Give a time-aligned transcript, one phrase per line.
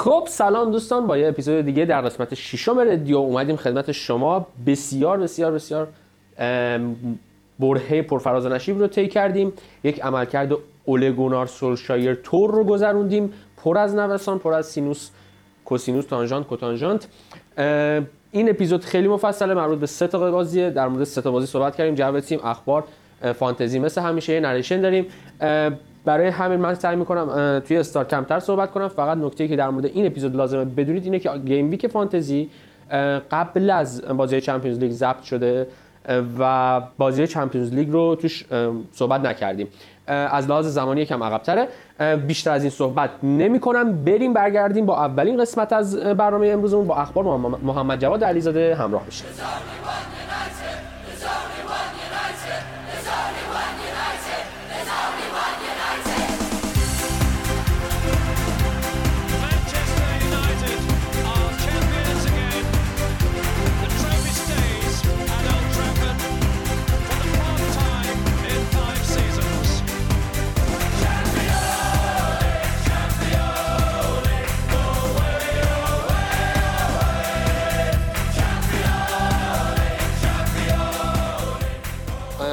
[0.00, 4.46] خب سلام دوستان با یه اپیزود دیگه در قسمت ششم رادیو اومدیم خدمت شما.
[4.66, 5.88] بسیار بسیار بسیار
[7.58, 9.52] برهه پرفراز نشیب رو طی کردیم.
[9.84, 10.52] یک عملکرد
[10.84, 13.32] اولگونار سولشایر تور رو گذروندیم.
[13.56, 15.10] پر از نوسان پر از سینوس
[15.64, 17.08] کوسینوس تانژانت کوتانژانت.
[18.30, 21.76] این اپیزود خیلی مفصله مربوط به سه تا بازیه در مورد سه تا بازی صحبت
[21.76, 22.84] کردیم جو تیم اخبار
[23.34, 25.06] فانتزی مثل همیشه یه نریشن داریم.
[26.04, 28.88] برای همین من سعی می‌کنم توی استار کمتر صحبت کنم.
[28.88, 32.50] فقط نکته که در مورد این اپیزود لازمه بدونید اینه که گیم ویک فانتزی
[33.30, 35.66] قبل از بازی چمپیونز لیگ ضبط شده
[36.38, 38.44] و بازی چمپیونز لیگ رو توش
[38.92, 39.68] صحبت نکردیم.
[40.06, 41.68] از لحاظ زمانی یکم عقبتره.
[42.26, 46.96] بیشتر از این صحبت نمی کنم بریم برگردیم با اولین قسمت از برنامه امروزمون با
[46.96, 47.24] اخبار
[47.62, 49.02] محمد جواد علیزاده همراه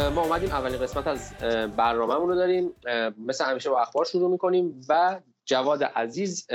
[0.08, 1.33] بشیم اومدیم اولین قسمت از
[1.77, 2.73] برنامه‌مون رو داریم.
[3.17, 6.47] مثل همیشه با اخبار شروع می‌کنیم و جواد عزیز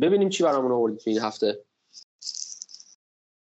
[0.00, 1.58] ببینیم چی برامون آوردی تو این هفته.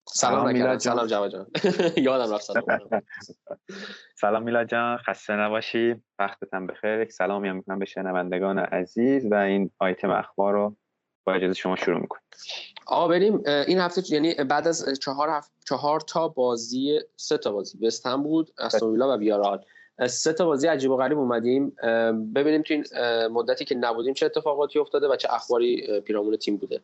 [0.08, 1.46] سلام میلاد سلام جواد جان.
[1.96, 2.46] یادم رفت
[4.20, 4.96] سلام میلاد جان.
[4.96, 6.02] خسته نباشی.
[6.18, 7.00] وقتت هم بخیر.
[7.00, 10.76] یک سلامی هم می‌کنم به شنوندگان عزیز و این آیتم اخبار رو
[11.26, 12.22] با اجازه شما شروع می‌کنیم.
[12.88, 17.86] آقا بریم این هفته یعنی بعد از چهار هفت چهار تا بازی سه تا بازی
[17.86, 19.64] وستهم بود استون ویلا و بیارال
[20.06, 21.70] سه تا بازی عجیب و غریب اومدیم.
[22.34, 22.84] ببینیم تو این
[23.26, 26.80] مدتی که نبودیم چه اتفاقاتی افتاده و چه اخباری پیرامون تیم بوده.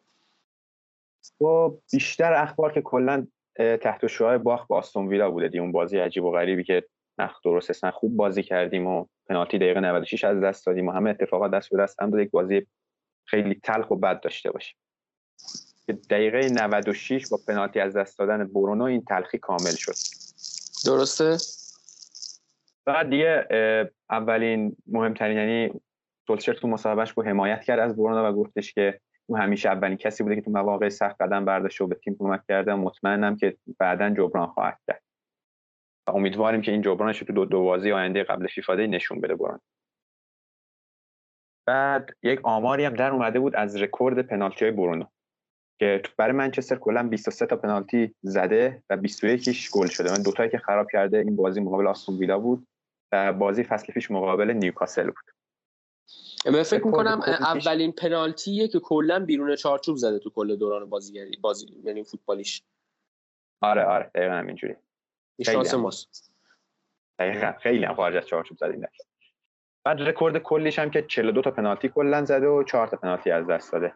[1.40, 3.26] و بیشتر اخبار که کلا
[3.56, 6.84] تحت شعاع باخت با آستون ویلا بوده اون بازی عجیب و غریبی که
[7.18, 11.10] نخ درست اصلا خوب بازی کردیم و پنالتی دقیقه 96 از دست دادیم و همه
[11.10, 12.66] اتفاقات دست به دست هم بود یک بازی
[13.24, 14.76] خیلی تلخ و بد داشته باشیم.
[15.92, 19.94] دقیقه 96 با پنالتی از دست دادن برونو این تلخی کامل شد.
[20.86, 21.36] درسته؟
[22.86, 23.46] بعد دیگه
[24.10, 25.80] اولین مهمترین یعنی
[26.26, 30.22] سولشر تو مصاحبهش رو حمایت کرد از برونو و گفتش که او همیشه اولین کسی
[30.22, 32.74] بوده که تو مواقع سخت قدم برداشته و به تیم کمک کرده.
[32.74, 35.02] مطمئنم که بعدا جبران خواهد کرد.
[36.06, 39.58] و امیدواریم که این جبرانش تو دو, دو بازی آینده قبل فیفا نشون بده برونو.
[41.66, 45.04] بعد یک آماری هم در اومده بود از رکورد پنالتی های برونو.
[45.78, 50.10] که برای منچستر کلا 23 تا پنالتی زده و 21 گل شده.
[50.10, 52.66] من دوتایی که خراب کرده این بازی مقابل آستون ویلا بود
[53.38, 55.24] بازی فصل پیش مقابل نیوکاسل بود.
[56.46, 61.66] من فکر می‌کنم اولین پنالتیه که کلا بیرون چارچوب زده تو کل دوران بازیگری بازی
[61.84, 62.62] یعنی فوتبالیش.
[63.60, 64.10] آره آره.
[64.14, 64.74] دقیقا همینجوری.
[65.46, 66.32] شانس ماست.
[67.18, 67.52] دقیقا.
[67.60, 68.86] خیلی هم خارج از چارچوب زدیم.
[69.84, 73.46] بعد رکورد کلیش هم که 42 تا پنالتی کلا زده و 4 تا پنالتی از
[73.46, 73.94] دست داده.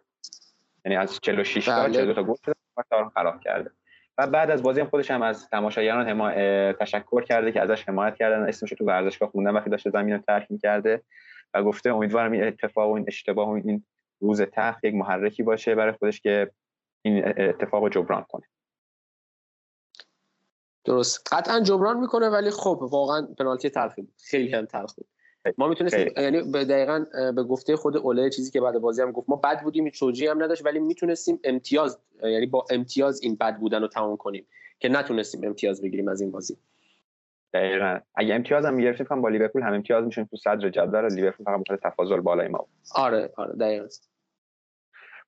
[0.85, 2.23] یعنی از 46 تا 42 تا
[2.91, 3.71] گل خراب کرده.
[4.19, 6.31] و بعد از بازی هم خودش هم از تماشاگران حما...
[6.73, 8.49] تشکر کرده که ازش حمایت کردن.
[8.49, 11.03] اسمش تو ورزشگاه خوندن وقتی داشته زمین رو ترک می‌کرده
[11.55, 13.85] و گفته امیدوارم این اتفاق و این اشتباه و این
[14.21, 16.51] روز تخت یک محرکی باشه برای خودش که
[17.03, 18.47] این اتفاق رو جبران کنه.
[20.85, 21.35] درست.
[21.35, 25.07] قطعا جبران می‌کنه ولی خب واقعا پنالتی تلخی خیلی هم تلخ بود.
[25.59, 27.05] ما می‌تونستیم یعنی دقیقا
[27.37, 30.43] به گفته خود اوله چیزی که بعد بازی هم گفت ما بد بودیم توجیه هم
[30.43, 34.47] نداشت ولی می‌تونستیم امتیاز یعنی با امتیاز این بد بودن رو تمام کنیم
[34.79, 36.57] که نتونستیم امتیاز بگیریم از این بازی.
[37.55, 37.99] دقیقا.
[38.15, 41.91] اگه امتیاز هم می‌گرفتیم با لیورپول هم امتیاز میشیم تو صدر جدول لیورپول فقط بخاطر
[41.91, 43.87] تفاضل بالای ما آره آره دقیقا.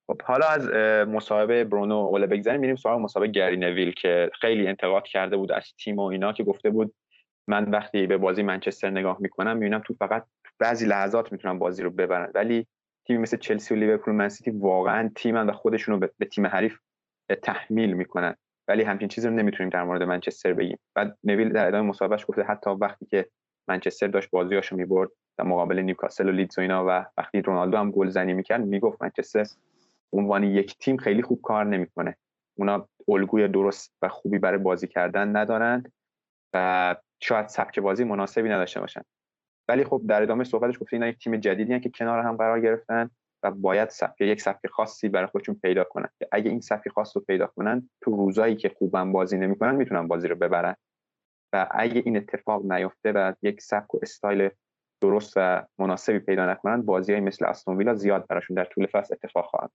[0.07, 0.69] خب حالا از
[1.09, 5.65] مصاحبه برونو اوله بگذاریم میریم سراغ مصاحبه گری نویل که خیلی انتقاد کرده بود از
[5.85, 6.95] تیم و اینا که گفته بود
[7.49, 10.27] من وقتی به بازی منچستر نگاه می‌کنم می‌بینم تو فقط
[10.59, 12.67] بعضی لحظات می‌تونن بازی رو ببرن ولی
[13.07, 16.79] تیم مثل چلسی و لیورپول منسیتی واقعا تیمن و خودشون رو به تیم حریف
[17.43, 18.37] تحمیل می‌کنن.
[18.69, 20.79] ولی همچین چیزی رو نمی‌تونیم در مورد منچستر بگیم.
[20.95, 23.29] بعد نویل در ادامه مصاحبهش گفته حتی وقتی که
[23.69, 27.91] منچستر داشت بازیاشو می‌برد در مقابل نیوکاسل و لیدز و اینا و وقتی رونالدو هم
[27.91, 29.47] گل زنی می‌کرد می‌گفت منچستر
[30.13, 32.17] عنوان یک تیم خیلی خوب کار نمی‌کنه.
[32.59, 35.93] اونا الگوی درست و خوبی برای بازی کردن ندارند
[36.55, 39.03] و شاید سبک بازی مناسبی نداشته باشن.
[39.69, 43.11] ولی خب در ادامه صحبتش گفته اینا یک تیم جدیدی که کنار هم قرار گرفتن
[43.43, 46.09] و باید سبک یک سبک خاصی برای خودشون پیدا کنن.
[46.19, 50.09] که اگه این سبک خاص رو پیدا کنن تو روزایی که خوبم بازی نمی‌کنن می‌تونن
[50.09, 50.77] بازی رو ببرن.
[51.53, 54.51] و اگه این اتفاق نیفته و یک سبک و استایل
[55.01, 59.15] درست و مناسبی پیدا نکنن بازی های مثل استون ویلا زیاد براشون در طول فصل
[59.15, 59.71] اتفاق خواهد.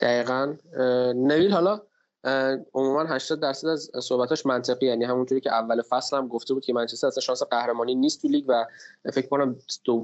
[0.00, 0.56] دقیقا.
[1.16, 1.80] نویل حالا
[2.74, 6.72] عموما 80 درصد از صحبتاش منطقی یعنی همونطوری که اول فصل هم گفته بود که
[6.72, 8.64] منچستر اصلا شانس قهرمانی نیست تو لیگ و
[9.12, 9.56] فکر کنم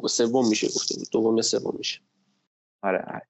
[0.06, 1.06] سوم میشه گفته بود.
[1.12, 2.00] دوم سوم میشه.
[2.82, 3.22] آره, آره.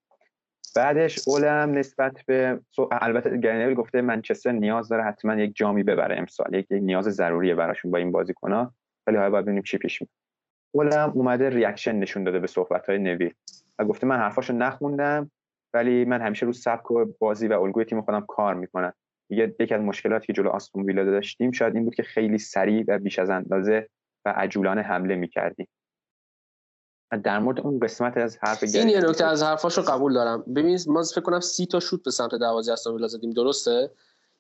[0.77, 2.61] بعدش اولم نسبت به
[2.91, 6.55] البته گری نویل گفته منچستر نیاز داره حتما یک جامی ببره امسال.
[6.55, 8.75] یک, نیاز ضروریه براشون با این بازیکن‌ها.
[9.07, 10.11] ولی حالا باید ببینیم چی پیش میاد.
[10.75, 13.35] اولم اومده reaction نشون داده به صحبت‌های نویل
[13.79, 15.31] و گفته من حرفاشو نخوندم.
[15.75, 18.93] ولی من همیشه رو سبک و بازی و الگوی تیم خودم کار می‌کنم.
[19.31, 22.85] یه یکی از مشکلاتی که جلو آستون ویلا داشتیم شاید این بود که خیلی سریع
[22.89, 23.89] و بیش از اندازه
[24.25, 25.69] و عجولانه حمله می‌کردیم.
[27.25, 30.43] در مورد اون قسمت از حرف این یه نکته از حرفاشو قبول دارم.
[30.43, 33.91] ببین ما فکر کنم سی تا شوت به سمت دروازه استون ویلا زدیم درسته؟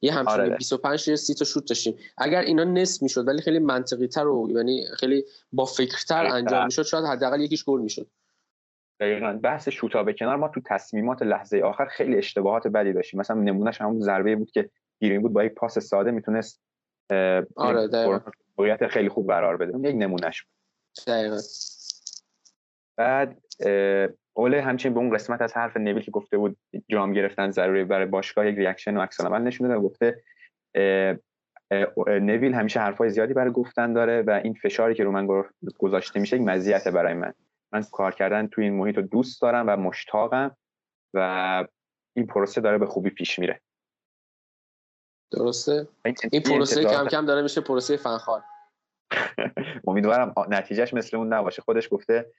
[0.03, 1.99] یه همچین آره 25 یا 30 تا شوت داشتیم.
[2.19, 6.27] اگر اینا نصف می‌شد ولی خیلی منطقی تر و یعنی خیلی با فکرتر.
[6.27, 8.07] انجام می‌شد شاید حداقل یکیش گل می‌شد.
[9.01, 9.33] دقیقا.
[9.33, 13.21] بحث شوتا به کنار ما تو تصمیمات لحظه آخر خیلی اشتباهات بدی داشتیم.
[13.21, 14.71] مثلا نمونهش همون ضربه بود که
[15.01, 16.63] گرین‌وود با یک پاس ساده می‌تونست
[17.57, 19.89] آره خیلی خوب قرار بده.
[19.89, 20.53] یک نمونهش بود.
[21.07, 21.39] دقیقا.
[22.97, 23.39] بعد
[24.33, 26.57] اوله همچنین به اون قسمت از حرف نویل که گفته بود
[26.89, 29.81] جام گرفتن ضروری برای باشگاه یک reaction و عکس العمل نشون داده.
[29.81, 30.23] گفته
[32.07, 35.45] نویل همیشه حرفای زیادی برای گفتن داره و این فشاری که رو من
[35.79, 37.35] گذاشته میشه یک مزیت برای من.
[37.75, 40.57] من کار کردن توی این محیط رو دوست دارم و مشتاقم
[41.15, 41.65] و
[42.17, 43.61] این پروسه داره به خوبی پیش میره.
[45.33, 45.89] درسته؟
[46.33, 48.45] این پروسه کم کم داره میشه پروسه فنخوار.
[49.89, 51.63] امیدوارم نتیجهش مثل اون نباشه.
[51.63, 52.33] خودش گفته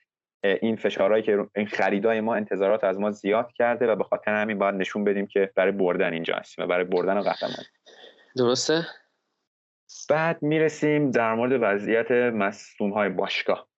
[0.44, 4.58] این فشارهایی که این خریدای ما انتظارات از ما زیاد کرده و به خاطر همین
[4.58, 7.64] باید نشون بدیم که برای بردن اینجا هستیم و برای بردن قهرمان
[8.36, 8.86] درسته؟
[10.10, 13.68] بعد می‌رسیم در مورد وضعیت مصوم های باشگاه.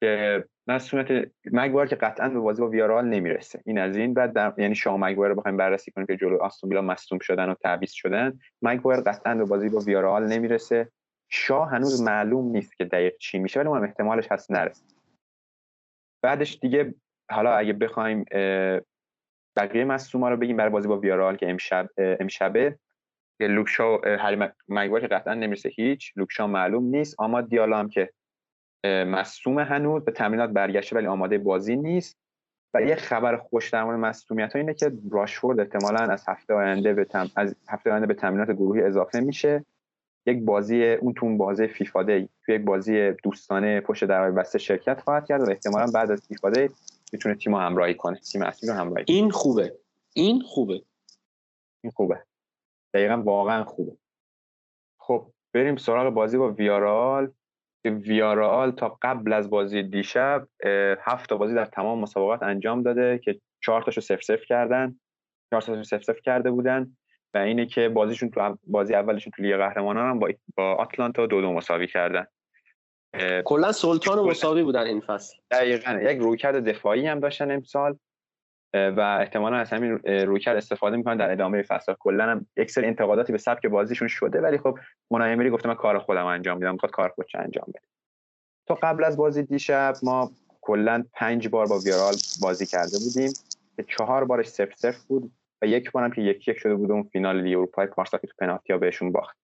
[0.00, 3.62] که مسئولیت مگوار که قطعا به بازی با ویارال نمی‌رسه.
[3.66, 4.14] این از این.
[4.14, 4.54] بعد در...
[4.58, 7.92] یعنی شما مگوار رو بخوایم بررسی کنیم که جلو آستون ویلا مصدوم شدن و تعویض
[7.92, 8.38] شدن.
[8.62, 10.88] مگوار قطعا به بازی با ویارال نمی‌رسه.
[11.30, 14.84] شاه هنوز معلوم نیست که دقیق چی میشه ولی احتمالش هست نرسه.
[16.22, 16.94] بعدش دیگه
[17.30, 18.24] حالا اگه بخوایم
[19.56, 22.78] بقیه مصوما رو بگیم برای بازی با ویارال که امشب امشبه
[23.40, 26.12] لوکشا هری مگوار که قطعا نمی‌رسه هیچ.
[26.16, 27.20] لوکشا معلوم نیست.
[27.20, 28.10] اما دیالا هم که
[29.08, 32.16] مصوم هنوز به تمرینات برگشته ولی آماده بازی نیست.
[32.74, 36.94] و یه خبر خوش در مورد مصومیت ها اینه که راشفورد احتمالا از هفته آینده
[36.94, 37.30] به تم...
[37.36, 39.64] از هفته آینده به تمرینات گروهی اضافه میشه.
[40.26, 45.00] یک بازی اون تو بازی فیفا دی توی یک بازی دوستانه پشت درهای بسته شرکت
[45.00, 46.70] خواهد کرد و احتمالا بعد از فیفا دی
[47.12, 48.18] می‌تونه تیم همراهی کنه.
[48.18, 49.16] تیم اصلی رو همراهی کنه.
[49.16, 49.78] این خوبه.
[50.14, 50.82] این خوبه.
[51.84, 52.22] این خوبه.
[52.94, 53.96] دقیقا واقعا خوبه.
[54.98, 57.32] خب بریم سراغ بازی با ویارال.
[57.90, 60.48] ویارال تا قبل از بازی دیشب
[61.00, 65.00] هفت بازی در تمام مسابقات انجام داده که چهار تاشو سف سف کردن.
[65.50, 66.96] چهار تاشو سف سف کرده بودن
[67.34, 71.40] و اینه که بازیشون تو بازی اولشون تو لیگ قهرمانان هم با با آتلانتا دو
[71.40, 72.26] دو مساوی کردن.
[73.44, 75.36] کلا سلطان مساوی بودن این فصل.
[75.50, 77.98] دقیقاً یک رویکرد دفاعی هم داشتن امسال.
[78.74, 81.94] و احتمالا از همین رویکرد استفاده می‌کنن در ادامه فصل.
[81.98, 85.98] کلا هم یک سری انتقاداتی به سبک بازیشون شده ولی خب اونای گفته من کار
[85.98, 87.86] خودم انجام میدم می‌خواد کار خودش انجام بده.
[88.66, 90.30] تا قبل از بازی دیشب ما
[90.60, 93.32] کلا پنج بار با ویارال بازی کرده بودیم.
[93.76, 95.32] که چهار بارش صفر صفر بود
[95.62, 98.32] و یک بارم که یک یک شده بود اون فینال لیگ اروپای پارسال که تو
[98.38, 99.36] پنالتی بهشون باخت.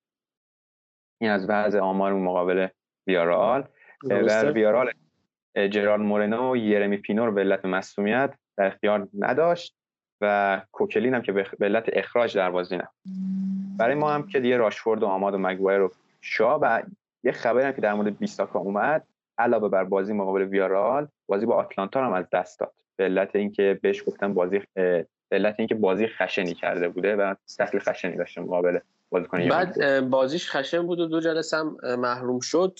[1.21, 2.67] این از وضع آمار مقابل
[3.07, 3.67] ویارال
[4.03, 4.91] و ویارال
[5.55, 9.75] جرال مورنو و یرمی پینو رو به علت مصونیت در اختیار نداشت
[10.21, 12.87] و کوکلین هم که به علت اخراج در بازی نه.
[13.77, 15.91] برای ما هم که دیگه راشفورد و آماد و مگوایر و
[16.21, 16.83] شا و
[17.23, 19.03] یه خبری هم که در مورد بیستاکا اومد
[19.37, 22.73] علاوه بر بازی مقابل ویارال بازی با آتلانتا هم از دست داد.
[22.95, 27.79] به علت اینکه بهش گفتن بازی به علت اینکه بازی خشنی کرده بوده و شکل
[27.79, 28.79] خشنی داشته مقابل
[29.09, 32.79] بازیکن بعد بازیش خشن بود و دو جلسه هم محروم شد.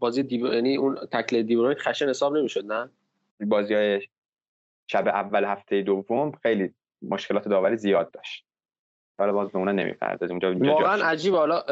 [0.00, 0.54] بازی دیو...
[0.54, 2.90] یعنی اون تکل دیورون خشن حساب نمی‌شد نه؟
[3.46, 4.00] بازی های
[4.90, 8.46] شب اول هفته دوم خیلی مشکلات داوری زیاد داشت.
[9.18, 10.38] حالا باز به اونها نمی‌پردازیم.
[10.42, 11.36] اونجا واقعا عجیبه.
[11.36, 11.62] حالا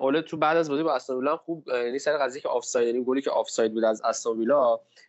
[0.00, 3.22] اول تو بعد از بازی با استون خوب یعنی سر قضیه که آفساید یعنی گلی
[3.22, 4.46] که آفساید بود از استون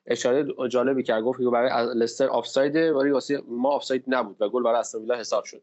[0.05, 1.23] اشاره جالبی کرد.
[1.23, 5.43] گفت که برای لستر آفساید ولی واسه ما آفساید نبود و گل برای استون حساب
[5.43, 5.61] شد.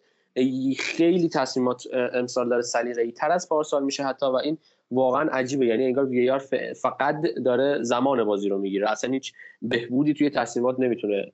[0.78, 4.58] خیلی تصمیمات امسال داره سلیقه‌ای تر از پارسال میشه حتی و این
[4.90, 5.66] واقعا عجیبه.
[5.66, 6.38] یعنی انگار VAR
[6.82, 8.90] فقط داره زمان بازی رو می‌گیره.
[8.90, 9.32] اصلا هیچ
[9.62, 11.32] بهبودی توی تصمیمات نمی‌تونه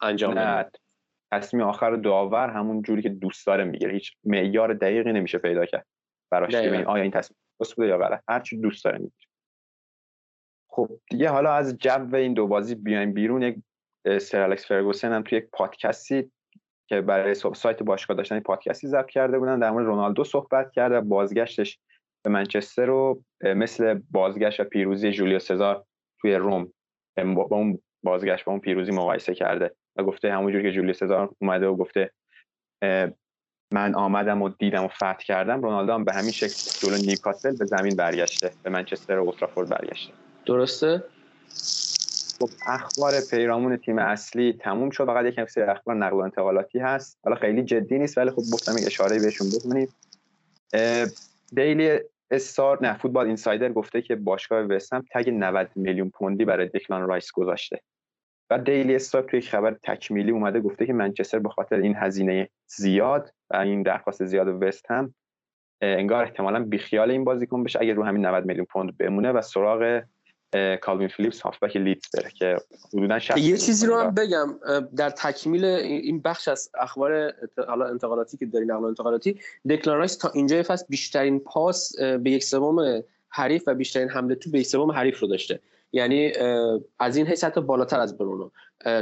[0.00, 0.70] انجام بده.
[1.32, 3.92] تصمیم آخر داور همون جوری که دوست داره می‌گیره.
[3.92, 5.86] هیچ معیار دقیقی نمیشه پیدا کرد
[6.30, 8.22] براش ببین آیا این تصمیم درست بوده یا غلط.
[8.28, 9.28] هر چی دوست داره می‌گیره.
[10.70, 13.42] خب دیگه حالا از جو این دو بازی بیایم بیرون.
[13.42, 13.56] یک
[14.18, 16.30] سر الکس فرگوسن هم توی یک پادکستی
[16.88, 21.78] که برای سایت باشگاه داشتن پادکستی ضبط کرده بودن در مورد رونالدو صحبت کرده بازگشتش
[22.24, 25.84] به منچستر رو مثل بازگشت و پیروزی جولیو سزار
[26.20, 26.72] توی روم
[27.34, 31.66] با اون بازگشت با اون پیروزی مقایسه کرده و گفته همونجور که جولیو سزار اومده
[31.66, 32.10] و گفته
[33.72, 37.64] من آمدم و دیدم و فتح کردم رونالدو هم به همین شکل جلو نیوکاسل به
[37.64, 40.12] زمین برگشته به منچستر و اوترافورد برگشته.
[40.46, 41.04] درسته؟
[42.38, 45.06] خب اخبار پیرامون تیم اصلی تموم شد.
[45.06, 47.18] فقط یکم سری اخبار نقل و انتقالاتی هست.
[47.24, 49.88] حالا خیلی جدی نیست ولی خب گفتم یک اشاره بهشون بکنیم
[51.54, 51.98] دیلی
[52.30, 57.32] استار نه فوتبال اینسایدر گفته که باشگاه وستهم تگ 90 میلیون پوندی برای دکلان رایس
[57.32, 57.80] گذاشته.
[58.50, 63.34] و دیلی استار توی خبر تکمیلی اومده گفته که منچستر به خاطر این هزینه زیاد
[63.50, 65.14] و این درخواست زیاد وست هم
[65.80, 70.02] انگار احتمالا بیخیال این بازیکن بشه اگر رو همین 90 میلیون پوند بمونه و سراغ
[70.80, 72.56] کالوین فیلیپس هافبک لیدز بره که
[72.94, 74.58] حدودا یه چیزی رو هم بگم
[74.96, 77.32] در تکمیل این بخش از اخبار
[77.68, 79.40] حالا انتقالاتی که داری نقل انتقالاتی
[79.70, 84.50] دکلان رایس تا اینجا فصل بیشترین پاس به یک سوم حریف و بیشترین حمله تو
[84.50, 85.60] به یک سوم حریف رو داشته.
[85.92, 86.32] یعنی
[86.98, 88.50] از این حیث حتی بالاتر از برونو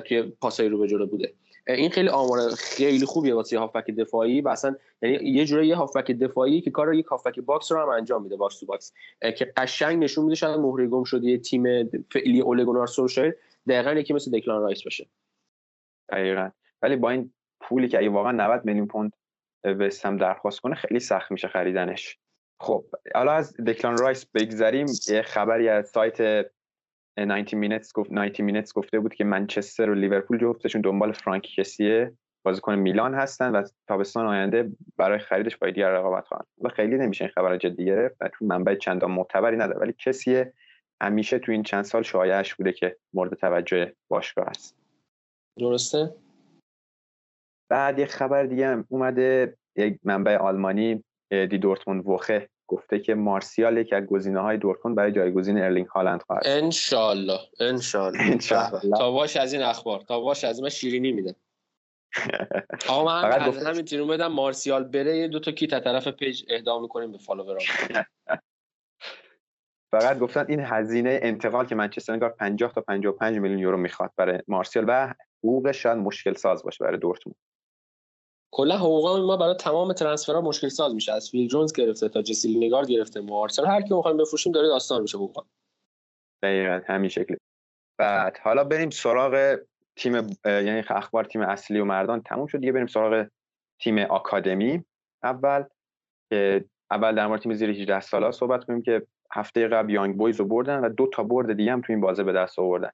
[0.05, 1.33] توی پاسای رو به جلو بوده.
[1.69, 6.11] این خیلی آمار خیلی خوبیه واسه هافبک دفاعی و اصلا یعنی یه جوری یه هافبک
[6.11, 8.93] دفاعی که کار یک هافبک box رو هم انجام میده box to box.
[9.37, 13.37] که قشنگ نشون میده شاید مهره گم شده یه تیم فعلی اوله گونار سولشایر
[13.69, 15.07] دقیقاً یکی مثل دکلان رایس باشه.
[16.09, 16.51] دقیقاً.
[16.83, 19.13] ولی با این پولی که اگه واقعا 90 میلیون پوند
[19.65, 22.19] وستهم درخواست کنه خیلی سخت میشه خریدنش.
[22.61, 26.47] خب حالا از دکلان رایس بگذریم یه خبری از سایت
[27.19, 32.13] 90 مینتس گفت 90 مینتس گفته بود که منچستر و لیورپول جفتشون دنبال فرانک کسیه.
[32.45, 36.47] بازیکن میلان هستن و تابستان آینده برای خریدش با دیگر رقابت خواهند.
[36.63, 40.53] و خیلی نمیشه این خبر جدی گرفت و چون منبع چندان معتبری نداره ولی کسیه.
[41.01, 44.77] همیشه تو این چند سال شایعش بوده که مورد توجه باشگاه است
[45.59, 46.15] درسته؟
[47.71, 49.57] بعد یه خبر دیگه هم اومده.
[49.77, 55.13] یک منبع آلمانی دی دورتموند وخه گفته که مارسیال یکی از گزینه های دورتموند برای
[55.13, 58.39] جایگزین ارلینگ هالند خواهد انشالله انشالله
[58.99, 61.35] تا واش از این اخبار تا واش از من شیرینی میده.
[62.89, 67.13] آقا من از همین تیرون بدم مارسیال بره دو تا کیت طرف پیج اهدا می‌کنیم
[67.13, 67.59] به فالوورا
[69.93, 74.39] فقط گفتن این هزینه انتقال که منچستر انگار 50 تا 55 میلیون یورو می‌خواد برای
[74.49, 77.37] مارسیال و حقوقش شاید مشکل ساز باشه برای دورتموند.
[78.51, 81.13] کلا حقوق ما برای تمام ترنسفرها مشکل ساز میشه.
[81.13, 85.03] از فیل جونز گرفته تا جسیل نگار گرفته مارسل هر کی می‌خوایم بفروشیم داره داستان
[85.03, 85.43] میشه حقوقا
[86.43, 87.37] دقیقاً همین شکلی
[87.99, 89.59] بعد حالا بریم سراغ
[89.97, 92.23] تیم یعنی اخبار تیم اصلی و مردان.
[92.23, 93.27] تموم شد دیگه بریم سراغ
[93.81, 94.85] تیم آکادمی.
[95.23, 95.65] اول
[96.31, 100.41] که اول در مورد تیم زیر 18 ساله صحبت کنیم که هفته قبل یانگ بویز
[100.41, 102.91] رو بردن و دو تا برد دیگه هم تو این بازه به دست آوردن.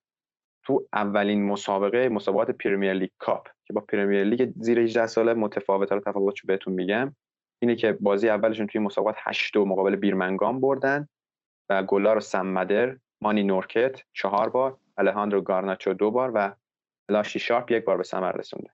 [0.62, 5.92] تو اولین مسابقه مسابقات پرمیر لیگ کاپ که با پرمیر لیگ زیر 18 ساله متفاوت
[5.92, 7.16] رو تفاوتشو بهتون میگم
[7.62, 11.08] اینه که بازی اولشون توی مسابقات 8 دو مقابل بیرمنگام بردن
[11.68, 16.54] و گلار سمدر مانی نورکت چهار بار الخاندرو گارناچو دو بار و
[17.08, 18.70] لاشی شارپ یک بار به ثمر رسونده.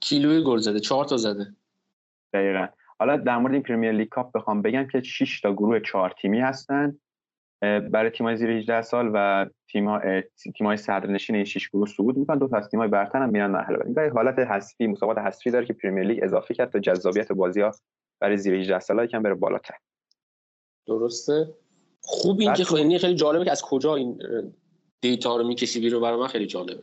[0.00, 1.54] کیلوی گل زده چهار تا زده.
[2.32, 2.66] دقیقا.
[2.98, 6.40] حالا در مورد این پرمیر لیگ کاپ بخوام بگم که 6 تا گروه چهار تیمی
[6.40, 6.98] هستن.
[7.60, 10.00] برای تیم‌های زیر 18 سال و تیم‌ها
[10.56, 12.38] تیم‌های صدرنشین این 6 گروه صعود می‌کنن.
[12.38, 14.00] دو تا از تیم‌های برتر هم میرن مرحله بعدی.
[14.00, 17.70] این حالت حذفی مسابقات حذفی داره که پرمیر لیگ اضافه کرد تا جذابیت بازی‌ها
[18.20, 19.74] برای زیر 18 سال‌ها یکم بره بالاتر.
[20.86, 21.54] درسته.
[22.00, 24.22] خوب این که خیلی خیلی جالبه که از کجا این
[25.00, 26.82] data رو می‌کشی بیرون برای من خیلی جالبه.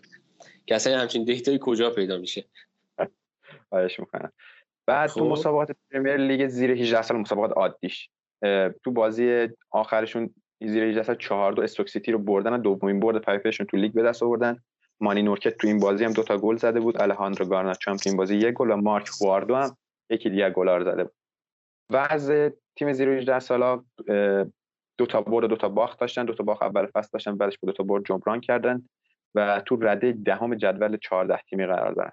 [0.66, 2.46] که اصلا همچین data یی کجا پیدا میشه؟
[3.70, 4.32] خواهش می‌کنم.
[4.86, 5.26] بعد تو خب.
[5.26, 8.10] مسابقات پرمیر لیگ زیر 18 سال مسابقات عادیش.
[8.84, 13.68] تو بازی آخرشون زیر 18 سال 4 دو استوک سیتی رو بردن دومین برد پیاپیشون
[13.68, 14.60] تو لیگ به دست آوردن.
[15.00, 17.02] مانی نورکت تو این بازی هم دو تا گل زده بود.
[17.02, 19.78] الهاندرو گارناچو هم تو این بازی یک گل و مارک واردو هم
[20.10, 21.14] یکی دیگه گل زده بود.
[21.90, 22.32] و از
[22.76, 23.84] تیم زیر 18 سالا
[24.98, 26.26] دو تا برد و دو تا باخت داشتن.
[26.26, 28.90] دو تا باخت اول فصل داشتن بعدش دو تا برد جبران کردن
[29.36, 32.12] و تو رده دهم جدول 14 تیمی قرار دارن.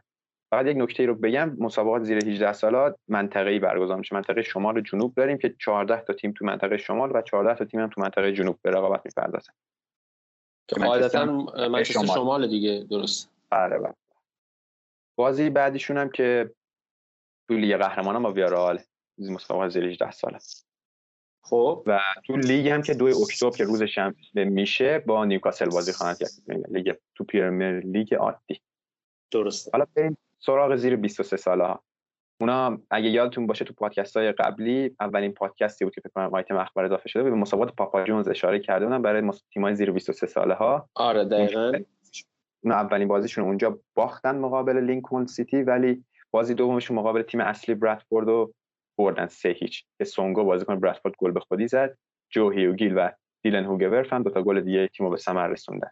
[0.53, 1.57] فقط یک نکته رو بگم.
[1.59, 4.15] مسابقات زیر 18 سالات منطقه‌ای برگزار میشه.
[4.15, 7.65] منطقه شمال و جنوب داریم که 14 تا تیم تو منطقه شمال و 14 تا
[7.65, 9.53] تیم هم تو منطقه جنوب به رقابت می‌پردازن.
[10.77, 11.25] قاعدتا
[11.69, 12.49] منچستر شمال.
[12.49, 13.31] دیگه درست.
[13.51, 13.95] بله بله.
[15.19, 16.55] بازی بعدیشون هم که
[17.49, 18.79] تو لیگ قهرمانان با ویارال
[19.19, 20.39] مسابقات زیر 18 ساله.
[21.45, 21.83] خب.
[21.87, 26.19] و تو لیگ هم که دو اکتبر که روز شنبه میشه با نیوکاسل بازی خواهند
[26.19, 26.31] کرد.
[26.71, 28.61] لیگ تو پرمیر لیگ عادی.
[29.31, 29.71] درسته.
[29.73, 31.83] حالا بریم سراغ زیر 23 ساله ها.
[32.41, 36.57] اونا اگه یادتون باشه تو پادکست های قبلی اولین پادکستی بود که فکر کنم آیتم
[36.57, 40.55] اخبار اضافه شده به مسابقات پاپا جونز اشاره کرده بودن برای تیم‌های زیر 23 ساله
[40.55, 40.89] ها.
[40.95, 41.73] آره دقیقاً.
[42.65, 48.29] اونا اولین بازیشون اونجا باختن مقابل لینکلن سیتی ولی بازی دومشون مقابل تیم اصلی برادفورد
[48.29, 48.53] و
[48.99, 49.85] بردن سه هیچ.
[49.99, 51.99] که سونگو بازیکن برادفورد گل به خودی زد.
[52.31, 53.11] جو هیوگیل و
[53.43, 55.91] دیلن هوگورف هم دو تا گل دیگه تیمو به ثمر رسوندن.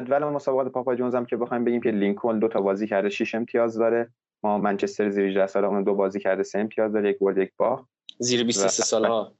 [0.00, 3.34] جدول مسابقات پاپا جونز هم که بخوایم بگیم که لینکلن دو تا بازی کرده 6
[3.34, 4.10] امتیاز داره.
[4.44, 7.52] ما منچستر زیر 18 ساله اون دو بازی کرده 3 امتیاز داره یک برد یک
[7.56, 7.84] باخت.
[8.18, 9.32] زیر 23 ساله ها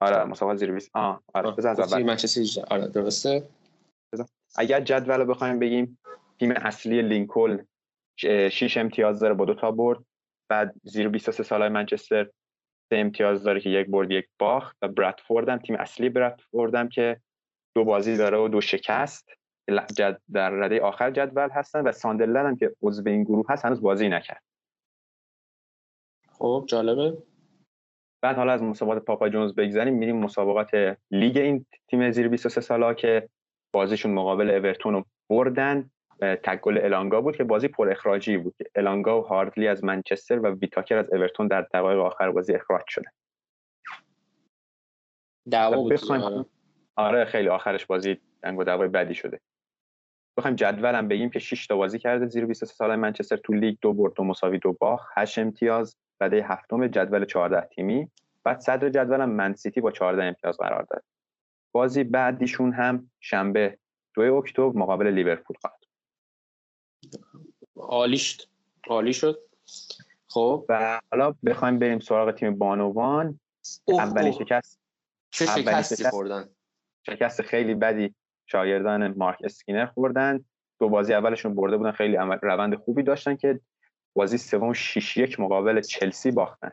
[0.00, 2.02] آره مسابقات زیر 20 آه آره بزن اول.
[2.02, 3.48] منچستر آره درسته.
[4.56, 5.98] اگر جدول رو بخوایم بگیم
[6.38, 7.66] تیم اصلی لینکلن
[8.16, 9.98] 6 امتیاز داره با دو تا برد.
[10.48, 12.30] بعد زیر 23 سالای منچستر
[12.90, 14.76] سه امتیاز داره که یک برد یک باخت.
[14.82, 17.20] و برادفورد هم تیم اصلی برادفورد هم که
[17.74, 19.28] دو بازی داره و دو شکست.
[19.96, 23.80] جد در رده آخر جدول هستن و ساندرلند هم که عضو این گروه هست هنوز
[23.80, 24.42] بازی نکرد.
[26.30, 27.18] خب جالبه.
[28.22, 32.94] بعد حالا از مسابقات پاپا جونز بگذاریم میریم مسابقات لیگ این تیم زیر 23 ساله
[32.94, 33.28] که
[33.72, 35.90] بازیشون مقابل اورتون رو بردن.
[36.20, 38.54] تک گل الانگا بود که بازی پر اخراجی بود.
[38.58, 42.84] که الانگا و هاردلی از منچستر و ویتاکر از اورتون در دقایق آخر بازی اخراج
[42.88, 43.10] شده.
[45.50, 45.92] دعوا بود
[46.96, 47.24] آره.
[47.24, 49.40] خیلی آخرش بازی جنگ و دعوای بدی شده.
[50.36, 53.92] بخوایم جدولم بگیم که 6 تا بازی کرده زیر 23 سال منچستر تو لیگ دو
[53.92, 58.10] برد دو مساوی دو باخت 8 امتیاز رده هفتم جدول 14 تیمی.
[58.44, 61.02] بعد صدر جدولم من سیتی با 14 امتیاز قرار داره
[61.72, 63.78] بازی بعدیشون هم شنبه
[64.14, 65.86] 2 اکتبر مقابل لیورپول خواهد
[67.76, 68.42] عالی شد.
[68.88, 69.38] عالی شد.
[70.28, 70.64] خب.
[70.68, 73.40] و حالا بخوایم بریم سراغ تیم بانوان.
[73.88, 74.80] اولین شکست
[75.30, 76.48] چه شکستی خوردن.
[77.06, 78.14] شکست خیلی بدی.
[78.46, 80.44] شاگردان مارک اسکینر خوردن.
[80.80, 83.60] دو بازی اولشون برده بودن خیلی روند خوبی داشتن که
[84.14, 86.70] بازی سوم 6 یک مقابل چلسی باختن.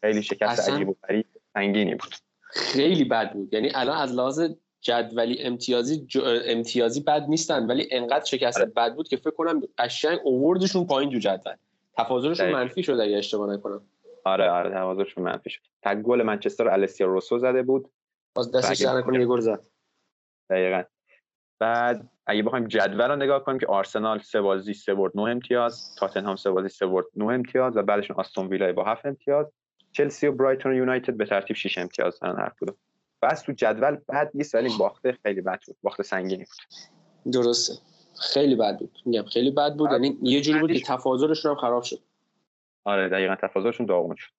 [0.00, 2.14] خیلی شکست عجیب و غریب سنگینی بود.
[2.40, 3.54] خیلی بد بود.
[3.54, 4.42] یعنی الان از لحاظ
[4.80, 6.06] جدولی امتیازی
[6.46, 8.70] امتیازی بد نیستن ولی انقدر شکست آره.
[8.70, 11.54] بد بود که فکر کنم قشنگ اووردشون پایین تو جدول.
[11.98, 13.80] تفاضلشون منفی شد اگه اشتباه نکنم.
[14.24, 15.60] آره آره تفاضلشون منفی شد.
[15.82, 17.88] تک گل منچستر السیا روسو زده بود.
[18.34, 19.66] باز دستش در نکنه یه گل زد.
[20.50, 20.82] دقیقاً.
[21.64, 25.94] بعد اگه بخوایم جدول رو نگاه کنیم که آرسنال سه بازی سه برد 9 امتیاز
[25.98, 29.46] تاتنهام سه بازی سه برد 9 امتیاز و بعدشون آستون ویلا با 7 امتیاز
[29.92, 32.76] چلسی و برایتون یونایتد به ترتیب 6 امتیاز دارن هر کدوم.
[33.22, 37.32] بس تو جدول بد نیست ولی باخته خیلی بد بود باخته سنگینی بود.
[37.32, 37.72] درسته.
[38.32, 38.98] خیلی بد بود.
[39.06, 41.98] میگم خیلی بد بود یعنی یه جوری بود که تفاضلشون هم خراب شد.
[42.84, 44.32] آره دقیقا تفاضلشون داغون شد.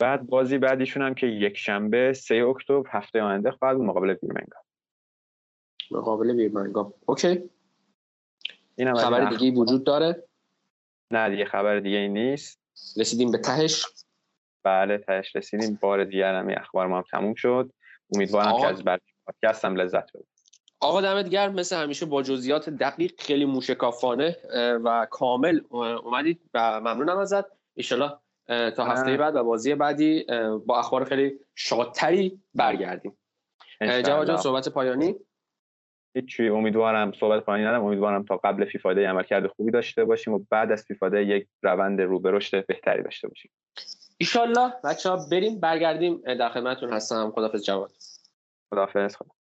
[0.00, 4.65] بعد بازی بعدیشون هم که یک شنبه 3 اکتبر هفته آینده خواهد مقابل بیرمنگام
[5.90, 7.50] مقابل بیرمنگام اوکی.
[8.76, 10.22] این خبر دیگه وجود داره؟
[11.10, 12.60] نه دیگه خبر دیگه ای نیست.
[12.96, 13.86] رسیدیم به تهش؟
[14.62, 15.78] بله تهش رسیدیم.
[15.80, 17.72] بار دیگر هم اخبار ما هم تموم شد.
[18.14, 20.26] امیدوارم که از بعد پادکست هم لذت ببرید.
[20.80, 21.54] آقا دمت گرم.
[21.54, 24.36] مثل همیشه با جزئیات دقیق خیلی موشکافانه
[24.84, 27.44] و کامل اومدید و ممنونم ازت.
[28.48, 30.26] ان تا هفته بعد و بازی بعدی
[30.66, 33.18] با اخبار خیلی شادتری برگردیم.
[33.80, 35.16] جواد جان صحبت پایانی؟
[36.16, 37.84] هیچی امیدوارم صحبت پایانی ندارم.
[37.84, 42.20] امیدوارم تا قبل فیفاده عملکرد خوبی داشته باشیم و بعد از فیفاده یک روند رو
[42.20, 43.50] به رشد بهتری داشته باشیم.
[44.18, 44.72] ایشالله.
[44.84, 47.32] بچه ها بریم برگردیم در خدمتتون هستم.
[47.34, 47.92] خدافظ جواد
[48.70, 49.35] خدافظ خدا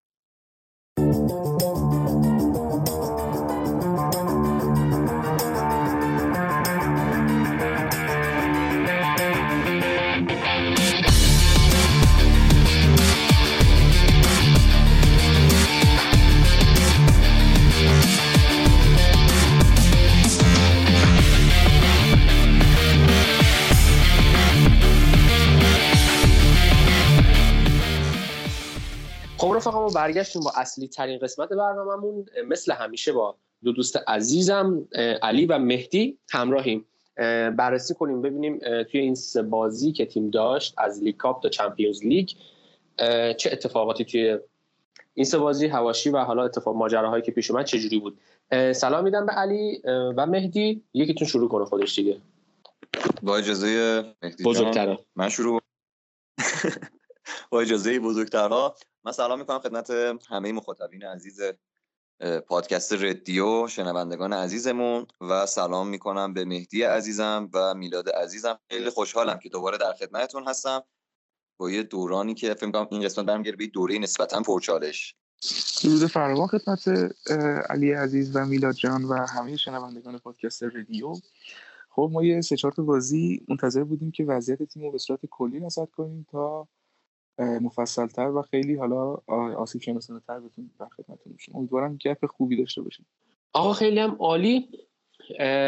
[29.67, 34.87] رفقا ما برگشتیم با اصلی ترین قسمت برنامهمون مثل همیشه با دو دوست عزیزم
[35.21, 36.85] علی و مهدی همراهیم.
[37.57, 42.03] بررسی کنیم ببینیم توی این سه بازی که تیم داشت از لیگ کاپ تا چمپیونز
[42.03, 42.29] لیگ
[43.37, 44.37] چه اتفاقاتی توی
[45.13, 48.17] این سه بازی هواشی و حالا اتفاق ماجراهایی که پیش اومد چجوری بود؟
[48.73, 50.83] سلام میدم به علی و مهدی.
[50.93, 52.17] یکیتون شروع کنه خودش دیگه.
[53.23, 54.43] با اجازه مهدی
[55.15, 55.61] من شروع
[57.51, 58.75] با اجازه بزرگترها
[59.05, 59.91] من سلام می‌کنم خدمت
[60.29, 61.41] همه مخاطبین عزیز
[62.47, 68.59] پادکست ردیو شنوندگان عزیزمون و سلام می‌کنم به مهدی عزیزم و میلاد عزیزم.
[68.69, 70.83] خیلی خوشحالم که دوباره در خدمتتون هستم.
[71.57, 75.15] با یه دورانی که فکر کنم این قسمت برمیگرده به دوره نسبتا پرچالش.
[75.83, 76.87] درود فراوان خدمت
[77.69, 81.13] علی عزیز و میلاد جان و همه شنوندگان پادکست رادیو.
[81.89, 85.59] خب ما یه سه چهار بازی منتظر بودیم که وضعیت تیم رو به صورت کلی
[85.59, 86.67] نصب کنیم تا
[87.39, 89.17] مفصلتر و خیلی حالا
[89.57, 91.55] آسیب شناسانه تر بتونیم در خدمتتون باشیم.
[91.55, 93.05] امیدوارم گپ خوبی داشته باشیم.
[93.53, 94.69] آقا خیلی هم عالی.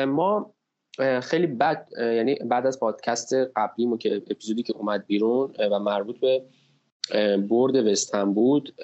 [0.07, 0.53] ما
[1.21, 6.43] خیلی بد یعنی بعد از پادکست قبلیمو که اپیزودی که اومد بیرون و مربوط به
[7.37, 8.81] برد وستهم بود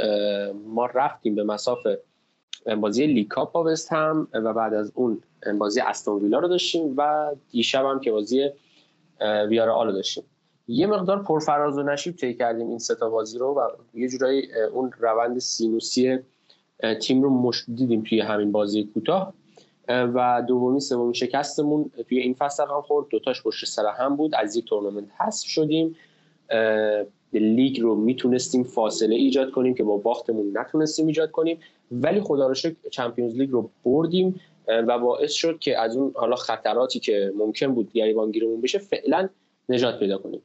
[0.65, 2.00] ما رفتیم به مسافه
[2.82, 5.24] بازی لیگ کاپ با وستهم و بعد از اون
[5.58, 8.50] بازی استون ویلا رو داشتیم و دیشب هم که بازی
[9.21, 10.24] ویارئال رو داشتیم.
[10.67, 14.91] یه مقدار پرفراز و نشیب طی کردیم این ستا بازی رو و یه جورایی اون
[14.99, 16.19] روند سینوسی
[17.02, 19.34] تیم رو مشاهده دیدیم توی همین بازی کوتاه.
[19.88, 23.08] و دومی سومی شکستمون توی این فصل هم خورد.
[23.10, 24.36] دوتاش پشت سر هم بود.
[24.36, 25.95] از یک تورنمنت حذف شدیم.
[27.34, 31.60] لیگ رو می‌تونستیم فاصله ایجاد کنیم که با باختمون نتونستیم ایجاد کنیم.
[31.91, 36.36] ولی خدا رو شکر چمپیونز لیگ رو بردیم و باعث شد که از اون حالا
[36.36, 39.30] خطراتی که ممکن بود گریبانگیرمون بشه فعلا
[39.69, 40.41] نجات پیدا کنیم.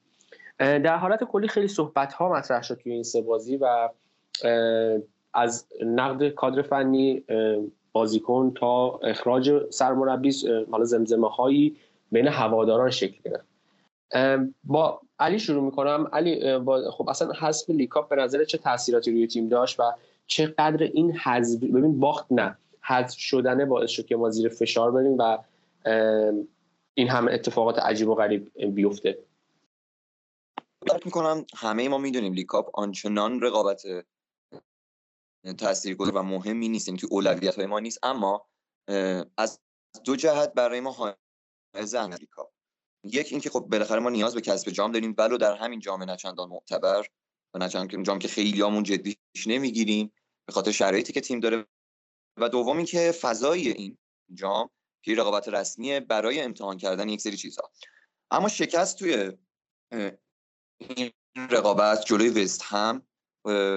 [0.58, 3.88] در حالت کلی خیلی صحبت ها مطرح شد توی این سه بازی و
[5.34, 7.24] از نقد کادر فنی
[7.92, 10.34] بازیکن تا اخراج سرمربی
[10.70, 11.76] حالا زمزمه هایی
[12.12, 13.48] بین هواداران شکل گرفت.
[14.64, 16.08] با علی شروع می‌کنم.
[16.12, 16.58] علی
[16.90, 19.82] خب اصلا حذف لیگ کاپ به نظر چه تاثیراتی روی تیم داشت و
[20.26, 22.56] چقدر این حذف ببین باخت نه.
[22.80, 25.38] حذف شدنه باعث شد که ما زیر فشار بریم و
[26.94, 29.18] این همه اتفاقات عجیب و غریب بیفته.
[30.88, 33.82] درک می‌کنم همه ما می‌دونیم لیگ کاپ آنچنان رقابت
[35.58, 37.98] تاثیرگذار و مهمی نیست یعنی تو اولویت های ما نیست.
[38.02, 38.48] اما
[39.36, 39.60] از
[40.04, 42.52] دو جهت برای ما حائز لیگ کاپ.
[43.04, 46.48] یک اینکه خب بالاخره ما نیاز به کسب جام داریم ولو در همین جام نچندان
[46.48, 47.06] معتبر
[47.54, 50.12] و نچندان جام که خیلی همون جدیش نمی‌گیریم
[50.46, 51.66] به خاطر شرایطی که تیم داره.
[52.36, 53.98] و دوم اینکه فضای این
[54.34, 54.70] جام
[55.04, 57.70] که رقابت رسمیه برای امتحان کردن یک سری چیزها.
[58.30, 59.32] اما شکست توی
[60.78, 61.10] این
[61.50, 63.02] رقابت جلوی وست هم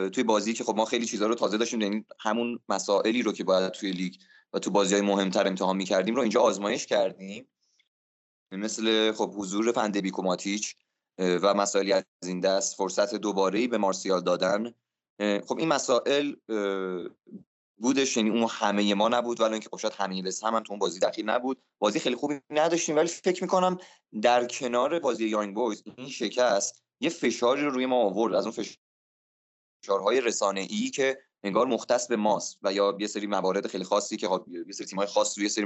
[0.09, 3.43] توی بازی که خب ما خیلی چیزها رو تازه داشتیم یعنی همون مسائلی رو که
[3.43, 4.15] باید توی لیگ
[4.53, 7.47] و تو بازی های مهمتر امتحان می‌کردیم رو اینجا آزمایش کردیم.
[8.51, 10.75] مثل خب حضور فندبی کوماتیچ
[11.17, 14.73] و مسائلی از این دست فرصت دوباره به مارسیال دادن.
[15.19, 16.35] خب این مسائل
[17.77, 20.99] بودش یعنی اون همه ما نبود ولی اینکه خب همه بس هم, تو اون بازی
[20.99, 21.61] دخیل نبود.
[21.79, 23.77] بازی خیلی خوبی نداشتیم ولی فکر می‌کنم
[24.21, 28.65] در کنار بازی یانگ بویز این شکست یه فشاری رو روی ما آورد از اون
[29.85, 34.17] فشارهای رسانه ای که انگار مختص به ماست و یا یه سری موارد خیلی خاصی
[34.17, 34.29] که
[34.67, 35.65] یه سری تیم‌های خاص روی سری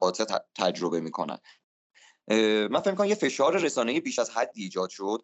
[0.00, 1.38] مقاطع تجربه می‌کنن.
[2.70, 5.22] من فکر کنم یه فشار رسانه‌ای بیش از حدی ایجاد شد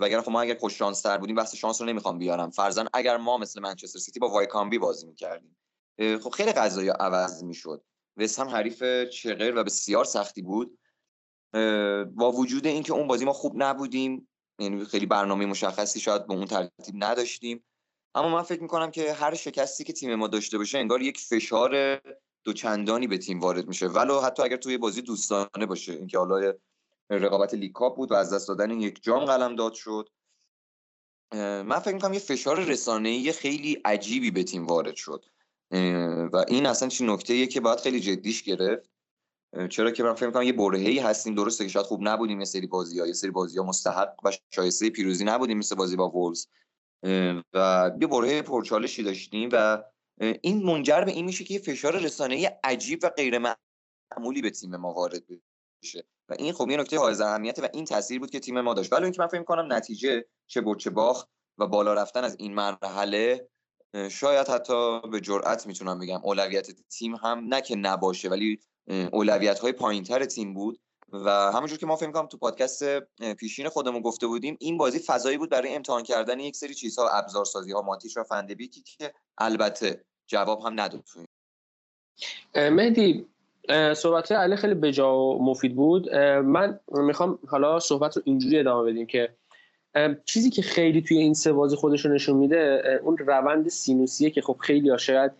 [0.00, 2.50] وگرنه خب ما اگر خوش شانس تر بودیم بحث شانس رو نمی‌خوام بیارم.
[2.50, 5.56] فرزن اگر ما مثل منچستر سیتی با وایکامبی بازی می‌کردیم
[5.98, 7.84] خب خیلی قضایی عوض می‌شد.
[8.16, 10.78] وست هم حریف چغر و بسیار سختی بود.
[12.14, 16.46] با وجود اینکه اون بازی ما خوب نبودیم یعنی خیلی برنامه مشخصی شاید به اون
[16.46, 17.64] ترتیب نداشتیم.
[18.14, 22.00] اما من فکر می‌کنم که هر شکستی که تیم ما داشته باشه انگار یک فشار
[22.44, 23.86] دوچندانی به تیم وارد میشه.
[23.86, 26.54] ولو حتی اگر توی بازی دوستانه باشه اینکه حالا
[27.10, 30.08] رقابت لیکاپ بود و از دست دادن یک جام قلم داد شد.
[31.32, 35.24] من فکر می‌کنم یه فشار رسانه‌ای خیلی عجیبی به تیم وارد شد.
[36.32, 38.90] و این اصلا چی نکته که باید خیلی جدیش گرفت.
[39.70, 42.66] چرا که من فکر می‌کنم یه برهه‌ای هستیم درسته که شاید خوب نبودیم یه سری
[42.66, 46.46] بازی ها یه سری بازی ها مستحق و شایسته پیروزی نبودیم مثل بازی با وولز.
[47.54, 49.82] و یه برهه پرچالشی داشتیم و
[50.20, 54.76] این منجر به این میشه که یه فشار رسانه‌ای عجیب و غیر معمولی به تیم
[54.76, 55.22] ما وارد
[55.82, 56.04] بشه.
[56.28, 58.92] و این خب یه نکته حائز اهمیت و این تاثیر بود که تیم ما داشت.
[58.92, 62.54] ولی اینکه من فکر کنم نتیجه چه برد چه باخت و بالا رفتن از این
[62.54, 63.48] مرحله
[64.10, 69.72] شاید حتی به جرئت می‌تونم بگم اولویت تیم هم نه که نباشه ولی اولویت های
[69.72, 70.78] پایینتر تیم بود
[71.12, 73.00] و همونجور که ما فکر کنم تو پادکست
[73.38, 77.72] پیشین خودمون گفته بودیم این بازی فضایی بود برای امتحان کردن یک سری چیزها ابزارسازی
[77.72, 81.04] ها ماتیش و فندبیکی که البته جواب هم نداد.
[82.54, 83.26] مهدی
[83.96, 86.14] صحبت علی خیلی بجا و مفید بود.
[86.44, 89.36] من می‌خوام حالا صحبت رو اینجوری ادامه بدیم که
[90.24, 94.42] چیزی که خیلی توی این سه بازی خودش رو نشون میده اون روند سینوسیه که
[94.42, 95.32] خب خیلی ها شاید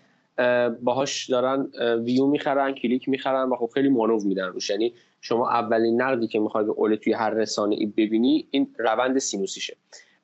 [0.83, 1.71] باهاش دارن
[2.05, 4.71] ویو می‌خرن کلیک می‌خرن و خب خیلی مانو میدن روش.
[4.71, 9.19] یعنی شما اولین نقدی که می‌خوای به اول توی هر رسانه ای ببینی این روند
[9.19, 9.77] سینوسیشه.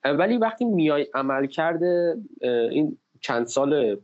[0.04, 4.00] ولی وقتی میای عمل کرده این چند سال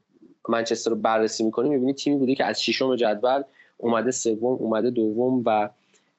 [0.49, 3.43] منچستر رو بررسی می‌کنی می‌بینی تیمی بوده که از ششم جدول
[3.79, 5.71] اومده سوم اومده دوم و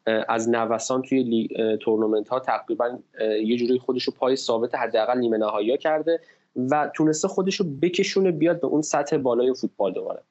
[0.05, 1.47] از نوسان توی
[1.81, 2.99] تورنمنت ها تقریبا
[3.43, 6.19] یه جوری خودش رو پای ثابت حداقل نیمه نهایی کرده.
[6.55, 10.21] و تونسته خودش رو بکشونه بیاد به اون سطح بالای فوتبال دوباره.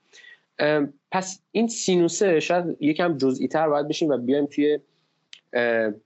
[1.12, 4.78] پس این سینوسه شاید یکم جزئی تر باید بشیم و بیایم توی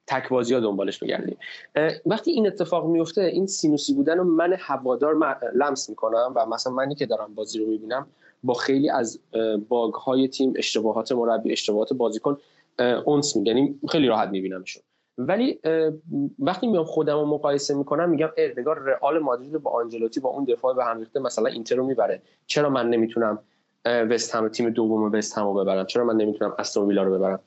[0.07, 1.37] تک بازی ها دنبالش بگردیم.
[2.07, 5.17] وقتی این اتفاق میفته این سینوسی بودن رو من هوادار
[5.55, 8.07] لمس می‌کنم و مثلا منی که دارم بازی رو می‌بینم
[8.45, 9.19] با خیلی از
[9.69, 12.39] باگ های تیم اشتباهات مربی اشتباهات بازیکن
[13.05, 13.57] اونس میگن.
[13.57, 14.83] یعنی خیلی راحت میبینمشون.
[15.27, 15.61] ولی
[16.39, 20.75] وقتی میام خودم رو مقایسه می‌کنم میگم نگار رئال مادرید با آنجلوتی با اون دفاع
[20.75, 22.23] به هم ریخته مثلا اینتر رو می‌بره.
[22.47, 23.39] چرا من نمی‌تونم
[23.85, 27.41] وست هم تیم دوم وست هم رو ببرم؟ چرا من نمی‌تونم استون ویلا رو ببرم؟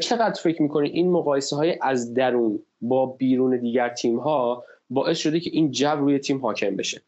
[0.00, 5.40] چقدر فکر می‌کنی این مقایسه های از درون با بیرون دیگر تیم ها باعث شده
[5.40, 7.02] که این جو روی تیم حاکم بشه؟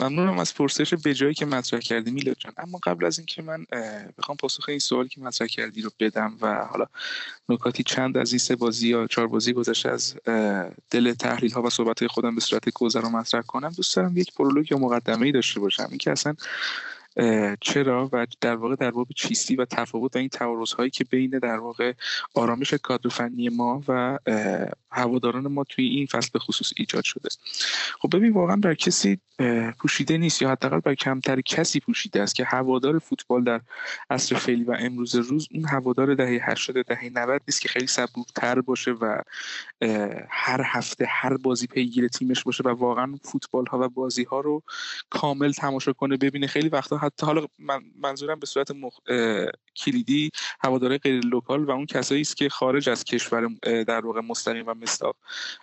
[0.00, 2.52] ممنونم از پرسش به جایی که مطرح کردی میلاد جان.
[2.56, 3.66] اما قبل از اینکه من
[4.18, 6.86] بخوام پاسخ این سوالی که مطرح کردی رو بدم و حالا
[7.48, 10.16] نکاتی چند از این سه بازی یا چهار بازی گذشته از
[10.90, 14.34] دل تحلیل ها و صحبت خودم به صورت گذر رو مطرح کنم دوست دارم یک
[14.34, 15.86] پرولوگ یا مقدمه ای داشته باشم.
[15.90, 16.34] اینکه اصلا
[17.60, 21.30] چرا و در واقع در باب چیستی و تفاوت و این تعارض هایی که بین
[21.30, 21.92] در واقع
[22.34, 24.18] آرامش کادر فنی ما و
[24.90, 27.28] هواداران ما توی این فصل به خصوص ایجاد شده.
[28.00, 29.18] خب ببین واقعا بر کسی
[29.78, 33.60] پوشیده نیست یا حداقل بر کمتر کسی پوشیده است که هوادار فوتبال در
[34.10, 38.60] عصر فعلی و امروز روز اون هوادار دهه 80 دهه 90 نیست که خیلی صبورتر
[38.60, 39.18] باشه و
[40.28, 44.62] هر هفته هر بازی پیگیر تیمش باشه و واقعا فوتبال ها و بازی ها رو
[45.10, 46.46] کامل تماشا کنه ببینه.
[46.46, 48.98] خیلی وقتا حتی حالا من منظورم به صورت مخ...
[49.76, 54.64] کلیدی هواداره غیر local و اون کسایی است که خارج از کشور در واقع مستقیم
[54.66, 55.16] و مستاق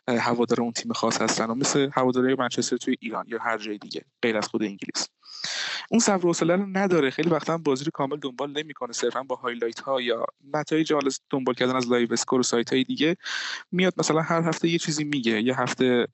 [0.07, 4.01] هوادار اون تیم خاص هستن و مثل هواداره منچستر توی ایران یا هر جای دیگه
[4.21, 5.09] غیر از خود انگلیس.
[5.91, 7.09] اون صبر و حوصله نداره.
[7.09, 8.93] خیلی وقتا بازی رو کامل دنبال نمی‌کنه.
[8.93, 12.83] صرفا با highlight ها یا نتایج حالا دنبال کردن از live score و سایت های
[12.83, 13.17] دیگه
[13.71, 16.07] میاد مثلا هر هفته یه چیزی میگه یه هفته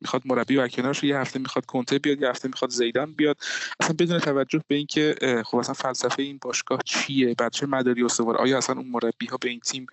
[0.00, 3.36] می‌خواد مربی برکنارش یه هفته می‌خواد کنته بیاد یه هفته می‌خواد زیدان بیاد.
[3.80, 5.14] اصلا بدون توجه به اینکه
[5.46, 9.36] خب اصلا فلسفه این باشگاه چیه؟ بر چه مداری استوار؟ آیا اصلا اون مربی ها
[9.36, 9.86] به این تیم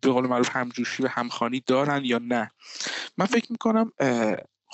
[0.00, 2.50] به قول معروف همجوشی و همخانی دارن یا نه؟
[3.18, 3.92] من فکر می‌کنم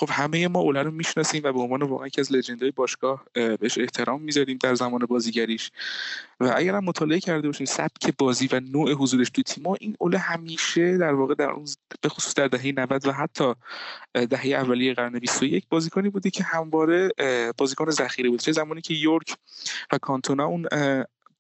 [0.00, 3.78] خب همه ما اوله رو می‌شناسیم و به عنوان واقعا یکی از لجندهای باشگاه بهش
[3.78, 5.70] احترام می‌ذاریم در زمان بازیگریش.
[6.40, 10.18] و اگر هم مطالعه کرده باشیم سبک بازی و نوع حضورش تو تیم این اوله
[10.18, 11.64] همیشه در واقع در اون
[12.00, 13.54] به خصوص در دهه 90 و حتی
[14.14, 17.08] دهه اولیه قرن 21 بازیکنی بودی که همواره
[17.58, 19.36] بازیکن ذخیره بود چه زمانی که یورک
[19.92, 20.66] و کانتونا اون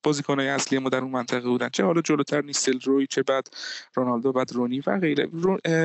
[0.02, 1.68] بازیکنهای اصلی ما در اون منطقه بودن.
[1.68, 3.48] چه حالا جلوتر نیستل روی چه بعد
[3.94, 5.28] رونالدو بعد رونی و غیره.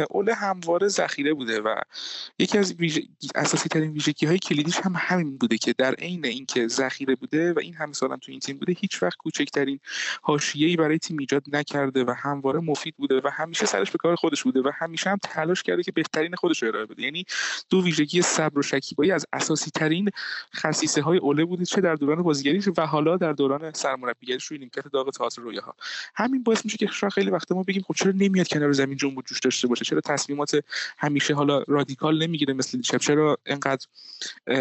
[0.10, 1.76] اوله همواره ذخیره بوده و
[2.40, 2.76] یکی از
[3.36, 7.60] اساسی ترین ویژگی های کلیدیش هم همین بوده که در عین اینکه ذخیره بوده و
[7.60, 9.80] این همه سالم تو این تیم بوده هیچ وقت کوچکترین
[10.22, 14.44] حاشیه‌ای برای تیم ایجاد نکرده و همواره مفید بوده و همیشه سرش به کار خودش
[14.44, 17.04] بوده و همیشه هم تلاش کرده که بهترین خودش رو ارائه بده.
[17.04, 17.26] یعنی
[17.70, 20.10] دو ویژگی صبر و شکیبایی از اساسی ترین
[20.56, 23.72] خصیصه های اوله بوده چه در دوران بازیگریش و حالا در دوران
[24.04, 25.76] سرمربیگریش روی نیمکت داغ تئاتر رویاها.
[26.16, 29.40] همین باعث میشه که خیلی وقت ما بگیم خب چرا نمیاد کنار زمین جنب جوش
[29.40, 30.64] داشته باشه؟ چرا تصمیمات
[30.98, 33.88] همیشه حالا رادیکال نمی‌گیره مثل دیشب؟ چرا انقدر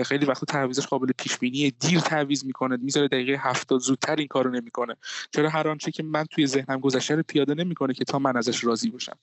[0.05, 4.51] خیلی وقت تعویضش قابل پیش بینی دیر تعویض می‌کنه می‌ذاره دقیقه 70 زودتر این کارو
[4.51, 4.97] نمی‌کنه.
[5.31, 8.65] چرا هر آنچه که من توی ذهنم گذشته رو پیاده نمی‌کنه که تا من ازش
[8.65, 9.17] راضی باشم؟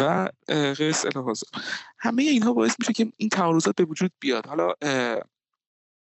[0.00, 1.04] و قص
[1.98, 4.46] همه اینها باعث میشه که این تعارضات به وجود بیاد.
[4.46, 4.74] حالا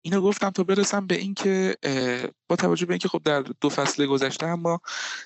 [0.03, 1.77] اینو گفتم تا برسم به اینکه
[2.49, 4.81] با توجه به اینکه خب در دو فصل گذشته اما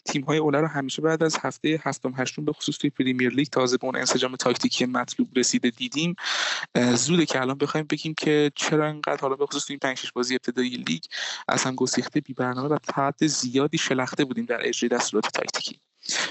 [0.05, 3.47] تیم های اوله رو همیشه بعد از هفته هفتم هشتم به خصوص توی پریمیر لیگ
[3.47, 6.17] تازه به اون انسجام تاکتیکی مطلوب رسیده دیدیم.
[6.95, 10.35] زوده که الان بخوایم بگیم که چرا انقدر حالا به خصوص توی 5 6 بازی
[10.35, 11.03] ابتدایی لیگ
[11.49, 15.81] اصلا گسیخته بی برنامه و تا زیادی شلخته بودیم در اجرای دستورات تاکتیکی.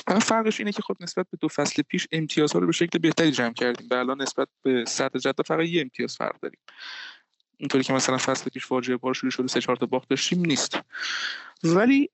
[0.08, 3.32] فقط فرقش اینه که خب نسبت به دو فصل پیش امتیازها رو به شکل بهتری
[3.32, 6.60] جمع کردیم و الان نسبت به صدر جدول فقط یه امتیاز فرق داریم.
[7.58, 10.80] اینطوری که مثلا فصل پیش فاجعه بار شروع شده سه چهار تا باخت داشتیم نیست.
[11.64, 12.10] ولی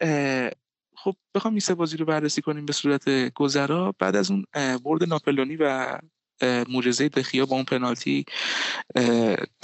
[0.95, 3.95] خب بخوام این سه بازی رو بررسی کنیم به صورت گذرا.
[3.99, 4.45] بعد از اون
[4.83, 5.97] برد ناپلونی و
[6.43, 8.25] معجزه دخیا با اون پنالتی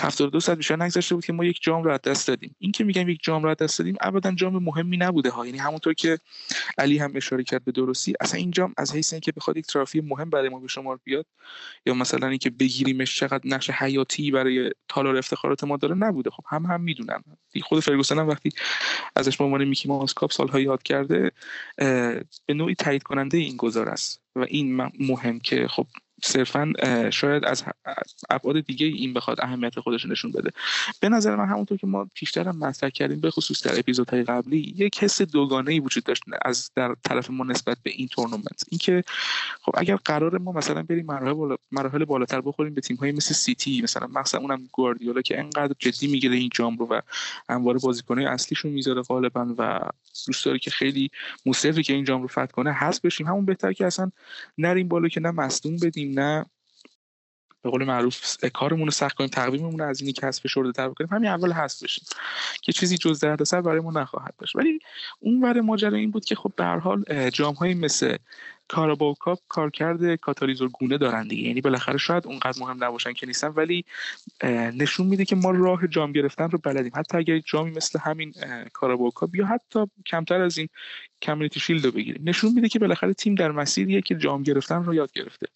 [0.02, 2.56] 72 ساعت بیشتر نگذشته بود که ما یک جام رو از دست دادیم.
[2.60, 5.46] این که میگم یک جام رو از دست دادیم ابدا جام مهمی نبوده ها.
[5.46, 6.20] یعنی همونطور که
[6.78, 10.02] علی هم اشاره کرد به درستی اصلا این جام از حیث اینکه بخواد یک ترافی
[10.02, 11.26] مهم برای ما به شمار بیاد
[11.86, 16.30] یا مثلا اینکه بگیریمش چقدر نقش حیاتی برای تالار افتخارات ما داره نبوده.
[16.30, 17.24] خب هم هم می‌دونن.
[17.64, 18.50] خود فرگوسن هم وقتی
[19.16, 21.32] ازش به عنوان میکی ماوس کاپ سالها یاد کرده
[22.46, 24.22] به نوعی تایید کننده این گذار است.
[24.36, 25.88] و این مهم که خب
[26.24, 26.74] صرفا
[27.10, 27.64] شاید از
[28.30, 30.52] ابعاد دیگه این بخواد اهمیت خودش نشون بده.
[31.00, 34.74] به نظر من همونطور که ما پیشتر هم مطرح کردیم به خصوص در اپیزودهای قبلی
[34.78, 38.64] یک حس دوگانه ای وجود داشت از در طرف ما نسبت به این تورنمنت.
[38.70, 39.04] اینکه
[39.62, 43.34] خب اگر قرار ما مثلا بریم مراحل بالا، مراحل بالاتر بخوریم به تیم های مثل
[43.34, 47.02] سیتی مثلا مثلا اونم گواردیولا که انقدر جدی می‌گیره این جام رو و
[47.50, 49.80] همواره بازیکنای اصلیشون می‌ذاره غالبا و
[50.28, 51.12] دوست داره که خیلی
[51.46, 53.28] مصری که این جام رو فتح کنه حذف بشیم.
[53.28, 54.12] همون بهتر که اصلا
[54.58, 56.46] نریم بالا که نه مصدوم بدیم نه.
[57.62, 61.10] به قول معروف کارمون رو سخت کنیم تقویممون از اینی که حذف شده تر بکنیم
[61.12, 62.04] همین اول هست بشیم.
[62.62, 64.56] که چیزی جز دردسر برای ما نخواهد داشت.
[64.56, 64.80] ولی
[65.20, 68.18] اون ور ماجرا این بود که خب به هر حال جام های مثل
[68.70, 71.44] Carabao Cup کارکرد کاتالیزور گونه دارن دیگه.
[71.48, 73.86] یعنی بالاخره شاید اونقدر مهم نباشن که نیستن ولی
[74.74, 76.92] نشون میده که ما راه جام گرفتن رو بلدیم.
[76.96, 78.34] حتی اگر جامی مثل همین
[78.74, 80.68] Carabao Cup یا حتی کمتر از این
[81.22, 82.22] Community Shield رو بگیریم.
[82.26, 85.48] نشون میده که بالاخره تیم در مسیریه که جام گرفتن رو یاد گرفته.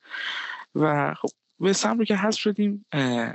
[0.76, 2.86] و خب وستهم رو که حذف شدیم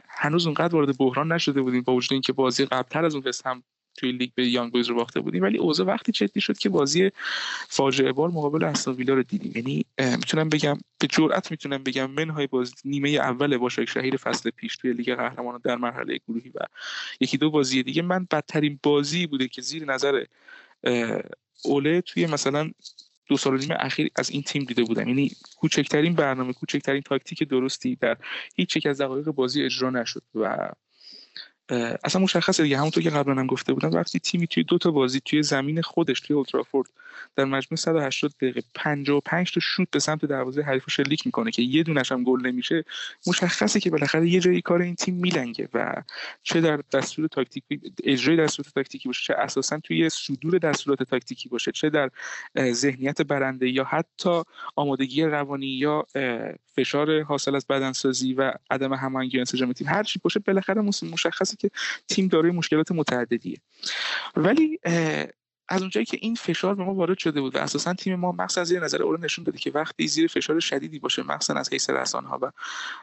[0.08, 3.62] هنوز اونقدر وارد بحران نشده بودیم با وجود اینکه بازی قبلتر از اون وستهم
[3.96, 5.42] توی لیگ به یانگ بویز رو باخته بودیم.
[5.42, 7.10] ولی اوضاع وقتی جدی شد که بازی
[7.68, 9.52] فاجعه بار مقابل استون ویلا رو دیدیم.
[9.54, 14.92] یعنی می‌تونم بگم به جرئت می‌تونم بگم منهای بازی نیمه اول باشاک‌شهیر فصل پیش توی
[14.92, 16.58] لیگ قهرمانان در مرحله گروهی و
[17.20, 20.24] یکی دو بازی دیگه من بدترین بازی بوده که زیر نظر
[21.64, 22.70] اوله توی مثلا
[23.28, 25.08] دو سال و نیم اخیر از این تیم دیده بودم.
[25.08, 28.16] یعنی کوچکترین برنامه کوچکترین تاکتیک درستی در
[28.56, 30.70] هیچ یک از دقایق بازی اجرا نشد و
[32.04, 35.20] اصلا مشخصه دیگه همونطور که قبلا هم گفته بودم وقتی تیمی توی دو تا بازی
[35.20, 36.88] توی زمین خودش توی اولترافورد
[37.36, 41.82] در مجموع 180 دقیقه 55 تا شوت به سمت دروازه حریف شلیک می‌کنه که یه
[41.82, 42.84] دونش هم گل نمیشه
[43.26, 46.02] مشخصه که بالاخره یه جایی کار این تیم میلنگه و
[46.42, 51.72] چه در دستور تاکتیکی اجرای دستور تاکتیکی باشه چه اساسا توی صدور دستورات تاکتیکی باشه
[51.72, 52.10] چه در
[52.72, 54.42] ذهنیت برنده یا حتی
[54.76, 56.06] آمادگی روانی یا
[56.76, 61.70] فشار حاصل از بدنسازی و عدم هماهنگی انسجام تیم هر چی باشه بالاخره مشخصه که
[62.08, 63.56] تیم دارای مشکلات متعددیه.
[64.36, 64.78] ولی
[65.68, 68.60] از اونجایی که این فشار به ما وارد شده بود و اساسا تیم ما مخصوصا
[68.60, 72.38] از نظر اول نشون داده که وقتی زیر فشار شدیدی باشه مخصوصا از حیث ها
[72.42, 72.52] و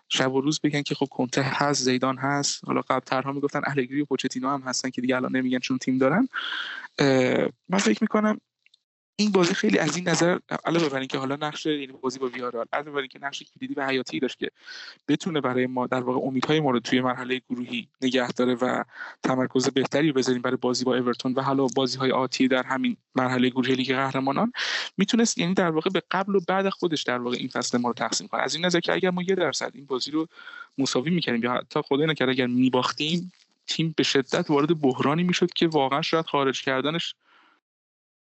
[0.10, 4.02] شب و روز بگن که خب کنته هست زیدان هست حالا قبل ترها می‌گفتن الگری
[4.02, 6.28] و پوچتینو هم هستن که دیگه الان نمیگن چون تیم دارن
[7.70, 8.40] من فکر می‌کنم
[9.16, 12.66] این بازی خیلی از این نظر علاوه بر اینکه حالا نقش یعنی بازی با ویارال
[12.74, 14.50] علاوه بر اینکه نقش کلیدی و حیاتی داشت که
[15.08, 18.84] بتونه برای ما در واقع امیدهای ما رو توی مرحله گروهی نگه داره و
[19.24, 23.50] تمرکز بهتری بذاریم برای بازی با اورتون و حالا بازی های آتی در همین مرحله
[23.50, 24.52] گروهی لیگ قهرمانان
[24.98, 27.94] می‌تونست یعنی در واقع به قبل و بعد خودش در واقع این فصل ما رو
[27.94, 28.42] تقسیم کنه.
[28.42, 30.28] از این نظر که اگر ما یه درصد این بازی رو
[30.78, 33.32] مساوی می‌کردیم یا حتی خدای نکرد اگر میباختیم
[33.68, 37.16] تیم به شدت وارد بحرانی می‌شد که واقعا شاید خارج کردنش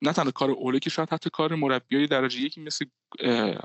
[0.02, 2.84] نه تنها کار اوله که شاید حتی کار مربیای درجه یکی مثل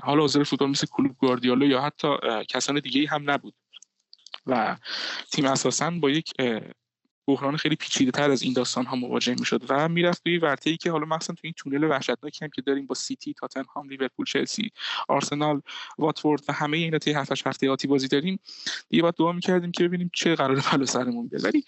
[0.02, 2.08] حال حاضر فوتبال مثل کلوب گواردیولا یا حتی
[2.48, 3.54] کسان دیگه هم نبود.
[4.46, 4.76] و
[5.32, 6.32] تیم اساسا با یک
[7.26, 10.70] بحران خیلی پیچیده تر از این داستان ها مواجه می شد و می‌رفت توی ورطه
[10.70, 14.26] ای که حالا مثلا توی این تونل وحشتناکی هم که داریم با سیتی تاتنهام لیورپول
[14.26, 14.70] چلسی
[15.08, 15.62] آرسنال
[15.98, 18.38] واتفورد و همه اینا توی هفت هفته آتی بازی داریم
[18.88, 21.44] دیگه باید دعا می‌کردیم که ببینیم چه قرار بالا سرمون بیاد.
[21.44, 21.64] ولی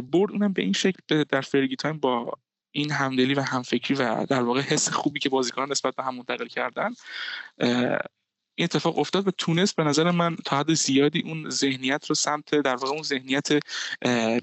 [0.00, 2.32] برد اونم به این شکل در Fergie time با
[2.72, 6.46] این همدلی و همفکری و در واقع حس خوبی که بازیکنان نسبت به هم منتقل
[6.46, 6.90] کردن
[8.54, 12.54] این اتفاق افتاد و تونست به نظر من تا حد زیادی اون ذهنیت رو سمت
[12.54, 13.48] در واقع اون ذهنیت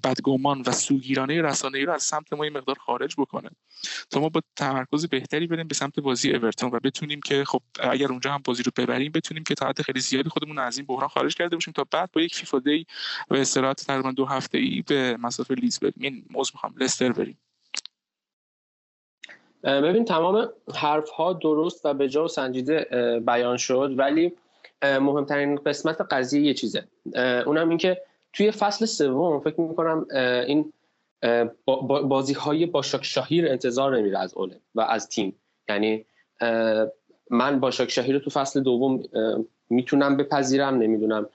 [0.03, 3.49] بدگمان و سوگیرانه رسانه‌ای رو از سمت ما این مقدار خارج بکنه.
[4.09, 8.07] تا ما با تمرکز بهتری بریم به سمت بازی اورتون و بتونیم که خب اگر
[8.07, 11.09] اونجا هم بازی رو ببریم بتونیم که تا حد خیلی زیادی خودمون از این بحران
[11.09, 12.85] خارج کرده باشیم تا بعد با یک فیفا دی
[13.29, 15.93] و استراحت تقریبا دو هفته ای به مسافه لیز بریم.
[15.97, 17.37] این موضوع می‌خوام لستر بریم.
[19.67, 22.87] ببین تمام حرف ها درست و به جا و سنجیده
[23.27, 24.33] بیان شد ولی
[24.83, 26.83] مهمترین قسمت قضیه یه چیزه.
[27.45, 28.01] اونم این که
[28.33, 30.05] توی فصل سوم فکر می‌کنم
[30.47, 30.73] این
[32.03, 35.35] بازی های باشاک شاهیر انتظار نمیره از اوله و از تیم.
[35.69, 36.05] یعنی
[37.29, 39.03] من باشاک شاهیر رو تو فصل دوم
[39.69, 41.29] می‌تونم بپذیرم نمی‌دونم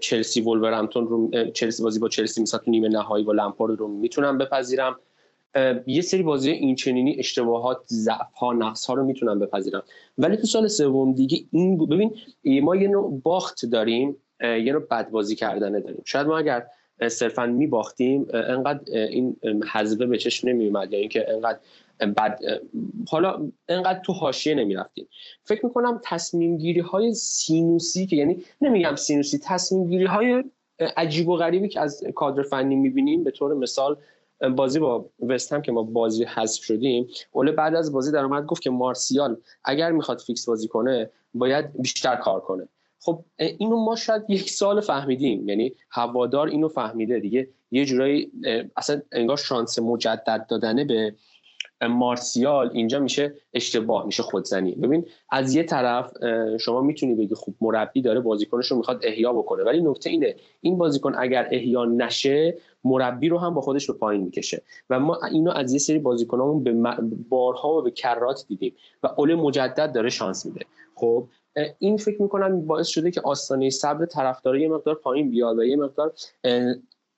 [0.00, 4.38] چلسی ولورهمپتون رو چلسی بازی با چلسی مثلا تو نیمه نهایی با لمپارد رو می‌تونم
[4.38, 4.96] بپذیرم.
[5.86, 9.82] یه سری بازی این چنینی اشتباهات ضعف ها نقص ها رو می‌تونن بپذیرم.
[10.18, 12.14] ولی تو سال سوم دیگه این ببین
[12.62, 16.02] ما یه نوع باخت داریم یه نوع بد بازی کردنه داریم.
[16.04, 16.66] شاید ما اگر
[17.08, 19.36] صرفا میباختیم انقدر این
[19.72, 21.58] حذفه به چشم نمیومد یا اینکه انقدر
[22.16, 22.40] بعد
[23.08, 25.08] حالا انقدر تو حاشیه نمی‌رفتیم.
[25.44, 30.44] فکر می‌کنم تصمیم گیری های سینوسی که یعنی نمیگم سینوسی تصمیم گیری های
[30.96, 33.96] عجیب و غریبی که از کادر فنی می‌بینیم به طور مثال
[34.48, 38.46] بازی با وست هم که ما بازی حذف شدیم اوله بعد از بازی در اومد
[38.46, 42.68] گفت که مارسیال اگر می‌خواد فیکس بازی کنه باید بیشتر کار کنه.
[43.00, 45.48] خب اینو ما شاید یک سال فهمیدیم.
[45.48, 47.48] یعنی هوادار اینو فهمیده دیگه.
[47.70, 48.32] یه جورایی
[48.76, 51.14] اصلا انگار شانس مجدد دادنه به
[51.86, 54.74] مارسیال اینجا میشه اشتباه میشه خودزنی.
[54.74, 56.12] ببین از یه طرف
[56.60, 60.78] شما می‌تونی بگی خوب مربی داره بازیکنش رو می‌خواد احیا بکنه ولی نکته اینه این
[60.78, 64.62] بازیکن اگر احیا نشه مربی رو هم با خودش به پایین می‌کشه.
[64.90, 66.94] و ما اینو از یه سری بازیکنامون به
[67.28, 70.60] بارها و به کرات دیدیم و اول مجدد داره شانس میده.
[70.94, 71.28] خب
[71.78, 75.76] این فکر می‌کنم باعث شده که آستانه صبر طرفدارا یه مقدار پایین بیاد و یه
[75.76, 76.12] مقدار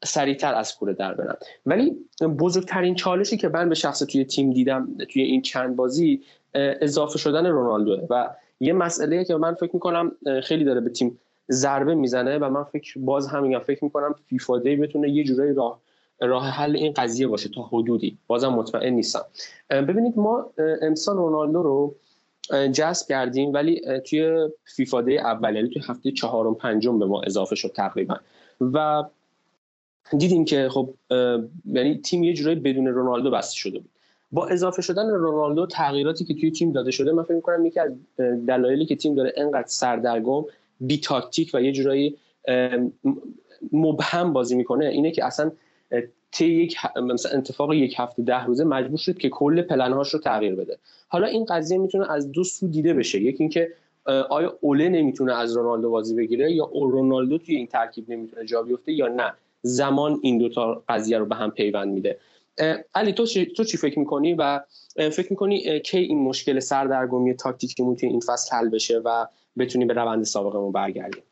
[0.05, 1.37] سریعتر از کوره در برن
[1.67, 1.97] ولی
[2.39, 6.23] بزرگترین چالشی که من به شخص توی تیم دیدم توی این چند بازی
[6.55, 11.19] اضافه شدن رونالدوه و یه مسئله که من فکر می‌کنم خیلی داره به تیم
[11.51, 15.81] ضربه می‌زنه و من فکر باز هم فکر می‌کنم فیفا دی بتونه یه جورایی راه
[16.21, 18.19] راه حل این قضیه باشه تا حدودی.
[18.27, 19.25] بازم مطمئن نیستم.
[19.71, 20.51] ببینید ما
[20.83, 21.95] امسال رونالدو رو
[22.73, 27.69] جذب کردیم ولی توی فیفا دی اول توی هفته چهارم پنجم به ما اضافه شد
[27.69, 28.17] تقریبا.
[28.61, 29.05] و
[30.19, 30.95] دیدیم که خب
[31.67, 33.91] یعنی تیم یه جورایی بدون رونالدو بسته شده بود.
[34.33, 37.93] با اضافه شدن رونالدو تغییراتی که توی تیم داده شده من فکر می‌کنم یکی از
[38.47, 40.45] دلایلی که تیم داره انقدر سردرگم
[40.81, 42.17] بی تاکتیک و یه جورایی
[43.73, 45.51] مبهم بازی می‌کنه اینه که اصلا
[46.33, 50.55] طی یک مثلا اتفاق یک هفته ده روزه مجبور شد که کل پلنهاش رو تغییر
[50.55, 50.79] بده.
[51.09, 53.21] حالا این قضیه می‌تونه از دو سو دیده بشه.
[53.21, 53.73] یکی اینکه
[54.31, 58.93] آیا اوله نمی‌تونه از رونالدو بازی بگیره یا رونالدو توی این ترکیب نمی‌تونه جا بیفته
[58.93, 59.33] یا نه.
[59.67, 62.21] زمان این دوتا قضیه رو به هم پیوند میده.
[62.95, 64.61] علی تو چی, تو چی فکر می‌کنی؟ و
[64.97, 69.27] فکر می‌کنی کی این مشکل سردرگمی تاکتیکیمون توی این فصل حل بشه و
[69.59, 71.23] بتونیم به روند سابقمون برگردیم؟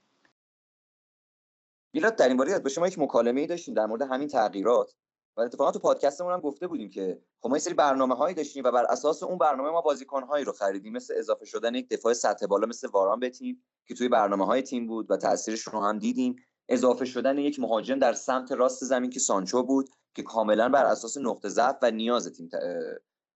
[1.95, 4.95] میلاد در این باره یاد ما یک مکالمه ای داشتیم در مورد همین تغییرات
[5.37, 8.65] و اتفاقا تو پادکستمون هم گفته بودیم که خب ما یه سری برنامه هایی داشتیم
[8.65, 10.93] و بر اساس اون برنامه ما بازیکن هایی رو خریدیم.
[10.93, 14.63] مثل اضافه شدن یک دفاع سطح بالا مثل واران به تیم که توی برنامه های
[14.63, 16.37] تیم بود و تاثیرش رو هم دیدیم.
[16.69, 21.17] اضافه شدن یک مهاجم در سمت راست زمین که سانچو بود که کاملا بر اساس
[21.17, 22.49] نقطه ضعف و نیاز تیم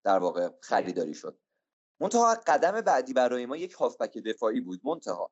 [0.05, 1.39] در واقع خریداری شد.
[2.01, 5.31] منتها قدم بعدی برای ما یک هافبک دفاعی بود منتها.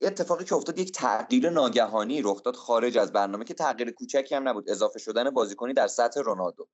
[0.00, 4.48] اتفاقی که افتاد یک تغییر ناگهانی رخ داد خارج از برنامه که تغییر کوچکی هم
[4.48, 4.70] نبود.
[4.70, 6.68] اضافه شدن بازیکنی در سطح رونالدو.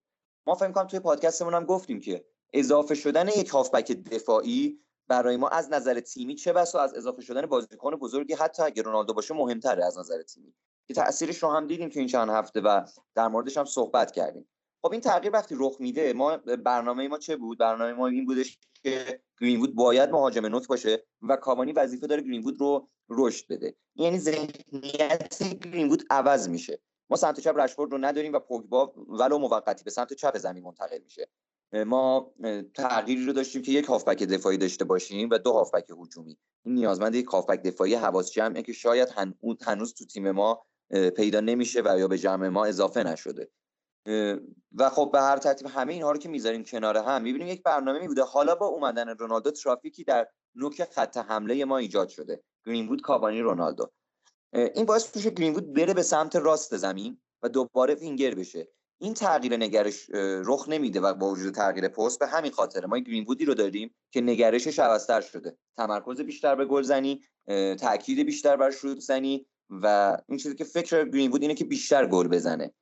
[0.46, 5.48] ما فکر کنم توی پادکستمون هم گفتیم که اضافه شدن یک هافبک دفاعی برای ما
[5.48, 9.84] از نظر تیمی چه بسا؟ از اضافه شدن بازیکن بزرگی حتی اگر رونالدو باشه مهمتره
[9.84, 10.54] از نظر تیمی.
[10.86, 14.48] که تاثیرش رو هم دیدیم تو این چند هفته و در موردش هم صحبت کردیم.
[14.82, 18.58] خب این تغییر وقتی رخ میده ما برنامه ما چه بود؟ برنامه ما این بودش
[18.82, 23.76] که گرینوود باید مهاجم نوک باشه و کاوانی وظیفه داره گرینوود رو رشد بده.
[23.94, 26.80] یعنی ذهنیت گرینوود عوض میشه.
[27.10, 30.98] ما سمت چپ رشفورد رو نداریم و پوگبا ولو موقتی به سمت چپ زمین منتقل
[31.04, 31.28] میشه.
[31.86, 32.34] ما
[32.74, 36.38] تغییری رو داشتیم که یک هافبک دفاعی داشته باشیم و دو هافبک هجومی.
[36.64, 39.08] این نیازمند یک هافبک دفاعی حواس جمعه که شاید
[39.62, 40.66] هنوز تو تیم ما
[41.16, 43.50] پیدا نمیشه و یا به جمع ما اضافه نشده.
[44.72, 48.06] و خب به هر ترتیب همه اینها رو که می‌ذاریم کنار هم می‌بینیم یک برنامه
[48.06, 52.42] بوده حالا با اومدن رونالدو ترافیکی در نوک خط حمله ما ایجاد شده.
[52.66, 53.90] گرینوود کاوانی رونالدو.
[54.52, 58.68] این باعث میشه گرینوود بره به سمت راست زمین و دوباره وینگر بشه.
[58.98, 60.10] این تغییر نگرش
[60.44, 62.86] رخ نمیده و با وجود تغییر پست به همین خاطره.
[62.86, 65.56] ما گرینوودی رو داریم که نگرشش عوضتر شده.
[65.76, 67.20] تمرکز بیشتر به گلزنی
[67.80, 72.28] تاکید بیشتر بر شوت زنی و این چیزی که فکر گرینوود اینه که بیشتر گل
[72.28, 72.74] بزنه.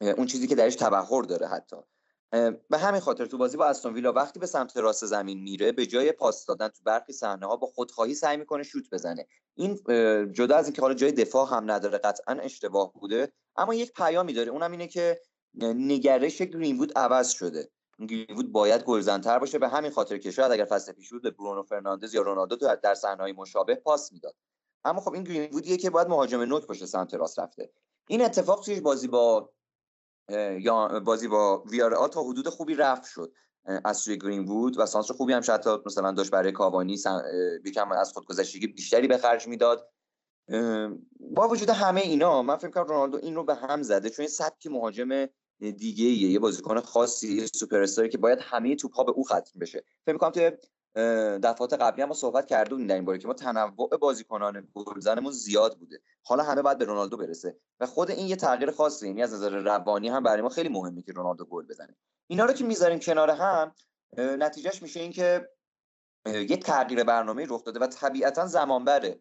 [0.00, 1.76] اون چیزی که درش تبخور داره حتی.
[2.70, 5.86] به همین خاطر تو بازی با استون ویلا وقتی به سمت راست زمین میره به
[5.86, 9.26] جای پاس دادن تو برخی صحنه ها با خودخواهی سعی می‌کنه شوت بزنه.
[9.54, 9.74] این
[10.32, 14.50] جدا از اینکه حالا جای دفاع هم نداره قطعا اشتباه بوده اما یک پیامی داره.
[14.50, 15.20] اونم اینه که
[15.62, 17.70] نگرش گرینوود عوض شده.
[18.08, 19.58] گرینوود باید گلزنتر باشه.
[19.58, 22.94] به همین خاطر که شاید اگر فصل پیش بود به برونو فرناندز یا رونالدو در
[22.94, 24.34] صحنه‌های مشابه پاس می‌داد.
[24.84, 27.70] اما خب این گرینوودیه که باید مهاجم نوک باشه سمت راست رفته.
[28.08, 29.52] این اتفاق توی بازی با
[30.60, 33.32] یا بازی با ویارال تا حدود خوبی رفت شد
[33.84, 36.98] از سوی گرین وود و سانس خوبی هم شاید مثلا داشت برای کاوانی
[37.64, 39.90] یکم از خودگذشتگی بیشتری به خرج می‌داد
[41.20, 44.30] با وجود همه اینا من فکر کنم رونالدو این رو به هم زده چون این
[44.30, 45.26] سبک مهاجم
[45.58, 46.30] دیگه ایه.
[46.30, 50.12] یه بازیکن خاصی یه سوپر که باید همه توپ ها به او ختم بشه فکر
[50.12, 50.52] می‌کنم توی
[51.42, 55.32] دفعات قبلی هم ما صحبت کرده بودیم در این باره که ما تنوع بازیکنان گلزنمون
[55.32, 56.00] زیاد بوده.
[56.22, 57.56] حالا همه باید به رونالدو برسه.
[57.80, 61.02] و خود این یه تغییر خاصی یعنی از نظر روانی هم برای ما خیلی مهمه
[61.02, 61.96] که رونالدو گل بزنه.
[62.26, 63.74] اینا رو که می‌ذاریم کنار هم
[64.18, 65.48] نتیجهش میشه این که
[66.26, 69.20] یه تغییر برنامه رخ داده و طبیعتا زمان بره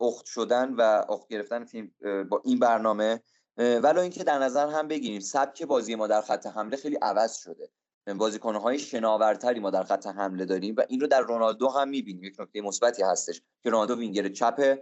[0.00, 1.94] اخت شدن و اخت گرفتن تیم
[2.30, 3.20] با این برنامه.
[3.58, 7.70] ولی اینکه در نظر هم بگیریم سبک بازی ما در خط حمله خیلی عوض شده.
[8.14, 12.24] بازیکنهای شناورتری ما در خط حمله داریم و این رو در رونالدو هم می‌بینیم.
[12.24, 14.78] یک نکته مثبتی هستش که رونالدو وینگر چپ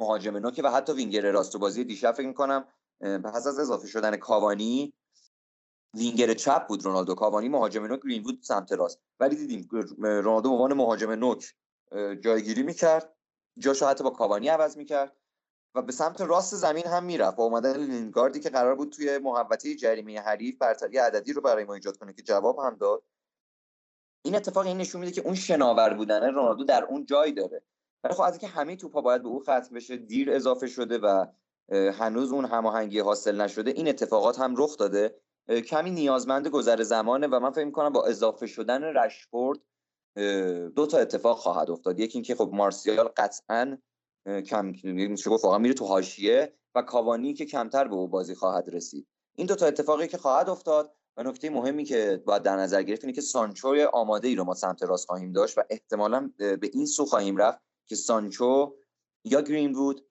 [0.00, 2.64] مهاجم نوکه و حتی وینگر راست و بازی دیشب فکر می‌کنم
[3.00, 4.94] پس از اضافه شدن کاوانی
[5.94, 7.14] وینگر چپ بود رونالدو.
[7.14, 9.00] کاوانی مهاجم نوک گرین‌وود سمت راست.
[9.20, 11.54] ولی دیدیم رونالدو به عنوان مهاجم نوک
[12.20, 13.14] جایگیری می‌کرد.
[13.58, 15.16] جاشو حتی با کاوانی عوض می‌کرد.
[15.74, 19.74] و به سمت راست زمین هم می‌رفت با اومدن لینگاردی که قرار بود توی محوطه
[19.74, 23.02] جریمه حریف برتری عددی رو برای ما ایجاد کنه که جواب هم داد.
[24.24, 27.62] این اتفاق این نشون میده که اون شناور بودن رونالدو در اون جای داره.
[28.04, 31.26] ولی خب از اینکه همه توپا باید به او ختم بشه دیر اضافه شده و
[31.72, 35.20] هنوز اون هماهنگی حاصل نشده این اتفاقات هم رخ داده.
[35.48, 39.60] کمی نیازمند گذر زمانه و من فکر می‌کنم با اضافه شدن رشفورد
[40.74, 42.00] دو تا اتفاق خواهد افتاد.
[42.00, 43.78] یکی اینکه خب مارسیال قطعا
[44.26, 48.68] کم میشه گفت؟ واقعا میره تو حاشیه و کاوانی که کمتر به او بازی خواهد
[48.72, 49.06] رسید.
[49.34, 53.04] این دو تا اتفاقی که خواهد افتاد و نکته مهمی که باید در نظر گرفت
[53.04, 56.86] اینه که سانچو آماده ای رو ما سمت راست خواهیم داشت و احتمالا به این
[56.86, 58.74] سو خواهیم رفت که سانچو
[59.24, 60.04] یا گرین بود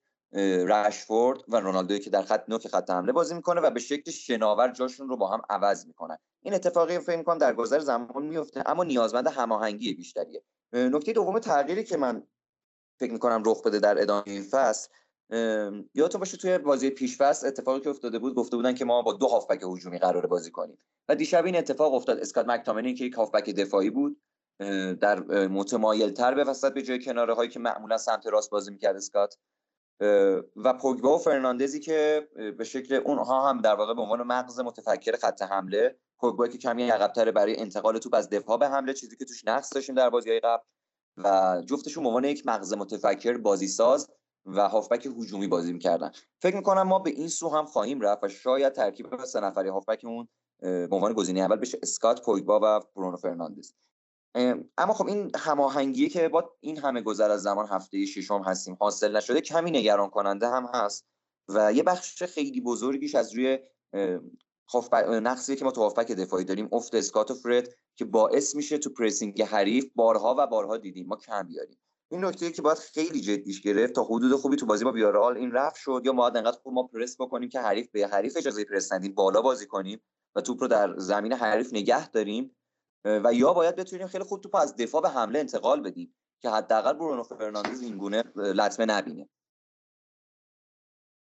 [0.68, 4.72] رشفورد و رونالدو که در خط نوک خط حمله بازی می‌کنه و به شکل شناور
[4.72, 6.18] جاشون رو با هم عوض می‌کنن.
[6.44, 10.44] این اتفاقی فکر می‌کنم در گذر زمان میفته اما نیازمند هماهنگی بیشتریه.
[10.74, 12.24] نکته دوم تغییری که من
[13.00, 14.90] فکر می‌کنم رخ بده در ادامه این فصل.
[15.94, 19.14] یادتون باشه توی بازی پیش فصل اتفاقی که افتاده بود گفته بودن که ما با
[19.14, 20.78] دو هافبک هجومی قرار بازی کنیم.
[21.10, 22.20] و دیشب این اتفاق افتاد.
[22.20, 24.22] اسکات مکتامنی که یک هافبک دفاعی بود
[25.02, 28.96] در متمایل تر به وسط به جای کناره هایی که معمولا سمت راست بازی می‌کرد
[28.96, 29.38] اسکات.
[30.56, 32.28] و پوگبا و فرناندزی که
[32.58, 36.90] به شکل اونها هم در واقع به عنوان مغز متفکر خط حمله پوگبا که کمی
[36.90, 40.40] عقب‌تر برای انتقال توپ از دفاع به حمله چیزی که توش نقص داشتیم در بازی
[40.40, 40.64] قبل.
[41.18, 44.10] و جفتشون به عنوان یک مغز متفکر بازی ساز
[44.46, 46.12] و هافبک هجومی بازی می‌کردن.
[46.42, 50.28] فکر می‌کنم ما به این سو هم خواهیم رفت و شاید ترکیب سه نفری هافبکمون
[50.60, 53.74] به عنوان گزینه اول بشه اسکات پویگبا و برونو فرناندز.
[54.78, 58.78] اما خب این هماهنگی که با این همه گذر از زمان هفته ششم هستیم.
[58.80, 61.06] حاصل نشده کمی نگران کننده هم هست
[61.50, 63.60] و یه بخش خیلی بزرگیش از روی
[65.22, 68.90] نقصی که ما تو هافبک دفاعی داریم افت اسکات و فرد که باعث میشه تو
[68.90, 71.78] pressing حریف بارها و بارها دیدیم ما کم بیاریم.
[72.12, 75.52] این نکته که باید خیلی جدیش گرفت تا حدود خوبی تو بازی با ویارئال این
[75.52, 78.92] رفع شد یا باید انقدر خوب ما پرس بکنیم که حریف به حریف اجازه پرس
[78.92, 80.02] ندیم بالا بازی کنیم
[80.36, 82.56] و توپ رو در زمین حریف نگه داریم
[83.06, 86.94] و یا باید بتونیم خیلی خوب توپ از دفاع به حمله انتقال بدیم که حداقل
[86.94, 89.30] برونو فرناندز این گونه لطمه نبینه.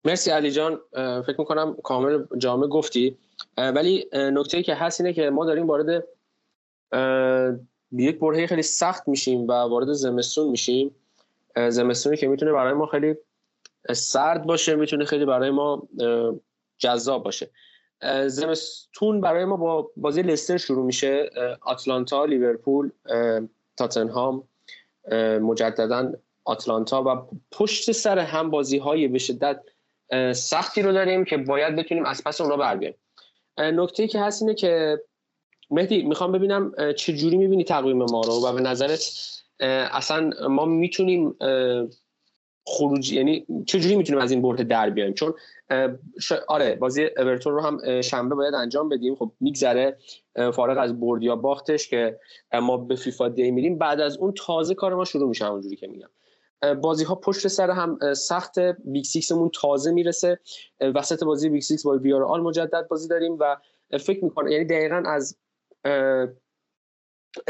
[0.07, 0.79] مرسی علی جان
[1.21, 3.17] فکر می‌کنم کامل جامع گفتی.
[3.57, 6.03] ولی نکته که هست اینه که ما داریم وارد
[7.91, 10.95] یک برهه خیلی سخت میشیم و وارد زمستون میشیم.
[11.69, 13.15] زمستونی که می‌تونه برای ما خیلی
[13.93, 15.87] سرد باشه می‌تونه خیلی برای ما
[16.77, 17.49] جذاب باشه.
[18.27, 21.29] زمستون برای ما با بازی لستر شروع میشه.
[21.61, 22.91] آتلانتا لیورپول
[23.77, 24.43] تاتنهام
[25.41, 29.61] مجددا آتلانتا و پشت سر هم بازی های به شدت
[30.33, 32.97] سختی رو داریم که باید بتونیم از پس اون رو بر بیاریم
[33.57, 35.01] نکته که هست اینه که
[35.69, 39.11] مهدی می‌خوام ببینم چه جوری می‌بینی تقویم ما رو؟ و به نظرت
[39.91, 41.35] اصلا ما می‌تونیم
[42.65, 45.33] خروج یعنی چه جوری می‌تونیم از این برد در بیایم؟ چون
[46.47, 49.15] آره بازی اورتون رو هم شنبه باید انجام بدیم.
[49.15, 49.97] خب میگذره
[50.53, 52.19] فارغ از برد یا باختش که
[52.61, 53.77] ما به فیفا دی میریم.
[53.77, 56.09] بعد از اون تازه کار ما شروع میشه اونجوری که میگم.
[56.81, 60.39] بازی ها پشت سر هم سخت Big Six مون تازه می‌رسه.
[60.95, 63.57] وسط بازی Big Six با ویارئال مجدد بازی داریم و
[63.99, 65.37] فکر می‌کنه یعنی دقیقا از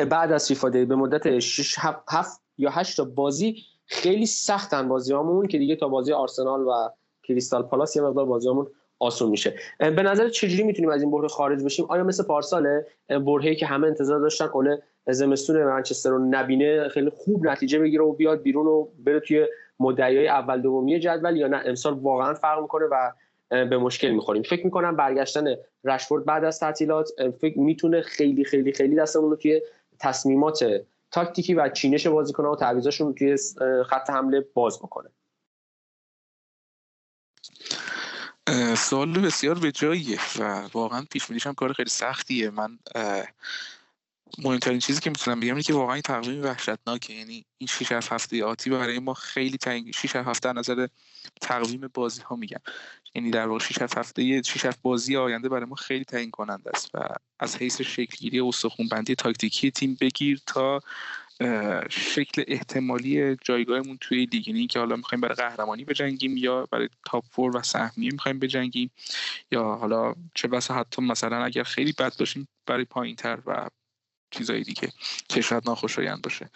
[0.09, 1.75] بعد از فیفا به مدت 6
[2.09, 6.89] 7 یا 8 تا بازی خیلی سختن بازیامون که دیگه تا بازی آرسنال و
[7.23, 8.67] کریستال پالاس یه مقدار بازیامون
[8.99, 9.55] آسون میشه.
[9.79, 13.87] به نظر چجوری می‌تونیم از این برهه خارج بشیم؟ آیا مثل پارساله؟ برهه‌ای که همه
[13.87, 18.87] انتظار داشتن اوله زمستون منچستر رو نبینه خیلی خوب نتیجه بگیره و بیاد بیرون و
[18.99, 19.47] بره توی
[19.79, 21.61] مدعیای اول دومی جدول یا نه.
[21.65, 23.11] امسال واقعا فرق می‌کنه و
[23.49, 24.43] به مشکل می‌خوریم.
[24.43, 27.09] فکر می‌کنم برگشتن رشفورد بعد از تعطیلات
[27.41, 29.61] فکر می‌تونه خیلی خیلی خیلی دستمون رو توی
[29.99, 30.65] تصمیمات
[31.11, 33.37] تاکتیکی و چینش بازیکن‌ها و تعویضاشون توی
[33.85, 35.09] خط حمله باز بکنه.
[38.77, 42.49] سوال بسیار به جاییه و واقعا پیش هم کار خیلی سختیه.
[42.49, 42.79] من
[44.37, 47.13] مهمترین چیزی که می‌تونم بگم اینه که واقعا این تقویم وحشتناکه.
[47.13, 50.87] یعنی این 6 هفته آتی برای ما خیلی تنگ 6 هفته نظر
[51.41, 52.61] تقویم بازی ها میگم.
[53.15, 56.99] یعنی در واقع 6 هفته 6 بازی آینده برای ما خیلی تعیین کننده است و
[57.39, 58.51] از حیث شکلگیری و
[58.91, 60.79] بندی تاکتیکی تیم بگیر تا
[61.89, 64.47] شکل احتمالی جایگاهمون توی لیگ.
[64.47, 68.91] یعنی که حالا می‌خوایم برای قهرمانی بجنگیم یا برای تاپ فور و سهمیه می‌خوایم بجنگیم
[69.51, 73.67] یا حالا چه بسا حتی مثلا اگر خیلی بد باشیم برای پایین تر و
[74.31, 74.89] چیزایی دیگه.
[75.29, 76.49] که شاید ناخوشایند باشه.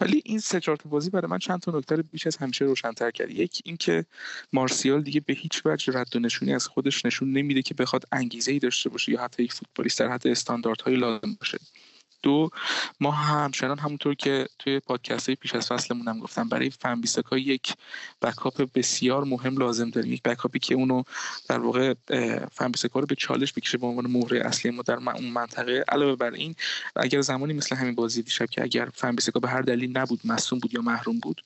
[0.00, 3.30] ولی این سه چهار بازی برای من چند تا نکته بیش از همیشه روشنتر کرد.
[3.30, 4.04] یک اینکه
[4.52, 8.52] مارسیال دیگه به هیچ وجه رد و نشونی از خودش نشون نمیده که بخواد انگیزه
[8.52, 11.58] ای داشته باشه یا حتی یک فوتبالیست در حد استانداردهای لازم باشه.
[12.26, 12.50] دو
[13.00, 17.38] ما همچنان همونطور که توی پادکست های پیش از فصلمون هم گفتم برای فن ها
[17.38, 17.74] یک
[18.22, 20.12] بکاپ بسیار مهم لازم داریم.
[20.12, 21.02] یک بکاپی که اونو
[21.48, 21.94] در واقع
[22.52, 25.84] فن رو به چالش بکشه به عنوان مهره اصلی ما در اون منطقه.
[25.88, 26.54] علاوه بر این
[26.96, 30.74] اگر زمانی مثل همین بازی دیشب که اگر فن به هر دلیل نبود مصوم بود
[30.74, 31.42] یا محروم بود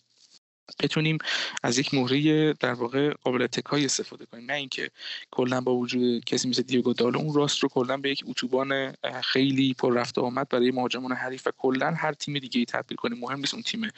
[0.82, 1.18] بتونیم
[1.62, 4.46] از یک مهره در واقع قابل اتکای استفاده کنیم.
[4.46, 4.90] نه اینکه
[5.30, 8.92] کلا با وجود کسی مثل دیگو دالو اون راست رو کلا به یک اتوبان
[9.24, 13.18] خیلی پر رفت آمد برای مهاجمان حریف و کلا هر تیم دیگه ای تبدیل کنیم.
[13.18, 13.88] مهم نیست اون تیم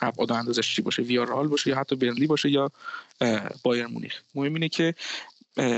[0.00, 2.70] ابعاد اندازش چی باشه ویارال باشه یا حتی برنلی باشه یا
[3.62, 4.20] بایر مونیخ.
[4.34, 4.94] مهم اینه که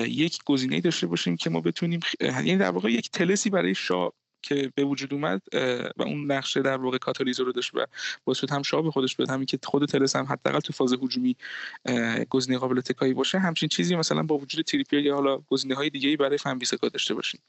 [0.09, 4.13] یک گزینه داشته باشیم که ما بتونیم یعنی در واقع یک تلسی برای شاه
[4.49, 5.43] که به وجود اومد
[5.97, 7.87] و اون نقشه در واقع کاتالیزور رو داشت و
[8.25, 10.93] باعث شد هم شاه به خودش بده همین که خود ترس هم حداقل تو فاز
[10.93, 11.37] هجومی
[12.31, 13.39] گزینه قابل تکایی باشه.
[13.39, 16.59] همچین چیزی مثلا با وجود تریپیر یا حالا گزینه های دیگه ای برای فن
[16.93, 17.41] داشته باشیم.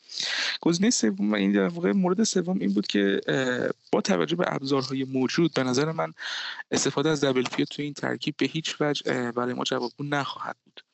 [0.62, 3.22] گزینه سوم این در واقع مورد سوم این بود که
[3.91, 6.14] با توجه به ابزارهای موجود به نظر من
[6.72, 10.86] استفاده از دبل پیو تو این ترکیب به هیچ وجه برای ما جوابگو نخواهد بود.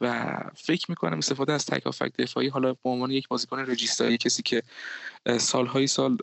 [0.00, 1.84] و فکر می‌کنم استفاده از تک
[2.18, 4.62] دفاعی حالا به عنوان یک بازیکن رجیستایی کسی که
[5.38, 6.18] سالهای سال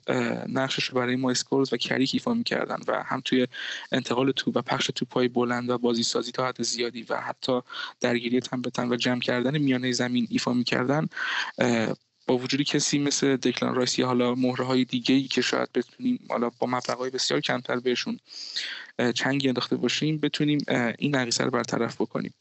[0.48, 3.48] نقشش رو برای ما اسکورز و کریک ایفا می‌کردن و هم توی
[3.92, 7.62] انتقال تو و پخش توپای بلند و بازی سازی تا حد زیادی و حتی
[8.00, 11.08] درگیری تن به تن و جمع کردن میانه زمین ایفا می‌کردن
[12.28, 16.50] با وجود کسی مثل دکلان رایس حالا مهره های دیگه ای که شاید بتونیم حالا
[16.60, 18.20] با مبلغ بسیار کمتر بهشون
[19.16, 20.66] چنگی انداخته باشیم بتونیم
[21.00, 22.34] این نقیصه رو برطرف بکنیم.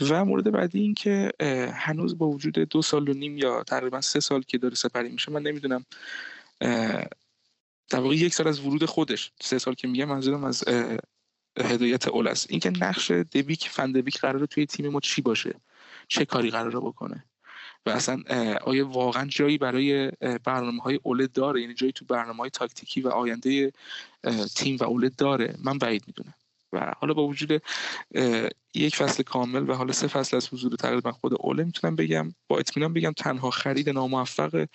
[0.00, 1.32] و مورد بعدی این که
[1.74, 5.32] هنوز با وجود دو سال و نیم یا تقریبا سه سال که داره سپری میشه
[5.32, 5.84] من نمی‌دونم
[7.90, 10.64] در واقع یک سال از ورود خودش سه سال که میگم منظورم از
[11.58, 12.46] هدایت اول است.
[12.50, 15.54] اینکه نقش دبیک فندبیک قراره توی تیم ما چی باشه
[16.08, 17.24] چه کاری قراره بکنه.
[17.86, 18.22] و اصلا
[18.64, 20.12] آیا واقعا جایی برای
[20.44, 23.72] برنامه های اولد داره؟ یعنی جایی تو برنامه های تاکتیکی و آینده
[24.54, 26.34] تیم و اولد داره؟ من بعید می‌دونم.
[26.72, 27.62] و حالا با وجود
[28.76, 32.32] یک فصل کامل و حالا سه فصل از حضور تقریبا خود اوله می‌تونم بگم.
[32.48, 34.66] با اطمینان بگم تنها خرید ناموفق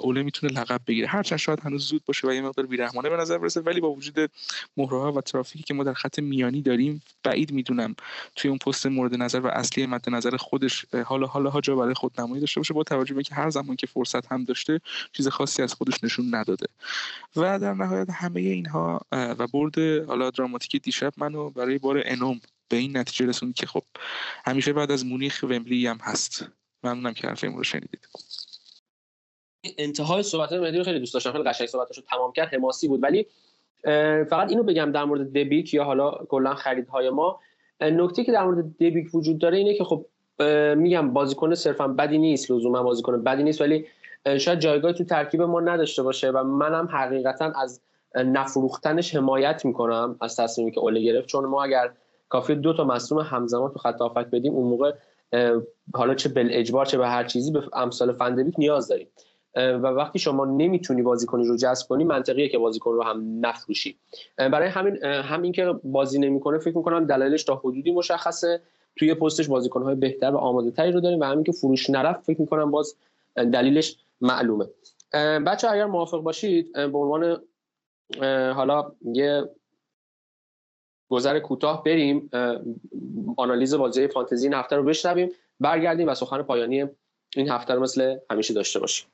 [0.00, 1.08] اوله می‌تونه لقب بگیره.
[1.08, 4.30] هرچند شاید هنوز زود باشه و یه مقدار بیرحمانه به نظر برسه ولی با وجود
[4.76, 7.94] مهره و ترافیکی که ما در خط میانی داریم بعید می‌دونم
[8.36, 11.94] توی اون پست مورد نظر و اصلی مد نظر خودش حالا حالا ها جا برای
[11.94, 14.80] خود نمایی داشته باشه با توجه به که هر زمان که فرصت هم داشته
[15.12, 16.66] چیز خاصی از خودش نشون نداده.
[17.36, 22.40] و در نهایت همه اینها و برد حالا دراماتیک دیشب منو برای بار انوم
[22.72, 23.82] به این نتیجه رسوند که خب
[24.46, 26.48] همیشه بعد از مونیخ ومبلی هم هست.
[26.84, 28.08] ممنونم که حرف رو شنیدید.
[29.78, 31.32] انتهای صحبت مهدی خیلی دوست داشتم.
[31.32, 32.54] خیلی قشنگ صحبتش رو تمام کرد.
[32.54, 33.02] حماسی بود.
[33.02, 33.26] ولی
[34.30, 37.40] فقط اینو بگم در مورد دبیک یا حالا کلا خریدهای ما.
[37.80, 40.06] نکته که در مورد دبیک وجود داره اینه که خب
[40.76, 42.50] میگم بازیکن صرفا بدی نیست.
[42.50, 43.60] لزوما بازیکن بدی نیست.
[43.60, 43.86] ولی
[44.38, 47.80] شاید جایگاه تو ترکیب ما نداشته باشه و منم حقیقتا از
[48.14, 51.28] نفروختنش حمایت می‌کنم از تصمیمی که اوله گرفت.
[51.28, 51.92] چون ما اگر
[52.32, 54.92] کافی دو تا مصوم همزمان تو خط آفک بدیم اون موقع
[55.94, 59.08] حالا چه بل اجبار چه به هر چیزی به امثال فندبیک نیاز داریم.
[59.56, 63.96] و وقتی شما نمی‌تونی بازیکنی رو جذب کنی منطقیه که بازیکن رو هم نفروشی.
[64.36, 68.60] برای همین همین که بازی نمی‌کنه فکر می‌کنم دلایلش تا حدودی مشخصه.
[68.96, 72.40] توی پستش بازیکنهای بهتر و آماده تری رو داریم و همین که فروش نرفت فکر
[72.40, 72.96] می‌کنم باز
[73.36, 74.66] دلیلش معلومه.
[75.46, 77.42] بچه اگر موافق باشید به عنوان
[78.54, 79.42] حالا یه
[81.12, 82.30] گذر کوتاه بریم
[83.36, 85.28] آنالیز بازی فانتزی این هفته رو بشنویم
[85.60, 86.84] برگردیم و سخن پایانی
[87.36, 89.06] این هفته رو مثل همیشه داشته باشیم.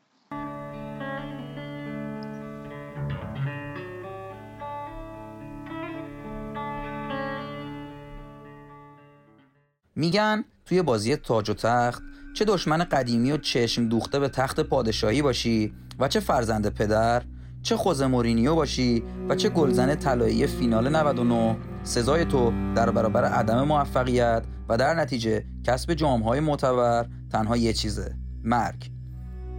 [9.96, 12.02] میگن توی بازی تاج و تخت
[12.34, 17.22] چه دشمن قدیمی و چشم دوخته به تخت پادشاهی باشی و چه فرزند پدر
[17.62, 23.62] چه خوزه مورینیو باشی و چه گلزن طلایی فینال 99 سزای تو در برابر عدم
[23.62, 28.90] موفقیت و در نتیجه کسب جامهای معتبر تنها یه چیزه مرگ.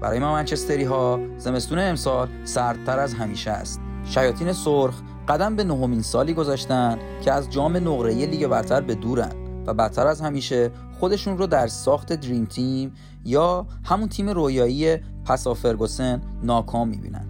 [0.01, 3.81] برای ما منچستری ها زمستون امسال سردتر از همیشه است.
[4.05, 9.31] شیاطین سرخ قدم به نهمین سالی گذاشتن که از جام نقره لیگ برتر به دورن
[9.67, 12.93] و بدتر از همیشه خودشون رو در ساخت دریم تیم
[13.25, 17.28] یا همون تیم رویایی پسا فرگوسن ناکام می‌بینن.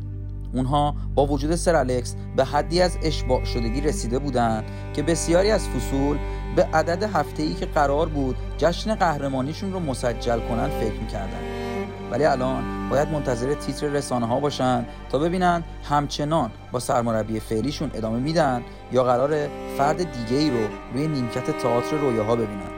[0.53, 5.67] اونها با وجود سر الکس به حدی از اشباع شدگی رسیده بودند که بسیاری از
[5.67, 6.17] فصول
[6.55, 11.39] به عدد هفته ای که قرار بود جشن قهرمانیشون رو مسجل کنن فکر می‌کردن.
[12.11, 18.19] ولی الان باید منتظر تیتر رسانه ها باشن تا ببینن همچنان با سرمربی فعلیشون ادامه
[18.19, 19.47] میدن یا قرار
[19.77, 22.69] فرد دیگه ای رو روی نیمکت تئاتر رویاها ببینن.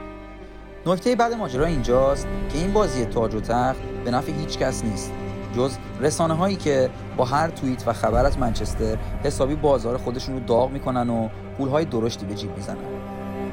[0.86, 5.12] نکته بعد ماجرا اینجاست که این بازی تاج و تخت به نفع هیچ کس نیست.
[5.52, 10.40] جز رسانه هایی که با هر توییت و خبر از منچستر حسابی بازار خودشون رو
[10.40, 11.28] داغ می‌کنن و
[11.58, 12.76] پول های درشتی به جیب می‌زنن.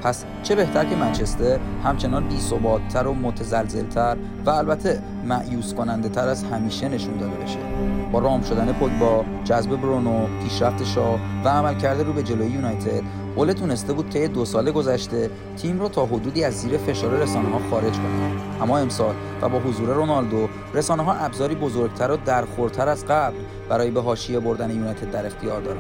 [0.04, 2.38] پس چه بهتر که منچستر همچنان بی
[2.90, 7.60] تر و متزلزلتر و البته معیوس کننده تر از همیشه نشون داده بشه.
[8.12, 13.04] با رام شدن پوگبا جذب برونو پیشرفت شاه و عملکرد رو به جلوی یونایتد
[13.40, 17.50] اوله تونسته بود طی دو سال گذشته تیم رو تا حدودی از زیر فشار رسانه
[17.50, 18.62] ها خارج کنه.
[18.62, 23.36] اما امسال و با حضور رونالدو رسانه ها ابزاری بزرگتر و درخورتر از قبل
[23.70, 25.78] برای به حاشیه بردن یونایتد در اختیار دارن.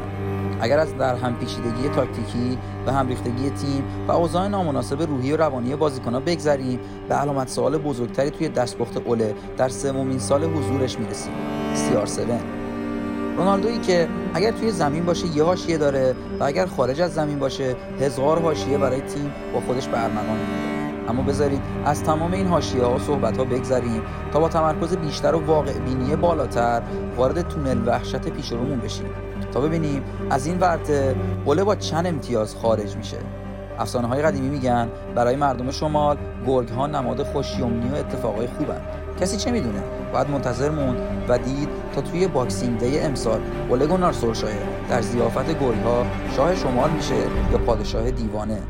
[0.61, 2.57] اگر از در هم پیچیدگی تاکتیکی
[2.87, 6.79] و هم ریختگی تیم و اوضاع نامناسب روحی و روانی بازیکنان بگذریم
[7.09, 11.33] به علامت سوال بزرگتری توی دستپخت اوله در سومین سال حضورش می‌رسیم.
[11.75, 12.58] CR7
[13.39, 17.75] رونالدویی که اگر توی زمین باشه یه حاشیه داره و اگر خارج از زمین باشه
[17.99, 22.95] هزار حاشیه برای تیم با خودش برمغان میاره اما بذارید از تمام این حاشیه ها
[22.95, 24.01] و صحبت ها بگذریم
[24.33, 26.81] تا با تمرکز بیشتر و واقع بینی بالاتر
[27.17, 29.09] وارد تونل وحشت پیش رومون بشیم.
[29.51, 31.15] تا ببینیم از این ورطه
[31.45, 33.17] اوله با چند امتیاز خارج میشه.
[33.79, 36.17] افسانه های قدیمی میگن برای مردم شمال
[36.47, 38.81] گرگ ها نماد خوش‌یمنی و اتفاقای خوبن
[39.19, 44.13] کسی چه می‌دونه؟ باید منتظر موند و دید تا توی Boxing Day امسال اوله گونار
[44.13, 46.05] سولشایر در ضیافت گرگ ها
[46.35, 47.15] شاه شمال میشه
[47.51, 48.63] یا پادشاه دیوانه.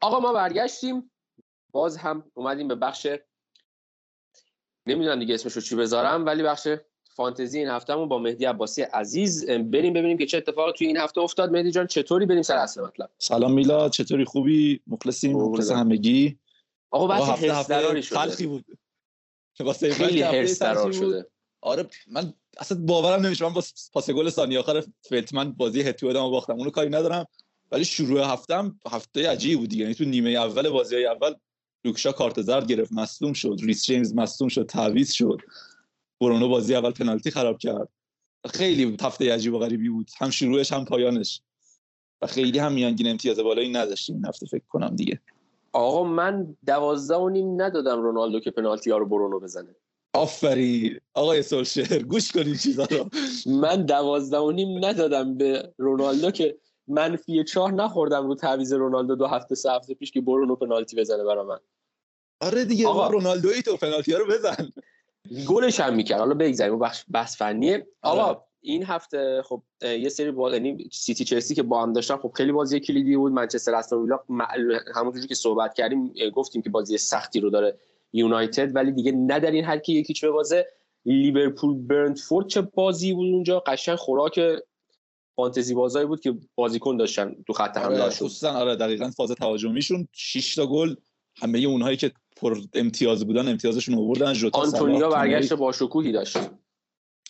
[0.00, 1.10] آقا ما برگشتیم.
[1.72, 3.06] باز هم اومدیم به بخش
[4.88, 6.68] نمی‌دونم دیگه اسمشو چی بذارم ولی بخش
[7.14, 11.20] فانتزی این هفتهمون با مهدی عباسی عزیز بریم ببینیم که چه اتفاقی توی این هفته
[11.20, 11.50] افتاد.
[11.50, 13.10] مهدی جان چطوری؟ بریم سر اصل مطلب.
[13.18, 16.38] سلام میلاد چطوری؟ خوبی؟ مخلصیم مخلص همگی.
[16.90, 18.46] آقا بحث هفته شده.
[18.46, 18.64] بود.
[19.92, 20.62] خیلی هرس
[20.98, 21.26] شده.
[21.60, 23.44] آره من اصلا باورم نمیشه.
[23.44, 23.62] من با
[23.92, 26.52] پاس گل ثانیه آخر فلتمن بازی هتو ادامو باختم.
[26.52, 27.26] اونو کاری ندارم.
[27.72, 31.34] ولی شروع هفتم هفته عجیبی بود یعنی تو نیمه اول بازی های اول
[31.84, 33.56] لوکشا کارت زرد گرفت مصدوم شد.
[33.62, 35.40] ریس جیمز مصدوم شد تعویض شد.
[36.20, 37.88] برونو بازی اول پنالتی خراب کرد.
[38.50, 40.10] خیلی هفته عجیب و غریبی بود.
[40.18, 41.42] هم شروعش هم پایانش.
[42.22, 44.14] و خیلی هم میانگین امتیاز بالایی نداشتیم.
[44.14, 45.20] این هفته فکر کنم دیگه.
[45.72, 49.76] آقا من دوازده و نیم ندادم رونالدو که پنالتی ها رو برونو بزنه.
[50.12, 53.08] آفری آقای سولشر گوش کنید چیزا رو.
[53.46, 56.58] من دوازده و نیم ندادم به رونالدو که
[56.88, 61.24] منفی چهار نخوردم رو تعویض رونالدو دو هفته سه هفته پیش که برونو پنالتی بزنه
[61.24, 61.58] برا من.
[62.40, 63.08] آره دیگه آقا.
[63.08, 64.70] رونالدوی تو پنالتی رو بزن.
[65.48, 66.18] گلش هم می‌کرد.
[66.18, 67.86] حالا بگذاریم بخش بحث فنیه.
[68.02, 68.38] آقا آره.
[68.60, 72.52] این هفته خب یه سری با یعنی سیتی چلسی که با هم داشتن خب خیلی
[72.52, 73.32] بازی کلیدی بود.
[73.32, 74.18] منچستر استون ویلا
[74.94, 77.78] همونجوری که صحبت کردیم گفتیم که بازی سختی رو داره
[78.12, 78.76] یونایتد.
[78.76, 80.66] ولی دیگه نه در این حد که یکیچ به بازه
[81.04, 84.40] لیورپول برنتفورد چه بازی بود اونجا؟ قشنگ خوراک
[85.38, 90.08] فانتزی بازایی بود که بازیکن داشتن تو خط حمله آره خصوصا آره دقیقاً فاز تهاجمیشون.
[90.12, 90.94] 6 تا گل
[91.42, 94.34] همه اونهایی که پر امتیاز بودن امتیازشون آوردن.
[94.34, 96.36] ژوتا آنتونیا برگشت با شکوهی داشت.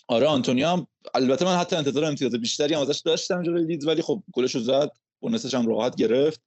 [0.09, 4.02] آره آنتونیا هم البته من حتی انتظار امتیاز بیشتری هم ازش داشتم جلوی لیدز ولی
[4.02, 4.90] خب گلش رو زد.
[5.20, 6.40] بونسش هم راحت گرفت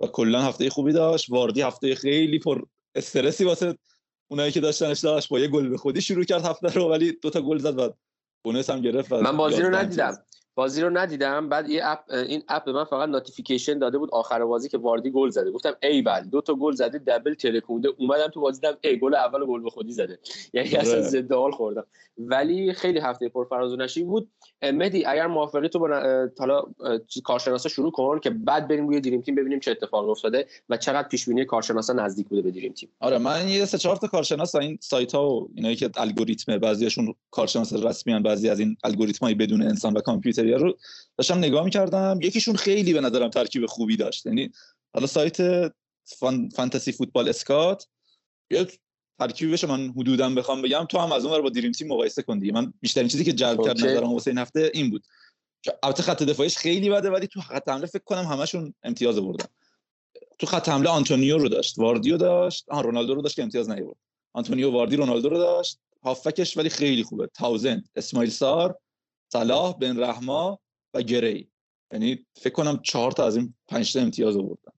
[0.00, 1.30] و کلا هفته خوبی داشت.
[1.30, 2.62] واردی هفته خیلی پر
[2.94, 3.78] استرسی واسه
[4.28, 5.28] اونایی که داشتنش داشت.
[5.28, 7.90] با یه گل به خودی شروع کرد هفته رو ولی دو تا گل زد و
[8.44, 10.24] bonus هم گرفت من بازی رو ندیدم.
[10.54, 11.48] بازی رو ندیدم.
[11.48, 15.10] بعد یه app این app به من فقط notification داده بود آخر بازی که واردی
[15.10, 15.50] گل زده.
[15.50, 17.88] گفتم ایول دو تا گل زده double ترکونده.
[17.98, 20.18] اومدم تو بازی دیدم ای گل اول گل به خودی زده.
[20.52, 21.02] یعنی اصلا آره.
[21.02, 21.86] ضد حال خوردم.
[22.18, 24.30] ولی خیلی هفته پر فراز و نشیب بود.
[24.62, 25.88] مهدی اگر موافقی تو با
[26.38, 26.62] حالا
[27.24, 31.08] کارشناسا شروع کن که بعد بریم روی dream team ببینیم چه اتفاقی افتاده و چقدر
[31.08, 32.88] پیش بینی کارشناسا نزدیک بوده به dream team.
[33.00, 37.14] آره من یه سه چهار تا کارشناس این سایت ها و اینایی که الگوریتم بعضیاشون
[37.30, 40.78] کارشناس رسمی ان بعضی از این الگوریتم های بدون انسان و کامپیوتری سری رو
[41.18, 42.18] داشتم نگاه می‌کردم.
[42.22, 44.26] یکیشون خیلی به نظرم ترکیب خوبی داشت.
[44.26, 44.50] یعنی
[44.94, 45.72] حالا سایت
[46.04, 46.48] فان...
[46.48, 47.86] فانتزی فوتبال اسکات
[48.50, 48.66] یه
[49.18, 50.84] ترکیبی بشه من حدودا بخوام بگم.
[50.84, 52.52] تو هم از اون با دریم تیم مقایسه کن دیگه.
[52.52, 55.04] من بیشترین چیزی که جلب کرد نظرم واسه این هفته این بود.
[55.82, 59.46] البته خط دفاعیش خیلی بده ولی تو خط حمله فکر کنم همشون امتیاز بردن
[60.38, 61.78] تو خط حمله آنتونیو رو داشت.
[61.78, 62.64] واردیو داشت.
[62.68, 63.96] آها رونالدو رو داشت که امتیاز نیورد
[64.32, 65.78] آنتونیو واردی رونالدو رو داشت.
[66.02, 67.26] هافکش ولی خیلی خوبه.
[67.26, 68.78] تاوزن اسماعیل سار.
[69.34, 70.58] صلاح بن رحما
[70.94, 71.50] و گری.
[71.92, 74.72] یعنی فکر کنم چهار تا از این پنج تا امتیاز آوردن.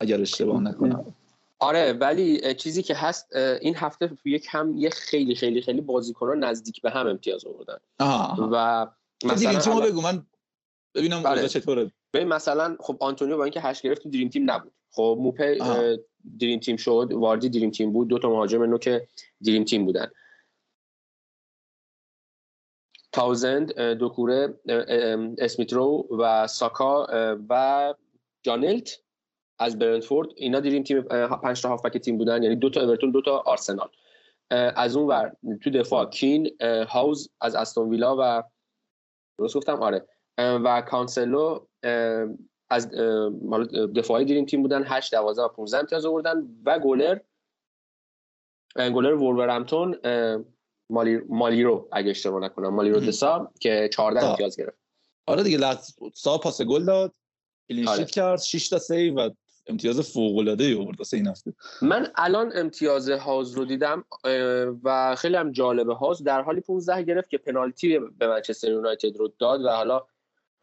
[0.00, 1.14] اگر اشتباه نکنم.
[1.58, 6.82] آره ولی چیزی که هست این هفته یک هم یه خیلی خیلی خیلی بازیکنان نزدیک
[6.82, 7.78] به هم امتیاز آوردن.
[8.52, 8.86] و
[9.24, 10.26] مثلا تیمو بگو من
[10.94, 11.48] ببینم بله.
[11.48, 11.92] چطوره.
[12.12, 14.72] ببین مثلا خب آنتونیو با اینکه هشت گرفت تو دریم تیم نبود.
[14.90, 15.58] خب موپه
[16.40, 19.08] دریم تیم شد واردی دریم تیم بود دو تا مهاجم نو که
[19.44, 20.10] دریم تیم بودن.
[23.18, 24.54] تاوزند دوکوره
[25.38, 27.06] اسمیترو و ساکا
[27.48, 27.94] و
[28.42, 29.02] جانلت
[29.58, 30.28] از برنتفورد.
[30.36, 31.02] اینا دیریم تیم
[31.42, 32.42] پنج تا هافبک تیم بودن.
[32.42, 33.88] یعنی دو تا اورتون دو تا آرسنال.
[34.50, 36.56] از اون ور تو دفاع کین
[36.88, 38.42] هاوز از استون ویلا و
[39.38, 40.06] درست گفتم؟ آره.
[40.38, 41.58] و کانسلو
[42.70, 42.90] از
[43.96, 44.84] دفاعی دیریم تیم بودن.
[44.86, 46.48] 8 12 و 15 امتیاز آوردن.
[46.64, 47.18] و گلر
[48.76, 49.96] گلر وولورهمپتون
[50.90, 54.78] مالی مالی رو اگه اشتباه نکنم مالی رو دسا که 14 امتیاز گرفت.
[55.26, 57.14] آره دیگه لحظه سا پاس گل داد
[57.68, 58.04] کلین آره.
[58.04, 59.30] کرد 6 تا سیو و
[59.66, 61.54] امتیاز فوق العاده ای آورد واسه این هفته.
[61.82, 64.04] من الان امتیاز هاز رو دیدم
[64.84, 65.94] و خیلی هم جالبه.
[65.94, 70.06] هاز در حالی 15 گرفت که پنالتی به منچستر یونایتد رو داد و حالا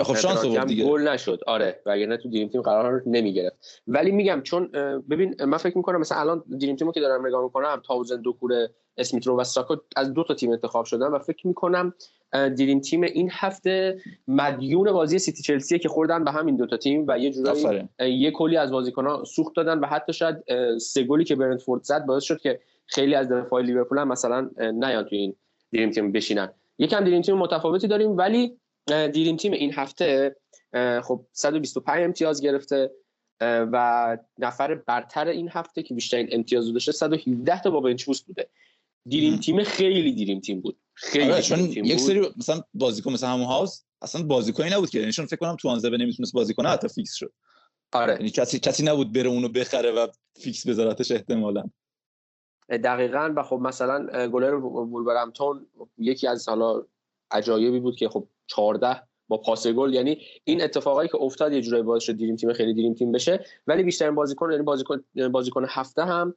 [0.04, 0.86] خب شانس آورد دیگه.
[0.86, 1.40] گل نشد.
[1.48, 3.82] آره وگرنه تو دریم تیم قرار نمی‌گرفت.
[3.88, 4.68] ولی میگم چون
[5.10, 8.52] ببین من فکر می‌کنم مثلا الان دریم تیمو که دارم نگاه می‌کنم تاوزن دوکور
[8.98, 11.94] اسمیترو و ساکا از دو تا تیم انتخاب شدن و فکر می‌کنم
[12.32, 17.06] دریم تیم این هفته مدیون بازی سیتی چلسی که خوردن به همین دو تا تیم
[17.08, 20.36] و یه جورایی یه کلی از بازیکن‌ها سوخت دادن و حتی شاید
[20.78, 25.16] سه گلی که برنتفورد زد باعث شد که خیلی از دفاع لیورپول مثلا نیان تو
[25.16, 25.36] این
[25.74, 26.54] dream team بشینن.
[26.78, 28.58] یکم dream team متفاوتی داریم ولی
[28.88, 30.36] dream team این هفته
[31.04, 32.92] خب 125 امتیاز گرفته
[33.42, 38.50] و نفر برتر این هفته که بیشترین امتیاز داشته 117 تا با bench بوده
[39.08, 43.46] dream team خیلی dream team بود خیلی آره چون یک سری مثلا بازیکن مثلا همون
[43.46, 47.14] هاوس اصلا بازیکنی نبود که نشون فکر کنم تو آنزبه نمی‌تونست بازی کنه حتی فیکس
[47.14, 47.34] شد
[47.94, 50.08] آره یعنی کسی کسی نبود بره اونو بخره و
[50.40, 51.64] فیکس بذارتش احتمالاً
[52.70, 55.68] دقیقا و خب مثلا گلر وولورهمپتون
[55.98, 56.84] یکی از حالا
[57.36, 61.84] عجایبی بود که خب 14 با پاس گل یعنی این اتفاقایی که افتاد یه جورایی
[61.84, 63.46] باعث شد dream team خیلی dream team بشه.
[63.68, 66.34] ولی بیشترین بازیکن یعنی بازیکن بازیکن هفته هم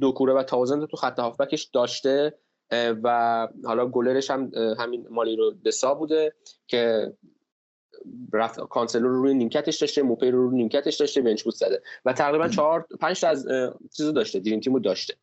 [0.00, 2.34] دوکوره و تاوزند تو خط هافبکش داشته
[2.72, 6.32] و حالا گلرش هم همین مالیرو د سا بوده
[6.66, 7.12] که
[8.32, 11.82] رفت کانسلو رو روی نیمکتش داشته موپی رو روی نیمکتش داشته بنچ بود زده.
[12.04, 13.48] و تقریبا چهار پنج تا از
[13.96, 15.14] چیزو داشته دریم تیمو داشته.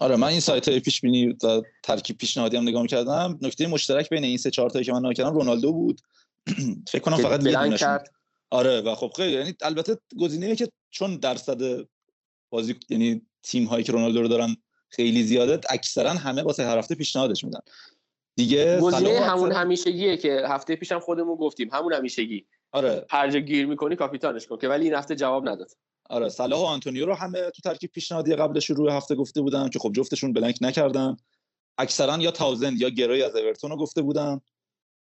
[0.00, 4.10] آره من این سایت های پیش بینی و ترکیب پیشنهادی هم نگاه کردم نکته مشترک
[4.10, 6.00] بین این سه چهار تایی که من نگاه کردم رونالدو بود.
[6.92, 8.12] فکر کنم فقط یه کرد.
[8.50, 11.60] آره و خب خیلی یعنی البته گزینه‌ای که چون درصد
[12.50, 14.56] بازی یعنی تیم هایی که رونالدو رو دارن
[14.88, 17.60] خیلی زیاده اکثرا همه واسه هر هفته پیشنهادش میدن.
[18.36, 21.70] دیگه گزینه همون همیشگیه که هفته پیشم خودمون گفتیم.
[21.72, 22.46] همون همیشگی.
[22.72, 23.06] آره.
[23.10, 25.70] هر جا گیر می‌کنی کاپیتانش کن که ولی این هفته جواب نداد.
[26.08, 29.78] آره صلاح و آنتونیو رو همه تو ترکیب پیشنهادی قبل شروع هفته گفته بودن که
[29.78, 31.16] خب جفتشون بلنک نکردن.
[31.78, 34.40] اکثرا یا تاوزند یا گرای از اورتون رو گفته بودن.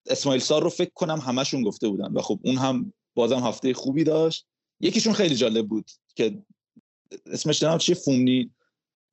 [0.06, 4.04] اسماعیل سار رو فکر کنم همشون گفته بودن و خب اون هم بازم هفته خوبی
[4.04, 4.46] داشت.
[4.80, 6.42] یکیشون خیلی جالب بود که
[7.26, 8.50] اسمش نمی‌دونم چیه؟ فومنی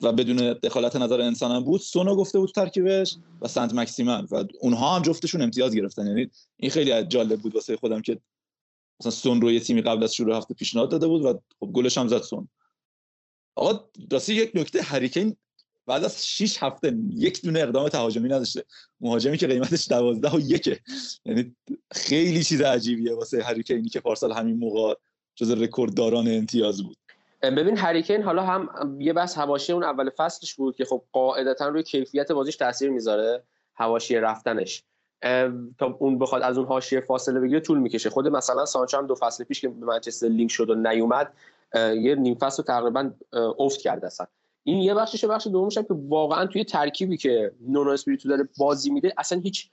[0.02, 1.82] و بدون دخالت نظر انسان هم بود.
[1.82, 6.08] سونو گفته بود ترکیبش و سنت مکسیمن و اونها هم جفتشون امتیاز گرفتن.
[6.08, 8.20] یعنی این خیلی جالب بود واسه خودم که
[9.00, 11.98] مثلا سون رو یه تیمی قبل از شروع هفته پیشنهاد داده بود و خب گلش
[11.98, 12.48] هم زد سون.
[13.56, 15.36] آقا راستی یک نکته هریکین
[15.88, 18.64] بعد از 6 هفته یک دونه اقدام تهاجمی نداشته.
[19.02, 20.80] مهاجمی که قیمتش 12 و یکه.
[21.26, 21.56] یعنی
[21.92, 24.94] خیلی چیز عجیبیه واسه هریکینی که پارسال همین موقع
[25.36, 26.98] جز رکوردداران امتیاز بود.
[27.42, 28.70] ببین هری کین حالا هم
[29.02, 33.44] یه بس حواشی اون اول فصلش بود که خب قاعدتا روی کیفیت بازیش تاثیر می‌ذاره
[33.74, 34.84] حواشی رفتنش.
[35.78, 38.10] تا اون بخواد از اون حاشیه فاصله بگیره طول می‌کشه.
[38.10, 41.34] خود مثلا سانچو هم دو فصل پیش که به منچستر لینک شد و نیومد
[41.76, 43.12] یه نیم فصل تقریبا
[43.60, 44.28] افت کرد اصلا.
[44.64, 49.14] این یه بخشش بخش دومش که واقعا توی ترکیبی که نونو اسپریتو داره بازی میده
[49.18, 49.70] اصلا هیچ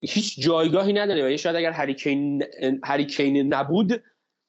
[0.00, 1.34] هیچ جایگاهی نداره.
[1.34, 2.44] و شاید اگر هریکین
[2.84, 4.02] هریکین نبود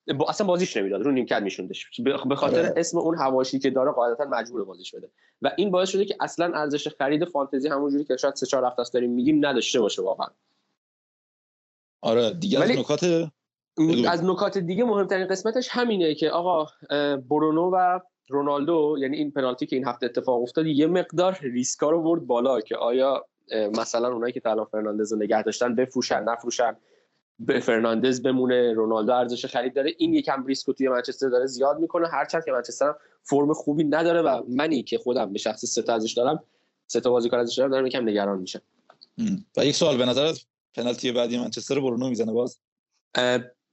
[0.08, 2.74] با اصلا بازیش نمی‌داد رو نیمکت میشوندش به خاطر آره.
[2.78, 5.10] اسم اون حواشی که داره قاعدتا مجبور بازیش بده
[5.42, 8.82] و این باعث شده که اصلا ارزش خرید فانتزی همونجوری که شاید سه چهار هفته
[8.82, 10.28] است داریم میگیم نداشته باشه واقعا
[12.02, 13.06] آره دیگه از ولی- نکات
[13.78, 14.10] بگو.
[14.10, 16.68] از نکات دیگه مهمترین قسمتش همینه که آقا
[17.30, 18.00] برونو و
[18.30, 22.62] رونالدو یعنی این پنالتی که این هفته اتفاق افتاد یه مقدار ریسکا رو برد بالا
[22.62, 23.26] که آیا
[23.78, 26.76] مثلا اونایی که تا الان فرناندز رو نگه داشتن بفروشن نفروشن
[27.40, 31.80] به فرناندز بمونه رونالدو ارزش خرید داره این یکم ریسک رو توی منچستر داره زیاد
[31.80, 32.08] می‌کنه.
[32.08, 36.14] هرچند که منچستر فرم خوبی نداره و منی که خودم به شخص سه تا ازش
[36.14, 36.44] دارم
[36.88, 38.62] سه تا بازیکن ازش دارم دارم یکم نگران میشم.
[39.18, 39.46] ام.
[39.58, 40.34] و یک سوال به نظر
[40.76, 42.60] پنالتی بعدی منچستر برونو می‌زنه باز؟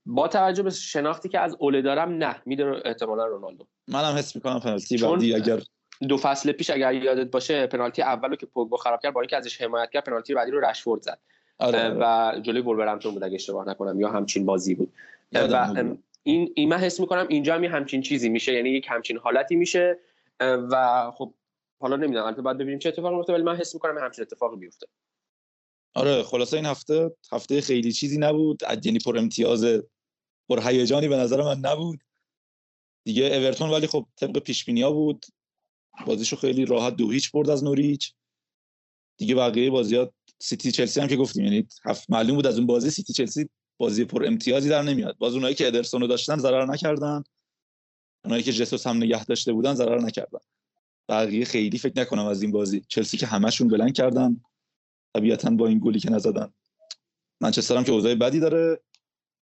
[0.06, 3.66] با توجه به شناختی که از اوله دارم نه می‌دونه احتمالا رونالدو.
[3.88, 5.60] منم حس می‌کنم پنالتی بعدی اگر
[6.08, 9.60] دو فصل پیش اگر یادت باشه پنالتی اولو که پوگبا خراب کرد با اینکه ازش
[9.60, 11.18] حمایت کرد پنالتی بعدی رو رشفورد زد.
[11.60, 11.96] آره, آره.
[12.00, 14.92] و جلوی ولورهمپتون بود اگه اشتباه نکنم یا همچین بازی بود.
[15.32, 15.74] و
[16.22, 19.98] این این من حس می‌کنم اینجا هم همچین چیزی میشه یعنی یک همچین حالتی میشه.
[20.40, 21.34] و خب
[21.80, 24.86] حالا نمی‌دونم البته باید ببینیم چه اتفاقی میفته ولی من حس می‌کنم همچین اتفاقی بیفته
[25.94, 28.62] آره خلاصه این هفته هفته خیلی چیزی نبود.
[28.84, 29.64] یعنی پر امتیاز
[30.48, 32.00] پر هیجانی به نظر من نبود.
[33.04, 35.26] دیگه اورتون ولی خب طبق پیش ها بود.
[36.06, 38.14] بازیشو خیلی راحت دو هیچ برد از نوریچ.
[39.18, 42.90] دیگه بقیه بازیات سیتی چلسی هم که گفتیم یعنی هفت معلوم بود از اون بازی
[42.90, 45.16] سیتی چلسی بازی پر امتیازی در نمیاد.
[45.18, 47.22] باز اونایی که ادرسون رو داشتن ضرر نکردن.
[48.24, 50.38] اونایی که جسوس هم نگه داشته بودن ضرر نکردن.
[51.08, 52.82] بقیه خیلی فکر نکنم از این بازی.
[52.88, 54.40] چلسی که همشون بلند کردن.
[55.14, 56.52] طبیعتا با این گلی که نزدن.
[57.40, 58.80] منچستر هم که اوضاع بدی داره.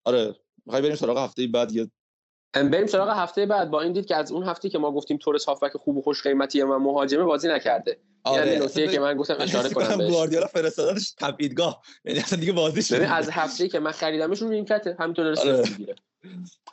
[0.06, 1.92] آره می‌خوای بریم سراغ هفته بعد یه
[2.54, 3.70] بریم سراغ هفته بعد.
[3.70, 6.24] با این دید که از اون هفته که ما گفتیم تورس هافبک خوب و خوش
[6.24, 8.00] قیمتیه و مهاجمه بازی نکرده.
[8.24, 8.48] آره.
[8.48, 10.12] یعنی نکته که من گفتم اشاره کنم بهش.
[10.12, 11.82] گواردیولا فرستادنش تبعیدگاه.
[12.06, 13.16] یعنی اصلا دیگه بازیش ببین نمی‌ده.
[13.18, 14.96] از هفته که من خریدمش رو نیمکته.
[15.00, 15.70] همینطور داره آره.
[15.70, 15.96] می‌گیره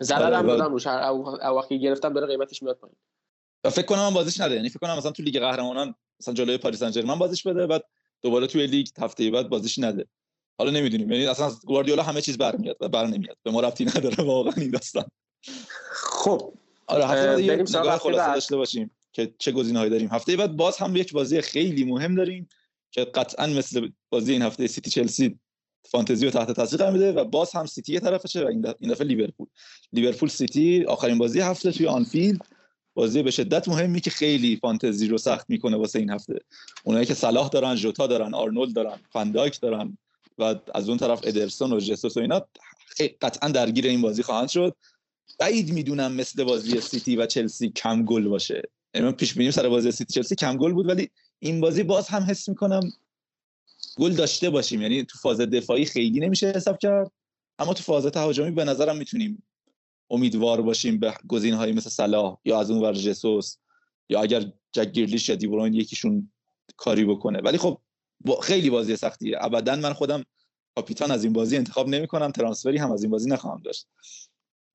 [0.02, 0.86] ضررم آره، دادم روش.
[0.86, 2.96] هر او- وقتی گرفتم داره قیمتش میاد پایین.
[3.70, 4.54] فکر کنم هم بازیش نده.
[4.54, 7.84] یعنی فکر کنم مثلا تو لیگ قهرمانان مثلا جلوی پاریس سن ژرمن بازیش بده بعد
[8.22, 10.06] دوباره توی لیگ هفته بعد بازیش نده.
[10.58, 11.12] حالا نمی‌دونیم.
[11.12, 13.36] یعنی اصلا گواردیولا همه چیز برمیاد و بر نمیاد.
[13.42, 14.24] به ما ربطی نداره.
[14.24, 15.04] واقعا این داستان.
[15.92, 16.52] خب
[16.86, 18.34] آره یه بریم سراغ خلاصه.
[18.34, 20.08] داشته باشیم که چه گزینه‌هایی داریم.
[20.12, 22.48] هفته بعد باز هم یک بازی خیلی مهم داریم
[22.90, 25.38] که قطعا مثل بازی این هفته سیتی چلسی
[25.84, 29.46] فانتزی رو تحت تاثیر قرار میده و باز هم سیتی طرفشه و این دفعه, لیورپول.
[29.92, 32.40] لیورپول سیتی آخرین بازی هفته توی آنفیلد.
[32.94, 36.38] بازی به شدت مهمی که خیلی فانتزی رو سخت می‌کنه واسه این هفته.
[36.84, 39.98] اونایی که صلاح دارن ژوتا دارن آرنولد دارن فن‌دایک دارن
[40.38, 42.46] و از اون طرف ادرسون و جسوس و اینا
[43.20, 44.76] قطعا درگیر این بازی خواهند شد.
[45.38, 48.62] بعید می‌دونم مثل بازی سیتی و چلسی کم گل باشه.
[48.94, 52.08] یعنی من پیش بینیم سر بازی سیتی چلسی کم گل بود ولی این بازی باز
[52.08, 52.92] هم حس می‌کنم
[53.96, 54.82] گل داشته باشیم.
[54.82, 57.10] یعنی تو فاز دفاعی خیلی نمیشه حساب کرد
[57.58, 59.42] اما تو فاز تهاجمی به نظرم می‌تونیم
[60.10, 63.56] امیدوار باشیم به گزینه‌هایی مثل صلاح یا از اون ور جسوس
[64.08, 66.32] یا اگر جک گریلیش یا دیبروین یکیشون
[66.76, 67.38] کاری بکنه.
[67.38, 67.78] ولی خب
[68.20, 69.38] با خیلی بازی سختیه.
[69.40, 70.24] ابدا من خودم
[70.74, 73.86] کاپیتان از این بازی انتخاب نمی‌کنم ترانسفری هم از این بازی نخواهم داشت.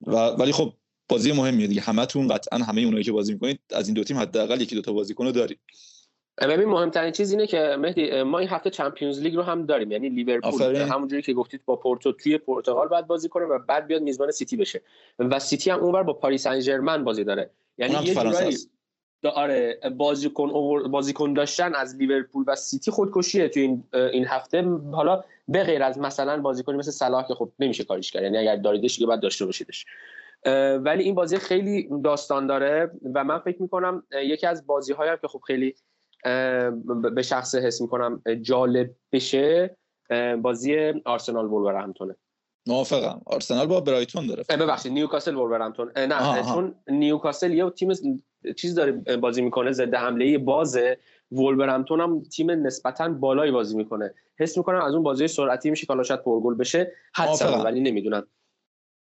[0.01, 0.73] و ولی خب
[1.09, 1.81] بازی مهمیه دیگه.
[1.81, 4.93] همتون قطعا همه اونایی که بازی می‌کنید از این دو تیم حداقل یکی دو تا
[4.93, 5.59] بازیکن رو دارید.
[6.41, 9.91] ببین مهمترین چیز اینه که مهدی ما این هفته چمپیونز لیگ رو هم داریم.
[9.91, 10.75] یعنی لیورپول.
[10.75, 14.57] همونجوری که گفتید با پورتو توی پرتغال باید بازی کنه و بعد بیاد میزبان سیتی
[14.57, 14.81] بشه.
[15.19, 17.49] و سیتی هم اونور با پاریس سن ژرمن بازی داره.
[17.77, 18.57] یعنی یه جورایی
[19.25, 20.51] دا- آره بازیکن
[20.91, 24.61] بازیکن داشتن از لیورپول و سیتی خودکشیه تو این این هفته.
[24.91, 28.23] حالا به غیر از مثلا بازیکنی مثل صلاح که خب نمیشه کاریش کرد.
[28.23, 29.85] یعنی اگر داریدش دیگه باید داشته باشیدش.
[30.79, 35.27] ولی این بازی خیلی داستان داره و من فکر می‌کنم یکی از بازی هم که
[35.27, 35.75] خب خیلی
[37.13, 39.77] به شخص حس می‌کنم جالب بشه
[40.41, 42.15] بازی آرسنال وولورهمپتونه
[42.67, 43.21] موافقم.
[43.25, 44.43] آرسنال با برایتون داره.
[44.49, 46.53] ببخشید نیوکاسل وولورهمپتون اه، نه آها.
[46.53, 47.89] چون نیوکاسل یه تیم
[48.53, 50.97] چیز داره بازی می‌کنه ضد حمله بازه.
[51.31, 54.13] وولورهمپتون هم تیم نسبتا بالایی بازی می‌کنه.
[54.39, 56.91] حس می‌کنم از اون بازی سرعتی میشه که حالا شاید پرگل بشه.
[57.15, 57.65] حدسم موافقم.
[57.65, 58.27] ولی نمی‌دونم.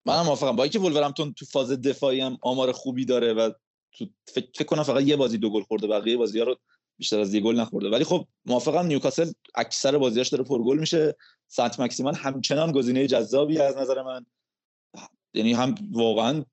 [0.06, 0.56] منم موافقم.
[0.56, 3.50] با اینکه ولورهمپتون تو فاز دفاعی هم آمار خوبی داره و
[3.98, 6.56] تو فکر, فکر کنم فقط یه بازی دو گل خورده بقیه بازی‌ها رو
[6.98, 7.90] بیشتر از یه گل نخورده.
[7.90, 11.16] ولی خب موافقم نیوکاسل اکثر بازیاش داره پرگل میشه.
[11.48, 14.26] سن ماکسیمن همچنان گزینه جذابی از نظر من.
[15.34, 16.44] یعنی هم واقعا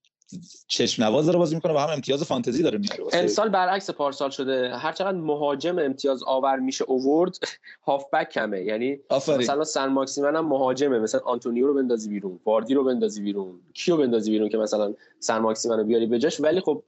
[0.67, 4.77] چشم نواز داره بازی می‌کنه و هم امتیاز فانتزی داره میاره امسال برعکس پارسال شده.
[4.77, 7.37] هر چقدر مهاجم امتیاز آور میشه آورد
[7.83, 8.61] هافبک کمه.
[8.61, 9.37] یعنی آفرین.
[9.37, 10.99] مثلا سن ماکسیمن هم مهاجمه.
[10.99, 15.37] مثلا آنتونیو رو بندازی بیرون واردی رو بندازی بیرون کیو بندازی بیرون که مثلا سن
[15.37, 16.83] ماکسیمن رو بیاری بجاش ولی خب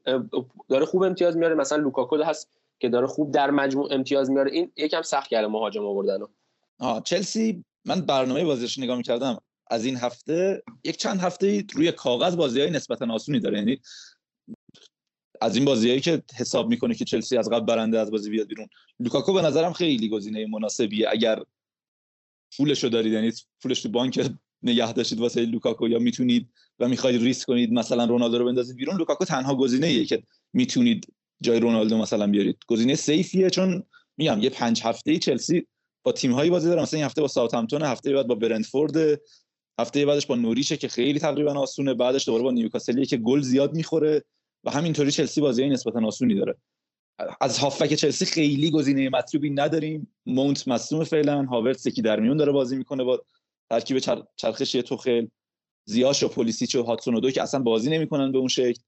[0.70, 1.56] داره خوب امتیاز میاره.
[1.56, 4.52] مثلا لوکاکو هست که داره خوب در مجموع امتیاز میاره.
[4.52, 6.20] این یکم سخت کرده مهاجم آوردن
[6.80, 9.42] آه چلسی من برنامه بازیش نگاه می‌کردم.
[9.72, 13.58] از این هفته یک چند هفته روی کاغذ بازی های نسبتا آسونی داره.
[13.58, 13.80] یعنی
[15.42, 18.68] از این بازیهایی که حساب می‌کنه که چلسی از قبل برنده از بازی بیاد بیرون.
[19.00, 21.10] لوکاکو به نظرم خیلی گزینه مناسبیه.
[21.10, 21.44] اگر
[22.58, 24.30] پولش رو دارید یعنی پولش تو بانک
[24.64, 26.50] نگه داشتید واسه لوکاکو یا می‌تونید
[26.80, 31.14] و می‌خواید ریسک کنید مثلا رونالدو رو بندازید بیرون لوکاکو تنها گزینه ایه که می‌تونید
[31.42, 32.58] جای رونالدو مثلا بیارید.
[32.68, 33.84] گزینه safe یه چون
[34.18, 35.68] میگم یه پنج هفته چلسی
[36.04, 36.82] با تیم هایی بازی داره.
[36.82, 39.22] مثلا این هفته با ساوثهمپتون هفته بعد با برنتفورد
[39.80, 43.74] هفته بعدش با نوریچه که خیلی تقریبا آسونه بعدش دوباره با نیوکاسل که گل زیاد
[43.74, 44.24] می‌خوره
[44.64, 46.56] و همینطوری چلسی بازی نسبتا آسونی داره.
[47.42, 50.16] از هافبک چلسی خیلی گزینه مطلوبی نداریم.
[50.26, 53.26] ماونت مصدوم فعلا هاورتس یکی در میون داره بازی می‌کنه با
[53.70, 54.00] ترکیب
[54.36, 55.28] چرخشی توخل.
[55.88, 58.82] زیاش و پولیسیچ و هاتسون و دو که اصلا بازی نمی‌کنن به اون شکل.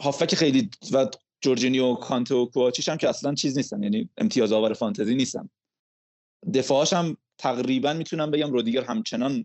[0.00, 1.06] هافک خیلی و
[1.40, 5.48] جورجینیو و کانته و کوچیش هم که اصلا چیز نیستن یعنی امتیاز آور فانتزی نیستن.
[6.54, 9.44] دفاعش هم تقریبا می‌تونم بگم رودیگر همچنان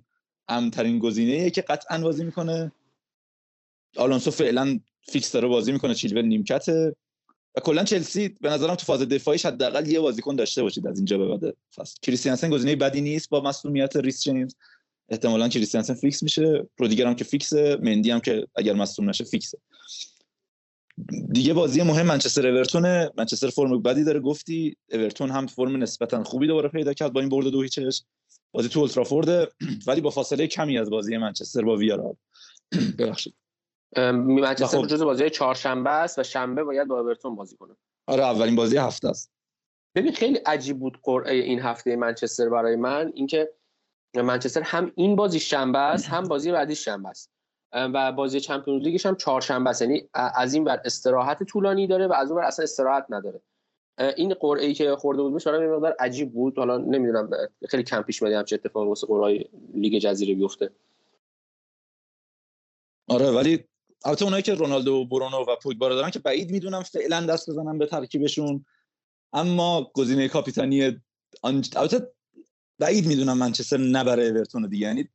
[0.57, 2.71] امترین گزینه که قطعا بازی می‌کنه.
[3.97, 4.79] آلونسو فعلا
[5.11, 6.95] فیکس داره بازی می‌کنه چیلول نیمکته
[7.55, 11.17] و کلا چلسی به نظرم تو فاز دفاعیش حداقل یه بازیکن داشته باشید از اینجا
[11.17, 11.95] به بعد فصل.
[12.01, 14.55] کریستیانسن گزینه بدی نیست با مسئولیت ریس جیمز.
[15.09, 16.67] احتمالاً کریستیانسن فیکس میشه.
[16.77, 17.77] رودیگر هم که فیکسه.
[17.81, 19.57] مندی هم که اگر مصدوم نشه فیکسه.
[21.31, 23.09] دیگه بازی مهم منچستر اورتون.
[23.17, 24.75] منچستر فرم بدی داره گفتی.
[24.91, 28.03] اورتون هم فرم نسبتا خوبی دوباره پیدا کرد با این برد دو هیچش.
[28.51, 29.53] بازی تو اولترافورد
[29.87, 32.15] ولی با فاصله کمی از بازی منچستر با ویارال
[32.99, 33.35] ببخشید.
[33.97, 34.87] منچستر خب.
[34.87, 37.75] جزو بازی چهارشنبه است و شنبه باید با اورتون بازی کنه.
[38.07, 39.31] آره اولین بازی هفته است.
[39.95, 43.11] ببین خیلی عجیب بود قرعه این هفته منچستر برای من.
[43.15, 43.49] اینکه
[44.15, 47.31] منچستر هم این بازی شنبه است هم بازی بعدی شنبه است.
[47.73, 49.81] و بازی چمپیونز لیگش هم چهارشنبه است.
[49.81, 53.41] یعنی از این بر استراحت طولانی داره و از اون بر اصلا استراحت نداره.
[54.17, 56.57] این قرعه ای که خورده بود برای من مقدار عجیب بود.
[56.57, 57.29] حالا نمی‌دونم
[57.69, 60.71] خیلی کم پیش میاد چه اتفاقی واسه قرعه لیگ جزیره بیفته.
[63.07, 63.63] آره ولی
[64.05, 67.77] البته اونایی که رونالدو و برونو و پوگبا دارن که بعید می‌دونم فعلا دست بزنن
[67.77, 68.65] به ترکیبشون.
[69.33, 71.01] اما گزینه کاپیتانی
[71.43, 72.11] البته
[72.79, 74.87] بعید می‌دونم منچستر نبره اورتون دیگه.
[74.87, 75.09] یعنی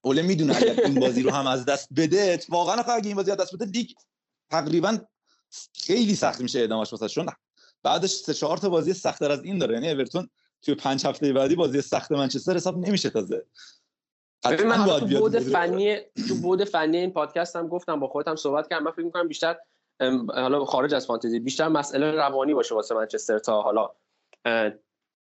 [0.00, 3.36] اوله می‌دونه اگر این بازی رو هم از دست بده واقعا اگه این بازی از
[3.36, 3.90] دست بده لیگ
[4.50, 4.98] تقریبا
[5.74, 7.08] خیلی سخت میشه ادامش واسه
[7.82, 9.74] بعدش سه چهار تا بازی سختتر از این داره.
[9.74, 10.28] یعنی اورتون
[10.62, 13.46] توی پنج هفته بعدی بازی سخت منچستر حساب نمیشه تازه.
[14.44, 15.96] من تو بود فنی
[16.28, 18.84] تو بود فنی این پادکست هم گفتم با خودم صحبت کردم.
[18.84, 19.56] من فکر می‌کنم بیشتر
[20.28, 23.90] حالا خارج از فانتزی بیشتر مسئله روانی باشه واسه منچستر تا حالا.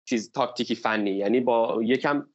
[0.08, 1.10] چیز تاکتیکی فنی.
[1.10, 2.26] یعنی با یکم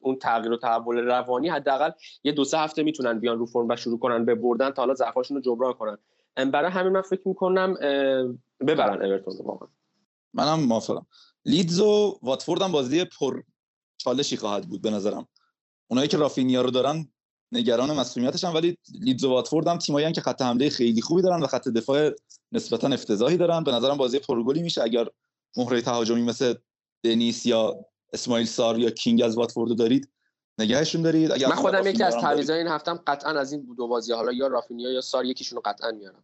[0.00, 1.90] اون تغییر و تحول روانی حداقل
[2.24, 4.94] یه دو سه هفته می‌تونن بیان رو فرم و شروع کنن به بردن تا حالا
[4.94, 5.98] ضعفاشون رو جبران کنن.
[6.36, 7.74] برای همین من فکر می‌کنم
[8.60, 9.68] ببرن اورتون واقعا.
[10.34, 11.06] منم موافقم.
[11.44, 13.42] لیدز و واتفورد هم بازی پر
[13.98, 15.28] چالشی خواهد بود به نظرم.
[15.90, 17.08] اونایی که رافینیا رو دارن
[17.52, 21.42] نگران مسئولیتش هم ولی لیدز و واتفورد هم تیمایی که خط حمله خیلی خوبی دارن
[21.42, 22.10] و خط دفاع
[22.52, 23.64] نسبتا افتضاحی دارن.
[23.64, 24.82] به نظرم بازی پرگلی میشه.
[24.82, 25.06] اگر
[25.56, 26.54] مهره تهاجمی مثل
[27.02, 30.08] دنیس یا اسماعیل سار یا کینگ از واتفورد دارید
[30.60, 31.32] نگهشون دارید.
[31.32, 34.12] اگر من خودم یکی از تعویضای این هفتم قطعا از این دو بازی.
[34.12, 36.22] حالا یا رافینیا یا سار یکیشون رو قطعا میارم.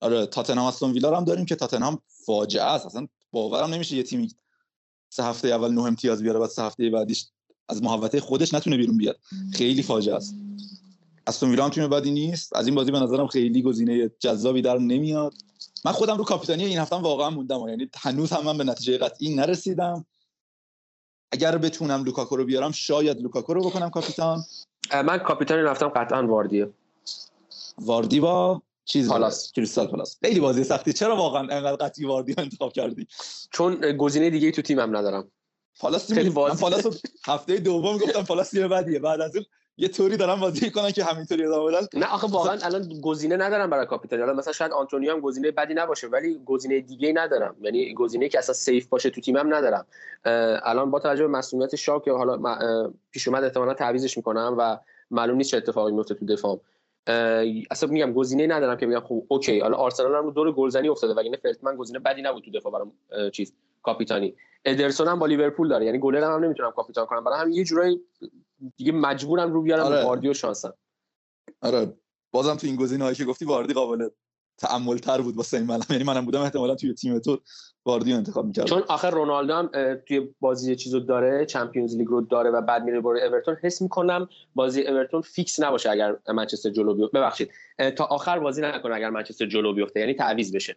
[0.00, 2.86] آره تاتنهام استون ویلا هم داریم که تاتنهام فاجعه است.
[2.86, 4.30] اصلا باورم نمیشه یه تیمی
[5.08, 7.26] سه هفته اول نه امتیاز بیاره بعد سه هفته بعدیش
[7.68, 9.18] از محوطه خودش نتونه بیرون بیاد.
[9.52, 10.34] خیلی فاجعه است.
[11.26, 12.56] استون ویلا هم تیم بدی نیست.
[12.56, 15.34] از این بازی به نظرم خیلی گزینه جذابی در نمیاد.
[15.84, 19.34] من خودم رو کاپیتانی این هفته واقعا موندم یعنی هنوز هم من به نتیجه قطعی
[19.34, 20.06] نرسیدم.
[21.32, 24.44] اگر بتونم لوکاکو رو بیارم شاید لوکاکو رو بکنم کاپیتان.
[25.04, 26.70] من کاپیتان رفتم قطعا واردیه.
[27.78, 30.18] واردی با چیز پالاس کریستال پالاس.
[30.22, 30.92] خیلی بازی سختی.
[30.92, 33.06] چرا واقعا انقدر قطعی واردی رو انتخاب کردی؟
[33.50, 35.30] چون گزینه دیگه تو تیمم ندارم.
[35.80, 36.60] پالاس خیلی باز...
[36.60, 36.86] پالاس
[37.26, 38.98] هفته دوم گفتم پالاس یه بدیه.
[38.98, 39.44] بعد از اون
[39.80, 41.86] یه طوری دارن بازی کنن که همینطوری ادامه بدن.
[41.94, 44.22] نه آخه واقعا الان گزینه ندارم برای کاپیتان.
[44.22, 47.56] الان مثلا شاید آنتونیو هم گزینه بدی نباشه ولی گزینه دیگه ندارم.
[47.60, 49.86] یعنی گزینه که اصلا safe باشه تو تیمم ندارم.
[50.64, 52.60] الان با توجه به مصدومیت شاو که حالا
[53.10, 54.78] پیش اومد احتمالاً تعویضش می‌کنم و
[55.10, 56.60] معلوم نیست چه اتفاقی میفته تو دفاع.
[57.70, 59.60] اصلا میگم گزینه ندارم که بگم خب okay.
[59.60, 62.92] حالا آرسنال هم رو دور گل‌زنی افتاده وگرنه فلتمن گزینه بدی نبود تو دفاع برام
[63.30, 63.52] چیز.
[63.88, 64.34] کاپیتانی.
[64.64, 65.86] ادرسون هم با لیورپول داره.
[65.86, 67.24] یعنی گلر هم نمی‌تونم کاپیتان کنم.
[67.24, 68.00] برای هم یه جورایی
[68.76, 70.04] دیگه مجبورم رو بیارم آره.
[70.04, 70.74] واردی و شانسم.
[71.60, 71.94] آره.
[72.32, 74.08] بازم تو این گزینه‌هایی که گفتی واردی قابل
[74.58, 77.38] تأمل تر بود واسه من یعنی منم بودم احتمالا توی تیم تو
[77.86, 78.68] واردی انتخاب می‌کردم.
[78.68, 79.70] چون آخر رونالدو هم
[80.08, 83.56] توی بازی چیزو داره Champions League رو داره و بعد میره برای اورتون.
[83.62, 87.50] حس می‌کنم بازی اورتون fix نباشه اگر منچستر جلو بیفته ببخشید.
[87.96, 90.00] تا آخر بازی نکنه اگر منچستر جلو بیفته.
[90.00, 90.76] یعنی تعویض بشه.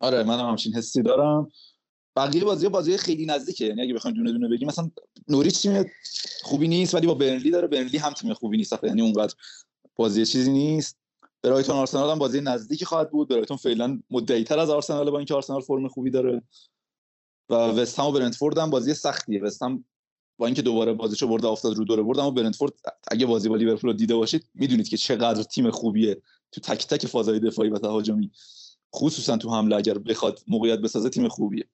[0.00, 1.50] آره منم همچین حسی دارم.
[2.18, 3.64] بقیه بازی بازی خیلی نزدیکه.
[3.64, 4.90] یعنی اگه بخوایم دونه دونه بگیم مثلا
[5.28, 5.84] نوریچ تیم
[6.42, 7.66] خوبی نیست ولی با برنلی داره.
[7.66, 8.72] برنلی هم تیم خوبی نیست.
[8.82, 9.34] یعنی اونقدر
[9.96, 10.96] بازی چیزی نیست.
[11.42, 13.28] برایتون آرسنال هم بازی نزدیکی خواهد بود.
[13.28, 14.00] برایتون فعلا
[14.46, 16.42] تر از آرسنال با اینکه آرسنال فرم خوبی داره.
[17.50, 19.42] و وست و برنتفورد هم بازی سختیه.
[19.42, 19.84] وست هم
[20.38, 22.72] با اینکه دوباره بازیشو برده افتاد رو دوره برد اما برنتفورد
[23.10, 26.22] اگه بازی با لیورپول دیده باشید می‌دونید که چقدر تیم خوبیه.
[26.52, 28.30] تو تک تک فازهای دفاعی و تهاجمی.
[28.94, 31.64] خصوصا تو حمله اگر بخواد موقعیت بسازه تیم خوبیه.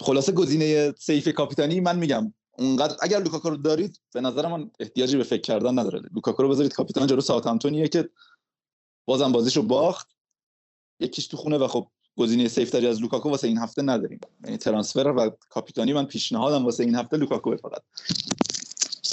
[0.00, 5.16] خلاصه گزینه safe کاپیتانی من میگم اونقدر اگر لوکاکو رو دارید به نظر من احتیاجی
[5.16, 6.02] به فکر کردن نداره.
[6.14, 8.10] لوکاکو رو بذارید کاپیتان جلو ساوثهامپتونیه که
[9.04, 10.08] بازم بازیشو باخت.
[11.00, 11.86] یکیش تو خونه و خب
[12.16, 14.20] گزینه safe تری از لوکاکو واسه این هفته نداریم.
[14.44, 17.82] یعنی transfer و کاپیتانی من پیشنهادم واسه این هفته لوکاکو فقط.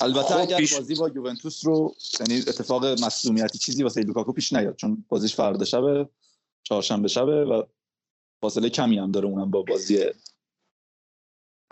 [0.02, 0.74] البته خب اگر پیش...
[0.74, 5.66] بازی با یوونتوس رو یعنی اتفاق مصدومیتی چیزی واسه لوکاکو پیش نیاد چون بازیش فردا
[5.66, 6.10] شبه
[6.64, 7.64] چهارشنبه شبه و
[8.42, 10.06] فاصله کمی هم داره اونم با بازی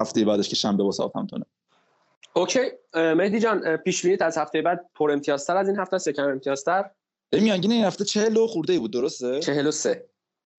[0.01, 1.43] هفته بعدش که شنبه با ساوثهامپتون.
[2.33, 2.59] OK
[2.93, 6.89] مهدی جان پیش بینیت از هفته بعد پر امتیازتر از این هفته سه کم امتیازتر؟
[7.33, 10.05] میانگین این هفته 40 خورده ای بود درسته؟ 43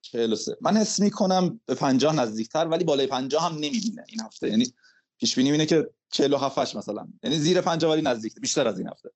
[0.03, 4.49] 43 من حس می‌کنم به 50 نزدیکتر ولی بالای 50 هم نمی‌بینه این هفته.
[4.49, 4.73] یعنی
[5.19, 7.07] پیش بینی اینه که 47 مثلا.
[7.23, 9.11] یعنی زیر 50 ولی نزدیک بیشتر از این هفته.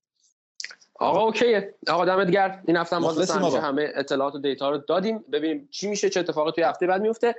[0.95, 2.63] آقا اوکیه آقا دمت گرم.
[2.67, 5.25] این هفته باز همه اطلاعات و دیتا رو دادیم.
[5.33, 7.35] ببینیم چی میشه چه اتفاقی توی هفته بعد میفته.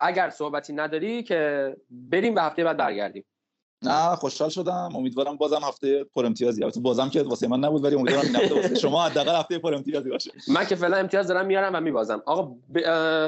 [0.00, 3.24] اگر صحبتی نداری که بریم به هفته بعد برگردیم.
[3.82, 4.88] نه خوشحال شدم.
[4.94, 6.64] امیدوارم بازم هفته پر امتیازی.
[6.64, 9.74] البته بازم که واسه من نبود ولی امیدوارم این هفته واسه شما حداقل هفته پر
[9.74, 10.30] امتیازی باشه.
[10.48, 12.22] من که فعلا امتیاز دارم میارم و میبازم.
[12.26, 12.78] آقا ب...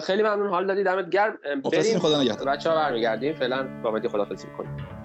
[0.00, 0.48] خیلی ممنون.
[0.48, 1.38] حال دادی دمت گرم.
[1.72, 2.48] بریم خدا نگهدار.
[2.48, 3.34] بچه‌ها برمیگردیم.
[3.34, 5.01] فعلا با مدی خدافظی می‌کنیم.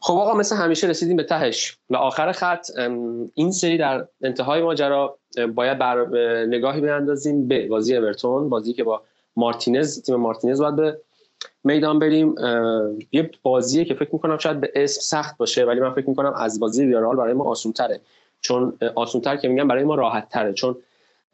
[0.00, 2.66] خب آقا مثل همیشه رسیدیم به تهش و آخر خط
[3.34, 5.18] این سری در انتهای ماجرا
[5.54, 6.06] باید بر
[6.46, 9.02] نگاهی بیاندازیم به بازی اورتون بازی که با
[9.36, 11.00] مارتینز تیم مارتینز باید به
[11.64, 12.34] میدان بریم.
[13.12, 16.60] یه بازیه که فکر می‌کنم شاید به اسم سخت باشه ولی من فکر می‌کنم از
[16.60, 18.00] بازی ویارال برای ما آسون تره
[18.40, 20.76] چون آسون تر که میگم برای ما راحت تره چون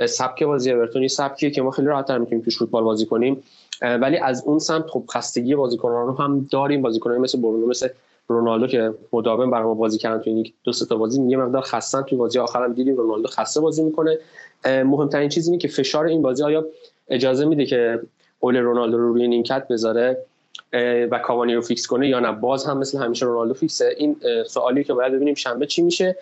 [0.06, 3.42] سبک بازی اورتون سبکیه که ما خیلی راحت تر می‌تونیم توش فوتبال بازی کنیم.
[3.82, 6.82] ولی از اون سمت خب خستگی بازیکنان رو هم داریم.
[6.82, 7.88] بازیکنان مثل برونو مثل
[8.28, 12.02] رونالدو که مداوم برای ما بازی کردن تو این دو تا بازی یه مقدار خستن
[12.02, 12.38] توی بازی.
[12.38, 14.18] آخرم دیدیم رونالدو خسته بازی می‌کنه.
[14.64, 16.66] مهمترین چیز اینه که فشار این بازی آیا
[17.08, 18.00] اجازه میده که
[18.40, 20.18] اول رونالدو رو روی نیمکت بذاره
[21.10, 23.94] و کاوانی رو فیکس کنه یا نه؟ باز هم مثل همیشه رونالدو فیکسه.
[23.96, 24.16] این
[24.46, 26.16] سوالی که باید ببینیم شنبه چی میشه.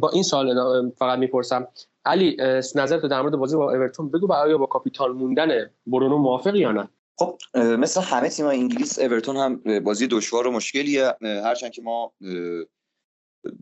[0.00, 1.68] با این سوال فقط می‌پرسم.
[2.08, 2.36] علی
[2.74, 6.72] نظرت در مورد بازی با اورتون بگو و آیا با کاپیتان موندن برونو موافق یا
[6.72, 11.14] نه؟ خب مثل همه تیم انگلیس اورتون هم بازی دشوار و مشکلیه.
[11.22, 12.12] هرچند که ما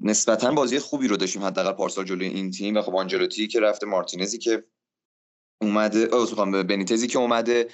[0.02, 3.86] نسبتا بازی خوبی رو داشتیم حداقل پارسال جلوی این تیم و خب آنجلوتی که رفته
[3.86, 4.64] مارتینزی که
[5.60, 6.06] اومده
[6.62, 7.68] بنیتزی که اومده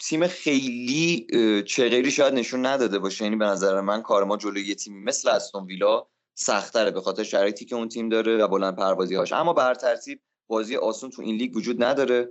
[0.00, 1.26] تیم خیلی
[1.66, 3.24] چه شاید نشون نداده باشه.
[3.24, 6.06] یعنی به نظر من کار ما جلوی یه تیمی مثل استون ویلا
[6.40, 10.20] سختره به خاطر شرایطی که اون تیم داره و بلند پروازی هاش اما بر ترتیب
[10.46, 12.28] بازی آسون تو این لیگ وجود نداره.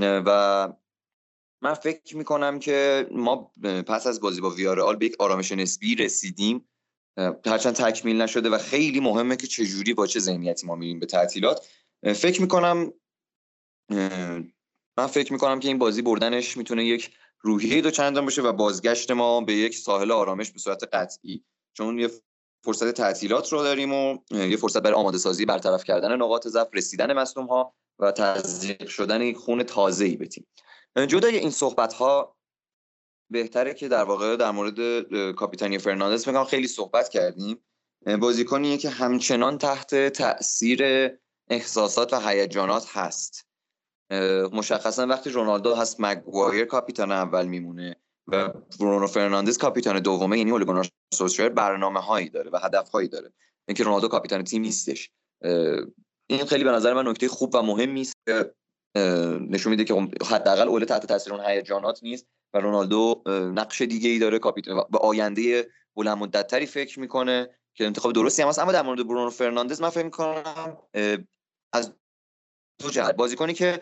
[0.00, 0.68] و
[1.62, 3.52] من فکر می‌کنم که ما
[3.86, 6.68] پس از بازی با ویارال به یک آرامش نسبی رسیدیم.
[7.46, 11.68] هرچند تکمیل نشده و خیلی مهمه که چجوری با چه ذهنیتی ما میریم به تعطیلات.
[12.02, 12.92] فکر می‌کنم
[14.98, 17.10] من فکر می‌کنم که این بازی بردنش می‌تونه یک
[17.40, 21.44] روحیه دو چندان باشه و بازگشت ما به یک ساحل آرامش به صورت قطعی.
[21.76, 22.10] چون یه
[22.64, 27.12] فرصت تعطیلات رو داریم و یه فرصت برای آماده سازی برطرف کردن نقاط ضعف رسیدن
[27.12, 30.46] مصدوم ها و تزریق شدن یک خون تازه ای به تیم.
[31.08, 32.36] جدای این صحبت ها
[33.30, 35.02] بهتره که در واقع در مورد
[35.32, 37.64] کاپیتانی فرناندز میگم خیلی صحبت کردیم.
[38.20, 41.10] بازیکنیه که همچنان تحت تاثیر
[41.50, 43.46] احساسات و هیجانات هست.
[44.52, 47.96] مشخصا وقتی رونالدو هست مگوایر کاپیتان اول میمونه
[48.28, 48.48] و
[48.80, 53.32] برونو فرناندز کاپیتان دومه یعنی اوله گونار سولسشر برنامه هایی داره و هدف هایی داره.
[53.68, 55.10] اینکه رونالدو کاپیتان تیم نیستش.
[56.26, 58.14] این خیلی به نظر من نکته خوب و مهمی است
[59.50, 63.22] نشون میده که حداقل اول تحت تاثیر اون هیجانات نیست و رونالدو
[63.54, 68.42] نقش دیگه ای داره کاپیتان به آینده بلند مدت تری فکر می‌کنه که انتخاب درستی
[68.42, 68.58] هم هست.
[68.58, 70.76] اما در مورد برونو فرناندز من فکر می‌کنم
[71.72, 71.92] از
[72.82, 73.16] دو جهت.
[73.16, 73.80] بازیکنی که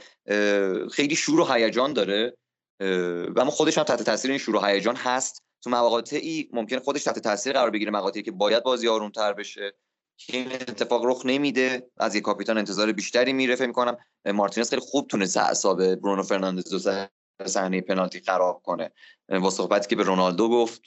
[0.92, 2.36] خیلی شور و هیجان داره
[2.81, 5.43] اما خودش هم تحت تاثیر این شور و هیجان هست.
[5.62, 9.74] تو مواقعی ممکن خودش تحت تاثیر قرار بگیره مقاطعی که باید بازی تر بشه.
[10.16, 11.90] که این اتفاق رخ نمیده.
[11.97, 13.97] از یک کاپیتان انتظار بیشتری میره فکر می‌کنم.
[14.27, 17.07] مارتینز خیلی خوب تونست اعصاب برونو فرناندز رو
[17.47, 18.90] صحنه پنالتی خراب کنه.
[19.28, 20.82] با صحبتی که به رونالدو گفت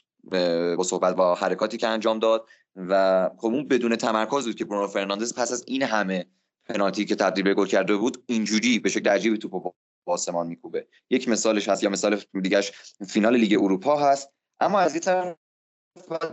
[0.78, 4.88] با صحبت با حرکاتی که انجام داد و خب اون بدون تمرکز بود که برونو
[4.88, 6.26] فرناندز پس از این همه
[6.66, 9.74] پنالتی که تبدیل به گل کرده بود اینجوری به شکل عجیبی توپو
[10.06, 10.88] آسمان میکوبه.
[11.10, 12.72] یک مثالش هست یا مثال دیگهش
[13.08, 14.30] فینال لیگ اروپا هست.
[14.60, 15.36] اما از این طرف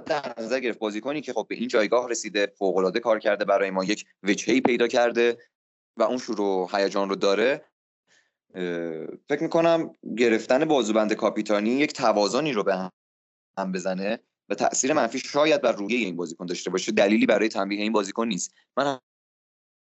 [0.06, 3.70] در نظر گرفت بازیکنی که خب به این جایگاه رسیده فوق العاده کار کرده برای
[3.70, 5.38] ما یک وجهی پیدا کرده
[5.96, 7.64] و اون شروع هیجان رو داره.
[9.28, 12.90] فکر می‌کنم گرفتن بازوبند کاپیتانی یک توازنی رو به
[13.58, 16.92] هم بزنه و تاثیر منفی شاید بر روی این بازیکن داشته باشه.
[16.92, 18.54] دلیلی برای تنبیه این بازیکن نیست.
[18.76, 18.98] من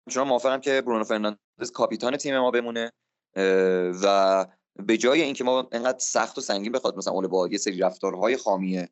[0.07, 2.91] همچنان موافقم که برونو فرناندز کاپیتان تیم ما بمونه.
[4.03, 4.45] و
[4.75, 8.37] به جای اینکه ما انقدر سخت و سنگین بخواد مثلا اون با یه سری رفتارهای
[8.37, 8.87] خامی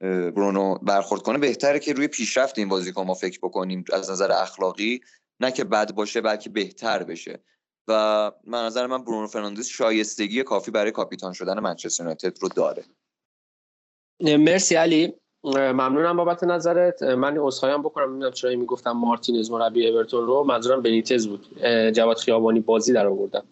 [0.00, 5.00] برونو برخورد کنه بهتره که روی پیشرفت این بازیکن ما فکر بکنیم از نظر اخلاقی
[5.40, 7.44] نه که بد باشه بلکه بهتر بشه.
[7.88, 12.84] و من نظر من برونو فرناندز شایستگی کافی برای کاپیتان شدن منچستر یونایتد رو داره.
[14.20, 15.14] مرسی علی.
[15.46, 17.02] ممنونم بابت نظرت.
[17.02, 18.10] من هم بکنم.
[18.10, 20.44] نمی‌دونم چرا می‌گفتم مارتینز مربی اورتون رو.
[20.44, 21.46] منظورم بنیتز بود.
[21.92, 23.44] جواد خیابانی بازی در آوردم.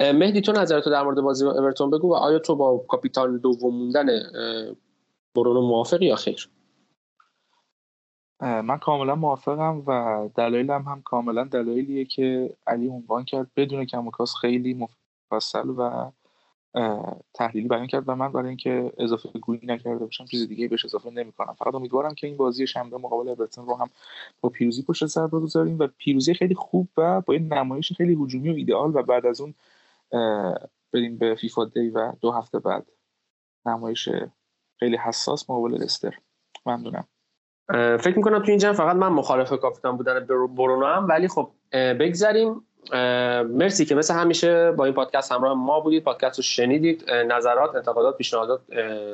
[0.00, 4.06] مهدی تو نظرتو در مورد بازی اورتون بگو و آیا تو با کاپیتان دوم موندن
[5.34, 6.48] برونو موافقی یا خیر؟
[8.40, 13.50] من کاملا موافقم و دلایلم هم کاملا دلایلیه که علی عنوان کرد.
[13.56, 14.88] بدون کمکاس خیلی
[15.32, 16.10] مفصل و
[17.34, 21.10] تحلیلی بیان کرد و من برای اینکه اضافه گویی نکرده باشم چیز دیگه بهش اضافه
[21.10, 21.54] نمی‌کنم.
[21.58, 23.90] فقط امیدوارم که این بازی شنبه مقابل اورتون رو هم
[24.40, 28.50] با پیروزی پشت سر بگذاریم و پیروزی خیلی خوب و با این نمایش خیلی هجومی
[28.50, 29.54] و ایدئال و بعد از اون
[30.92, 32.86] بریم به فیفا دی و دو هفته بعد.
[33.66, 34.08] نمایش
[34.78, 36.18] خیلی حساس مقابل لستر.
[36.66, 37.04] ممنونم.
[37.98, 42.66] فکر می‌کنم تو این جمع فقط من مخالف کاپیتان بودن برونو هم ولی خب بگذریم
[43.48, 46.04] مرسی که مثل همیشه با این پادکست همراه ما بودید.
[46.04, 47.10] پادکست رو شنیدید.
[47.10, 48.60] نظرات انتقادات پیشنهادات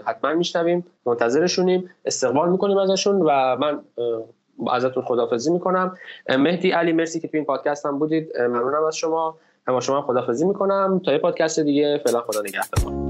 [0.04, 0.86] حتما میشنویم.
[1.06, 1.90] منتظرشونیم.
[2.04, 3.80] استقبال می‌کنیم ازشون و من
[4.70, 5.96] ازتون خدافزی می‌کنم.
[6.38, 8.38] مهدی علی مرسی که تو این پادکست هم بودید.
[8.38, 9.38] ممنونم از شما.
[9.66, 11.00] با شما خدافزی می‌کنم.
[11.04, 13.05] تا یه پادکست دیگه فعلا خدا نگهدار.